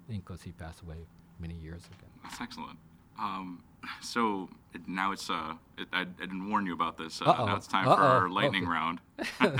because 0.07 0.41
he 0.41 0.51
passed 0.51 0.81
away 0.81 0.95
many 1.39 1.55
years 1.55 1.85
ago. 1.85 2.07
That's 2.23 2.39
excellent. 2.41 2.77
Um, 3.17 3.63
so 4.01 4.49
it, 4.73 4.87
now 4.87 5.11
it's 5.11 5.29
uh, 5.29 5.53
it, 5.77 5.87
I, 5.91 6.01
I 6.01 6.03
didn't 6.03 6.49
warn 6.49 6.65
you 6.65 6.73
about 6.73 6.97
this. 6.97 7.21
Uh, 7.21 7.45
now 7.45 7.55
it's 7.55 7.67
time 7.67 7.85
for 7.85 7.91
Uh-oh. 7.91 7.97
our 7.97 8.29
lightning 8.29 8.67
round. 8.67 8.99
I'm 9.39 9.55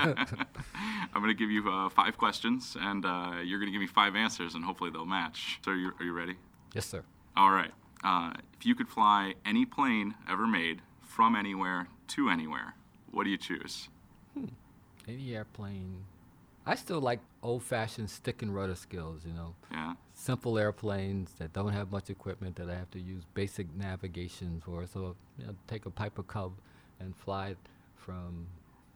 going 1.14 1.28
to 1.28 1.34
give 1.34 1.52
you 1.52 1.70
uh, 1.70 1.90
five 1.90 2.18
questions, 2.18 2.76
and 2.80 3.06
uh, 3.06 3.38
you're 3.44 3.60
going 3.60 3.68
to 3.68 3.72
give 3.72 3.82
me 3.82 3.88
five 3.88 4.16
answers, 4.16 4.56
and 4.56 4.64
hopefully 4.64 4.92
they'll 4.92 5.06
match. 5.06 5.60
So 5.66 5.72
you, 5.72 5.92
are 6.00 6.06
you 6.06 6.14
ready? 6.14 6.36
Yes, 6.74 6.86
sir. 6.86 7.04
All 7.36 7.52
right. 7.52 7.72
Uh, 8.04 8.34
if 8.58 8.66
you 8.66 8.76
could 8.76 8.88
fly 8.88 9.34
any 9.46 9.66
plane 9.66 10.16
ever 10.30 10.48
made 10.48 10.82
from 11.02 11.36
anywhere 11.36 11.88
to 12.10 12.30
anywhere, 12.30 12.76
what 13.12 13.24
do 13.26 13.30
you 13.30 13.38
choose? 13.38 13.90
Hmm. 14.34 14.46
Any 15.08 15.36
airplane. 15.36 16.06
I 16.70 16.76
still 16.76 17.02
like 17.02 17.20
old-fashioned 17.42 18.12
stick 18.12 18.44
and 18.44 18.54
rudder 18.54 18.76
skills. 18.76 19.26
You 19.26 19.34
know, 19.34 19.56
Yeah. 19.72 19.96
simple 20.14 20.56
airplanes 20.60 21.34
that 21.40 21.52
don't 21.52 21.74
have 21.74 21.92
much 21.92 22.12
equipment 22.12 22.58
that 22.58 22.70
I 22.70 22.76
have 22.76 22.92
to 22.92 23.00
use 23.00 23.24
basic 23.34 23.74
navigation 23.76 24.62
for. 24.64 24.86
So, 24.86 25.16
you 25.40 25.48
know, 25.48 25.56
take 25.66 25.88
a 25.88 25.90
Piper 25.90 26.22
Cub 26.22 26.54
and 27.00 27.16
fly 27.16 27.50
it 27.50 27.58
from 27.96 28.46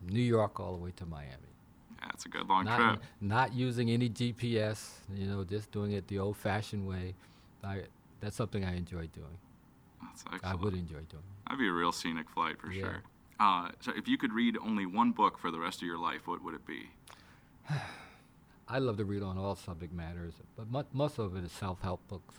New 0.07 0.21
York 0.21 0.59
all 0.59 0.73
the 0.77 0.83
way 0.83 0.91
to 0.97 1.05
Miami. 1.07 1.51
Yeah, 1.99 2.09
it's 2.13 2.27
a 2.27 2.29
good 2.29 2.47
long 2.47 2.65
not, 2.65 2.77
trip. 2.79 3.03
not 3.21 3.53
using 3.53 3.89
any 3.89 4.07
GPS. 4.07 4.99
You 5.11 5.25
know, 5.25 5.43
just 5.43 5.71
doing 5.71 5.93
it 5.93 6.07
the 6.07 6.19
old-fashioned 6.19 6.85
way. 6.87 7.15
I 7.63 7.85
that's 8.19 8.35
something 8.35 8.63
I 8.63 8.75
enjoy 8.75 9.07
doing. 9.07 9.37
That's 10.01 10.21
excellent. 10.31 10.45
I 10.45 10.53
would 10.55 10.73
enjoy 10.75 11.03
doing. 11.09 11.23
That'd 11.45 11.59
be 11.59 11.67
a 11.67 11.71
real 11.73 11.91
scenic 11.91 12.29
flight 12.29 12.59
for 12.59 12.71
Yeah. 12.71 12.81
sure. 12.83 13.03
Uh, 13.39 13.71
so 13.79 13.91
if 13.95 14.07
you 14.07 14.17
could 14.17 14.31
read 14.31 14.57
only 14.59 14.85
one 14.85 15.11
book 15.11 15.37
for 15.39 15.49
the 15.49 15.59
rest 15.59 15.81
of 15.81 15.87
your 15.87 15.97
life, 15.97 16.27
what 16.27 16.43
would 16.43 16.53
it 16.53 16.65
be? 16.67 16.91
I 18.67 18.79
love 18.79 18.97
to 18.97 19.05
read 19.05 19.23
on 19.23 19.37
all 19.37 19.55
subject 19.55 19.93
matters, 19.93 20.33
but 20.57 20.69
mu- 20.69 20.83
most 20.93 21.19
of 21.19 21.35
it 21.35 21.43
is 21.43 21.51
self-help 21.51 22.07
books. 22.07 22.35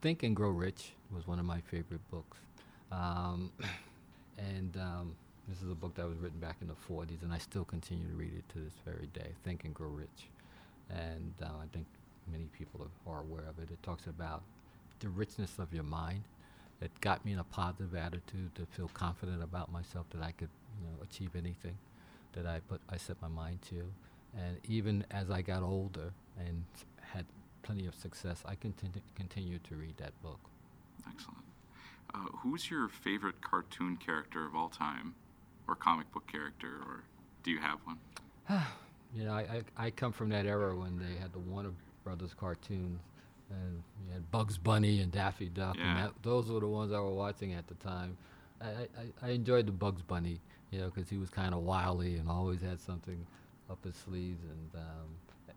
Think 0.00 0.22
and 0.22 0.34
Grow 0.34 0.50
Rich 0.50 0.92
was 1.14 1.26
one 1.26 1.38
of 1.38 1.44
my 1.44 1.60
favorite 1.60 2.00
books, 2.10 2.38
um, 2.92 3.50
and 4.38 4.76
um, 4.76 5.14
this 5.48 5.62
is 5.62 5.70
a 5.70 5.74
book 5.74 5.94
that 5.94 6.06
was 6.06 6.18
written 6.18 6.38
back 6.38 6.56
in 6.60 6.68
the 6.68 6.74
40s, 6.88 7.22
and 7.22 7.32
I 7.32 7.38
still 7.38 7.64
continue 7.64 8.06
to 8.08 8.14
read 8.14 8.32
it 8.36 8.48
to 8.52 8.58
this 8.58 8.74
very 8.84 9.08
day. 9.12 9.30
Think 9.44 9.64
and 9.64 9.74
Grow 9.74 9.88
Rich, 9.88 10.28
and 10.90 11.32
uh, 11.42 11.46
I 11.46 11.66
think 11.72 11.86
many 12.30 12.44
people 12.56 12.86
are, 13.06 13.12
are 13.12 13.20
aware 13.20 13.44
of 13.48 13.58
it. 13.58 13.70
It 13.70 13.82
talks 13.82 14.06
about 14.06 14.42
the 15.00 15.08
richness 15.08 15.58
of 15.58 15.72
your 15.72 15.84
mind. 15.84 16.22
It 16.80 16.92
got 17.00 17.24
me 17.24 17.32
in 17.32 17.38
a 17.38 17.44
positive 17.44 17.94
attitude 17.96 18.54
to 18.54 18.66
feel 18.66 18.88
confident 18.94 19.42
about 19.42 19.72
myself 19.72 20.06
that 20.10 20.22
I 20.22 20.32
could, 20.32 20.50
you 20.78 20.86
know, 20.86 21.02
achieve 21.02 21.30
anything 21.34 21.76
that 22.34 22.46
I 22.46 22.60
put 22.60 22.80
I 22.88 22.96
set 22.98 23.20
my 23.20 23.28
mind 23.28 23.62
to. 23.70 23.90
And 24.36 24.58
even 24.64 25.04
as 25.10 25.30
I 25.30 25.42
got 25.42 25.62
older 25.62 26.12
and 26.38 26.64
had 27.00 27.24
plenty 27.62 27.86
of 27.86 27.94
success, 27.94 28.42
I 28.46 28.54
continu- 28.54 29.02
continued 29.14 29.64
to 29.64 29.74
read 29.76 29.96
that 29.98 30.20
book. 30.22 30.38
Excellent. 31.08 31.44
Uh, 32.14 32.18
who's 32.38 32.70
your 32.70 32.88
favorite 32.88 33.40
cartoon 33.40 33.96
character 33.96 34.46
of 34.46 34.54
all 34.54 34.68
time, 34.68 35.14
or 35.66 35.74
comic 35.74 36.10
book 36.12 36.26
character, 36.26 36.68
or 36.86 37.02
do 37.42 37.50
you 37.50 37.58
have 37.58 37.78
one? 37.84 37.98
You 39.16 39.24
know, 39.24 39.32
I, 39.32 39.62
I, 39.78 39.86
I 39.86 39.90
come 39.90 40.12
from 40.12 40.28
that 40.28 40.44
era 40.44 40.76
when 40.76 40.98
they 40.98 41.18
had 41.18 41.32
the 41.32 41.38
Warner 41.38 41.70
Brothers 42.04 42.34
cartoons 42.38 43.00
and 43.48 43.82
you 44.06 44.12
had 44.12 44.30
Bugs 44.30 44.58
Bunny 44.58 45.00
and 45.00 45.10
Daffy 45.10 45.46
Duck, 45.48 45.76
Yeah. 45.78 45.88
and 45.88 45.98
that, 45.98 46.12
those 46.22 46.50
were 46.50 46.60
the 46.60 46.66
ones 46.66 46.92
I 46.92 47.00
was 47.00 47.14
watching 47.14 47.54
at 47.54 47.66
the 47.68 47.74
time. 47.76 48.18
I, 48.60 48.66
I, 48.66 48.70
I- 49.24 49.28
I 49.28 49.30
enjoyed 49.30 49.64
the 49.64 49.72
Bugs 49.72 50.02
Bunny, 50.02 50.40
you 50.70 50.80
know, 50.80 50.90
because 50.94 51.08
he 51.08 51.16
was 51.16 51.30
kind 51.30 51.54
of 51.54 51.60
wily 51.62 52.16
and 52.16 52.28
always 52.28 52.60
had 52.60 52.80
something 52.82 53.26
up 53.70 53.84
his 53.84 53.96
sleeves, 53.96 54.42
and 54.44 54.82
um, 54.82 55.54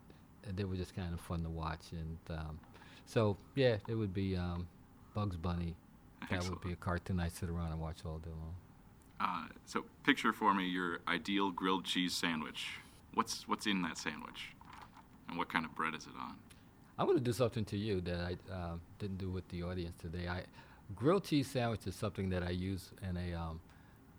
and 0.47 0.57
they 0.57 0.63
were 0.63 0.75
just 0.75 0.95
kind 0.95 1.13
of 1.13 1.19
fun 1.19 1.43
to 1.43 1.49
watch. 1.49 1.91
And 1.91 2.17
um, 2.29 2.59
so, 3.05 3.37
yeah, 3.55 3.77
it 3.87 3.95
would 3.95 4.13
be 4.13 4.35
um, 4.35 4.67
Bugs 5.13 5.37
Bunny. 5.37 5.75
That 6.21 6.35
Excellent. 6.35 6.63
would 6.63 6.67
be 6.67 6.73
a 6.73 6.77
cartoon 6.77 7.19
I 7.19 7.29
sit 7.29 7.49
around 7.49 7.71
and 7.71 7.81
watch 7.81 7.97
all 8.05 8.19
day 8.19 8.29
long. 8.29 8.55
Uh, 9.19 9.47
so 9.65 9.85
picture 10.03 10.33
for 10.33 10.53
me 10.53 10.65
your 10.65 10.99
ideal 11.07 11.51
grilled 11.51 11.85
cheese 11.85 12.13
sandwich. 12.13 12.67
What's 13.13 13.47
what's 13.47 13.67
in 13.67 13.81
that 13.83 13.97
sandwich, 13.97 14.49
and 15.27 15.37
what 15.37 15.51
kind 15.51 15.65
of 15.65 15.75
bread 15.75 15.93
is 15.93 16.05
it 16.05 16.13
on? 16.19 16.35
I'm 16.97 17.05
going 17.05 17.17
to 17.17 17.23
do 17.23 17.33
something 17.33 17.65
to 17.65 17.77
you 17.77 18.01
that 18.01 18.19
I 18.19 18.53
um, 18.53 18.81
didn't 18.99 19.17
do 19.17 19.29
with 19.29 19.47
the 19.49 19.63
audience 19.63 19.95
today. 19.99 20.27
I 20.27 20.43
grilled 20.95 21.25
cheese 21.25 21.47
sandwich 21.49 21.87
is 21.87 21.95
something 21.95 22.29
that 22.29 22.43
I 22.43 22.51
use 22.51 22.91
in 23.07 23.17
a 23.17 23.33
um, 23.33 23.59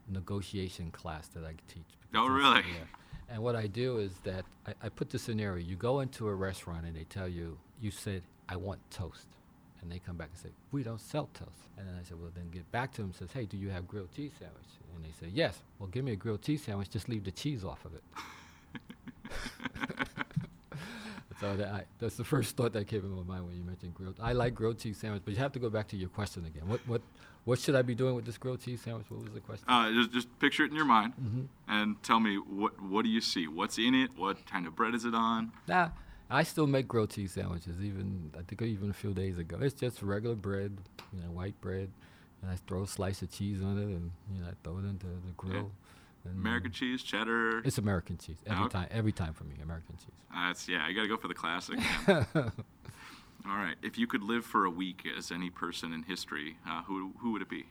negotiation 0.09 0.91
class 0.91 1.29
that 1.29 1.45
I 1.45 1.55
teach. 1.69 1.85
Oh, 2.15 2.29
really? 2.29 2.61
yeah. 2.61 2.85
And 3.33 3.43
what 3.43 3.57
I 3.57 3.67
do 3.67 3.97
is 3.97 4.13
that 4.25 4.45
I, 4.67 4.75
I 4.85 4.89
put 4.91 5.09
the 5.09 5.19
scenario: 5.19 5.65
you 5.65 5.75
go 5.75 6.01
into 6.01 6.29
a 6.29 6.35
restaurant 6.35 6.85
and 6.85 6.95
they 6.95 7.05
tell 7.05 7.27
you, 7.27 7.57
you 7.81 7.91
said, 7.91 8.23
"I 8.47 8.57
want 8.57 8.79
toast," 8.91 9.27
and 9.81 9.91
they 9.91 9.99
come 9.99 10.17
back 10.19 10.29
and 10.35 10.39
say, 10.39 10.51
"We 10.71 10.83
don't 10.83 11.01
sell 11.01 11.31
toast." 11.33 11.51
And 11.79 11.89
then 11.89 11.95
I 11.99 12.03
said, 12.07 12.21
"Well, 12.21 12.31
then 12.35 12.51
get 12.51 12.71
back 12.71 12.93
to 12.93 12.97
them." 12.99 13.07
and 13.07 13.15
Says, 13.15 13.33
"Hey, 13.33 13.47
do 13.47 13.57
you 13.57 13.71
have 13.71 13.89
grilled 13.89 14.15
cheese 14.15 14.33
sandwich?" 14.39 14.69
And 14.95 15.03
they 15.03 15.13
say, 15.19 15.33
"Yes." 15.33 15.63
Well, 15.79 15.89
give 15.89 16.05
me 16.05 16.13
a 16.13 16.17
grilled 16.17 16.43
cheese 16.43 16.63
sandwich. 16.63 16.91
Just 16.91 17.09
leave 17.09 17.25
the 17.25 17.31
cheese 17.33 17.65
off 17.65 17.83
of 17.87 17.95
it. 17.95 18.03
So 21.43 21.57
that 21.57 21.69
I, 21.75 21.85
that's 21.99 22.15
the 22.17 22.23
first 22.25 22.57
thought 22.57 22.73
that 22.75 22.87
came 22.87 23.01
in 23.01 23.11
my 23.11 23.25
mind 23.25 23.47
when 23.47 23.57
you 23.57 23.65
mentioned 23.65 23.95
grilled. 23.95 24.15
I 24.23 24.33
like 24.33 24.55
grilled 24.55 24.79
cheese 24.79 24.97
sandwich, 24.99 25.23
but 25.25 25.35
you 25.35 25.41
have 25.41 25.51
to 25.53 25.59
go 25.59 25.69
back 25.69 25.89
to 25.89 25.97
your 25.97 26.09
question 26.09 26.45
again. 26.47 26.69
What 26.69 26.81
what 26.87 27.03
what 27.45 27.59
should 27.59 27.75
I 27.75 27.83
be 27.83 27.97
doing 27.97 28.15
with 28.15 28.25
this 28.25 28.39
grilled 28.39 28.61
cheese 28.61 28.81
sandwich? 28.81 29.07
What 29.09 29.25
was 29.25 29.33
the 29.33 29.41
question? 29.41 29.65
Uh, 29.69 29.91
just 29.93 30.13
just 30.13 30.39
picture 30.39 30.65
it 30.65 30.71
in 30.71 30.77
your 30.77 30.85
mind, 30.85 31.15
Mhm. 31.21 31.49
and 31.67 32.01
tell 32.05 32.21
me 32.21 32.37
what 32.37 32.81
what 32.81 33.03
do 33.03 33.09
you 33.11 33.21
see? 33.21 33.49
What's 33.49 33.77
in 33.77 33.93
it? 33.93 34.17
What 34.17 34.47
kind 34.47 34.69
of 34.69 34.77
bread 34.77 34.95
is 34.95 35.05
it 35.05 35.17
on? 35.17 35.51
Nah, 35.67 35.89
I 36.31 36.45
still 36.45 36.69
make 36.69 36.87
grilled 36.87 37.11
cheese 37.11 37.33
sandwiches. 37.33 37.81
Even 37.83 38.31
I 38.39 38.43
think 38.43 38.63
even 38.63 38.91
a 38.91 38.95
few 38.95 39.13
days 39.13 39.37
ago, 39.37 39.59
it's 39.61 39.75
just 39.75 40.01
regular 40.01 40.37
bread, 40.37 40.79
you 41.13 41.23
know, 41.25 41.33
white 41.33 41.61
bread, 41.61 41.91
and 42.41 42.53
I 42.53 42.57
throw 42.69 42.85
a 42.85 42.87
slice 42.87 43.21
of 43.21 43.33
cheese 43.33 43.61
on 43.63 43.79
it, 43.79 43.87
and 43.87 44.13
you 44.33 44.43
know, 44.43 44.47
I 44.47 44.53
throw 44.63 44.79
it 44.79 44.85
into 44.85 45.07
the 45.07 45.33
grill. 45.37 45.57
And, 45.57 45.71
American 46.31 46.71
cheese, 46.73 47.03
cheddar. 47.03 47.61
It's 47.65 47.79
American 47.79 48.17
cheese 48.19 48.37
every 48.47 48.65
Okay. 48.65 48.73
time. 48.73 48.89
Every 48.91 49.13
time 49.13 49.35
for 49.35 49.45
me, 49.45 49.57
American 49.63 49.97
cheese. 49.97 50.15
That's 50.33 50.69
yeah. 50.69 50.87
You 50.89 50.95
got 50.95 51.03
to 51.03 51.09
go 51.09 51.17
for 51.17 51.29
the 51.29 51.35
classic. 51.35 51.79
All 53.45 53.57
right. 53.57 53.75
If 53.83 53.99
you 53.99 54.07
could 54.07 54.23
live 54.23 54.45
for 54.45 54.65
a 54.65 54.71
week 54.71 55.05
as 55.19 55.33
any 55.33 55.51
person 55.51 55.93
in 55.93 56.05
history, 56.05 56.57
uh, 56.69 56.83
who 56.85 57.13
who 57.19 57.33
would 57.33 57.43
it 57.43 57.49
be? 57.49 57.67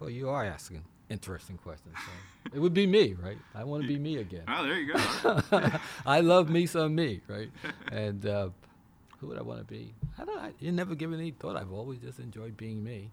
Well, 0.00 0.10
you 0.10 0.28
are 0.28 0.44
asking 0.44 0.84
interesting 1.08 1.56
questions. 1.58 1.94
So 2.04 2.50
it 2.54 2.58
would 2.60 2.74
be 2.74 2.86
me, 2.86 3.14
right? 3.14 3.38
I 3.54 3.64
want 3.64 3.82
to 3.82 3.88
be 3.88 3.98
me 3.98 4.16
again. 4.18 4.42
Oh, 4.48 4.62
there 4.64 4.78
you 4.78 4.92
go. 4.92 5.40
I 6.06 6.20
love 6.20 6.48
me 6.50 6.66
some 6.66 6.94
me, 6.94 7.20
right? 7.28 7.50
And 7.92 8.24
uh, 8.26 8.50
who 9.18 9.28
would 9.28 9.38
I 9.38 9.42
want 9.42 9.58
to 9.60 9.64
be? 9.64 9.94
I 10.18 10.24
don't. 10.24 10.38
I 10.38 10.52
you 10.60 10.70
never 10.72 10.94
given 10.94 11.18
any 11.18 11.32
thought. 11.32 11.56
I've 11.56 11.72
always 11.72 11.98
just 11.98 12.20
enjoyed 12.20 12.56
being 12.56 12.84
me, 12.84 13.10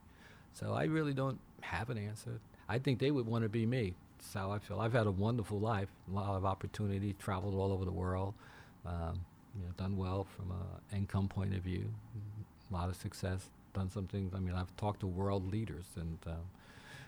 so 0.53 0.73
I 0.73 0.83
really 0.85 1.13
don't 1.13 1.39
have 1.61 1.89
an 1.89 1.97
answer. 1.97 2.39
I 2.69 2.79
think 2.79 2.99
they 2.99 3.11
would 3.11 3.25
want 3.25 3.43
to 3.43 3.49
be 3.49 3.65
me. 3.65 3.93
That's 4.17 4.33
how 4.33 4.51
I 4.51 4.59
feel. 4.59 4.79
I've 4.79 4.93
had 4.93 5.07
a 5.07 5.11
wonderful 5.11 5.59
life, 5.59 5.89
a 6.09 6.15
lot 6.15 6.35
of 6.35 6.45
opportunity, 6.45 7.13
traveled 7.19 7.55
all 7.55 7.71
over 7.71 7.85
the 7.85 7.91
world, 7.91 8.33
um, 8.85 9.19
you 9.57 9.65
know, 9.65 9.71
done 9.77 9.97
well 9.97 10.23
from 10.35 10.51
an 10.51 10.97
income 10.97 11.27
point 11.27 11.53
of 11.53 11.61
view, 11.61 11.89
a 12.69 12.73
lot 12.73 12.89
of 12.89 12.95
success, 12.95 13.49
done 13.73 13.89
some 13.89 14.07
things. 14.07 14.33
I 14.33 14.39
mean, 14.39 14.55
I've 14.55 14.75
talked 14.77 15.01
to 15.01 15.07
world 15.07 15.51
leaders, 15.51 15.85
and 15.95 16.17
um, 16.27 16.35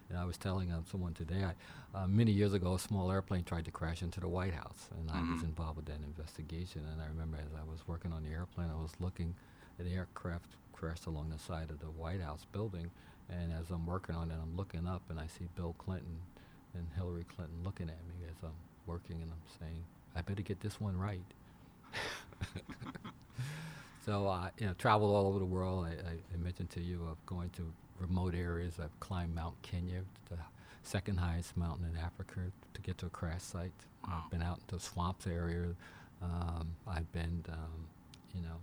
and 0.09 0.19
I 0.19 0.25
was 0.25 0.37
telling 0.37 0.71
um, 0.71 0.85
someone 0.91 1.13
today, 1.15 1.43
I, 1.43 1.97
uh, 1.97 2.07
many 2.07 2.31
years 2.31 2.53
ago, 2.53 2.75
a 2.75 2.79
small 2.79 3.11
airplane 3.11 3.43
tried 3.43 3.65
to 3.65 3.71
crash 3.71 4.03
into 4.03 4.19
the 4.19 4.27
White 4.27 4.53
House, 4.53 4.89
and 4.99 5.09
I 5.09 5.19
was 5.31 5.39
Mhm. 5.39 5.45
involved 5.45 5.77
with 5.77 5.85
that 5.87 5.99
investigation. 6.03 6.85
And 6.85 7.01
I 7.01 7.07
remember 7.07 7.37
as 7.37 7.51
I 7.59 7.63
was 7.63 7.87
working 7.87 8.13
on 8.13 8.21
the 8.23 8.29
airplane, 8.29 8.69
I 8.69 8.75
was 8.79 8.91
looking 8.99 9.33
at 9.79 9.85
the 9.85 9.93
aircraft 9.93 10.45
crashed 10.73 11.07
along 11.07 11.29
the 11.31 11.39
side 11.39 11.71
of 11.71 11.79
the 11.79 11.89
White 11.89 12.21
House 12.21 12.45
building, 12.51 12.91
and 13.29 13.53
as 13.53 13.69
I'm 13.71 13.85
working 13.85 14.15
on 14.15 14.31
it, 14.31 14.37
I'm 14.41 14.55
looking 14.55 14.87
up 14.87 15.01
and 15.09 15.19
I 15.19 15.27
see 15.27 15.47
Bill 15.55 15.75
Clinton 15.77 16.17
and 16.73 16.87
Hillary 16.95 17.25
Clinton 17.35 17.55
looking 17.63 17.89
at 17.89 17.97
me 18.07 18.25
as 18.29 18.35
I'm 18.43 18.55
working, 18.85 19.21
and 19.21 19.31
I'm 19.31 19.59
saying, 19.59 19.83
I 20.15 20.21
better 20.21 20.41
get 20.41 20.59
this 20.61 20.79
one 20.79 20.97
right. 20.97 21.21
So 24.05 24.27
I, 24.27 24.51
you 24.59 24.67
know, 24.67 24.73
traveled 24.77 25.15
all 25.15 25.25
over 25.25 25.39
the 25.39 25.45
world. 25.45 25.85
I, 25.85 25.89
I, 25.89 26.13
I 26.31 26.37
mentioned 26.37 26.69
to 26.71 26.79
you 26.79 27.07
of 27.09 27.17
going 27.25 27.49
to 27.51 27.63
remote 27.99 28.35
areas. 28.35 28.75
I've 28.81 28.97
climbed 28.99 29.33
Mount 29.33 29.59
Kenya, 29.63 30.01
the 30.29 30.37
second 30.83 31.17
highest 31.17 31.57
mountain 31.57 31.87
in 31.91 31.97
Africa, 31.97 32.41
to 32.75 32.81
get 32.81 32.99
to 32.99 33.07
a 33.07 33.09
crash 33.09 33.41
site. 33.41 33.71
Wow. 34.07 34.21
I've 34.23 34.31
been 34.31 34.43
out 34.43 34.59
into 34.59 34.83
swamps 34.83 35.25
area. 35.25 35.69
Um, 36.21 36.75
I've 36.87 37.11
been, 37.13 37.43
um, 37.49 37.87
you 38.35 38.43
know, 38.43 38.57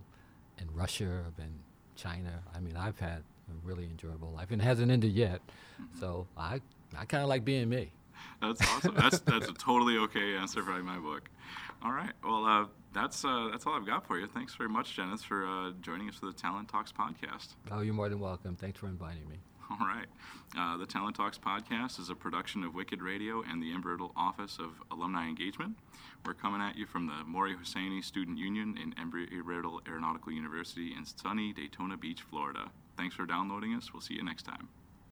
in 0.59 0.73
Russia. 0.73 1.23
I've 1.27 1.35
been 1.35 1.59
China. 1.97 2.41
I 2.55 2.61
mean, 2.61 2.77
I've 2.77 2.99
had 2.99 3.23
a 3.63 3.67
really 3.67 3.85
enjoyable 3.85 4.31
life, 4.31 4.51
and 4.51 4.61
it 4.61 4.65
hasn't 4.65 4.91
ended 4.91 5.13
yet. 5.13 5.41
So 5.99 6.27
I, 6.37 6.61
I 6.97 7.05
kind 7.05 7.23
of 7.23 7.29
like 7.29 7.45
being 7.45 7.69
me. 7.69 7.91
That's 8.41 8.61
awesome. 8.61 8.95
That's 8.95 9.19
that's 9.19 9.47
a 9.47 9.53
totally 9.53 9.97
okay 9.97 10.35
answer 10.35 10.63
for 10.63 10.71
my 10.83 10.97
book. 10.97 11.29
All 11.83 11.91
right. 11.91 12.11
Well, 12.23 12.45
uh, 12.45 12.65
that's 12.93 13.25
uh, 13.25 13.49
that's 13.51 13.65
all 13.65 13.73
I've 13.73 13.85
got 13.85 14.05
for 14.05 14.19
you. 14.19 14.27
Thanks 14.27 14.55
very 14.55 14.69
much, 14.69 14.95
Janice, 14.95 15.23
for 15.23 15.45
uh, 15.45 15.71
joining 15.81 16.09
us 16.09 16.15
for 16.15 16.27
the 16.27 16.33
Talent 16.33 16.69
Talks 16.69 16.91
podcast. 16.91 17.55
Oh, 17.71 17.81
you're 17.81 17.93
more 17.93 18.09
than 18.09 18.19
welcome. 18.19 18.55
Thanks 18.55 18.79
for 18.79 18.87
inviting 18.87 19.27
me. 19.27 19.37
All 19.69 19.87
right. 19.87 20.05
Uh, 20.57 20.77
the 20.77 20.85
Talent 20.85 21.15
Talks 21.15 21.37
podcast 21.37 21.99
is 21.99 22.09
a 22.09 22.15
production 22.15 22.63
of 22.63 22.75
Wicked 22.75 23.01
Radio 23.01 23.43
and 23.49 23.63
the 23.63 23.71
Embry-Riddle 23.71 24.11
Office 24.15 24.59
of 24.59 24.71
Alumni 24.91 25.27
Engagement. 25.27 25.77
We're 26.25 26.33
coming 26.33 26.61
at 26.61 26.77
you 26.77 26.85
from 26.85 27.07
the 27.07 27.23
Mori 27.25 27.55
Hosseini 27.55 28.03
Student 28.03 28.37
Union 28.37 28.77
in 28.77 28.93
Embry-Riddle 28.93 29.81
Aeronautical 29.87 30.31
University 30.31 30.93
in 30.95 31.05
sunny 31.05 31.53
Daytona 31.53 31.97
Beach, 31.97 32.21
Florida. 32.21 32.71
Thanks 32.97 33.15
for 33.15 33.25
downloading 33.25 33.73
us. 33.73 33.93
We'll 33.93 34.01
see 34.01 34.13
you 34.13 34.23
next 34.23 34.43
time. 34.43 34.69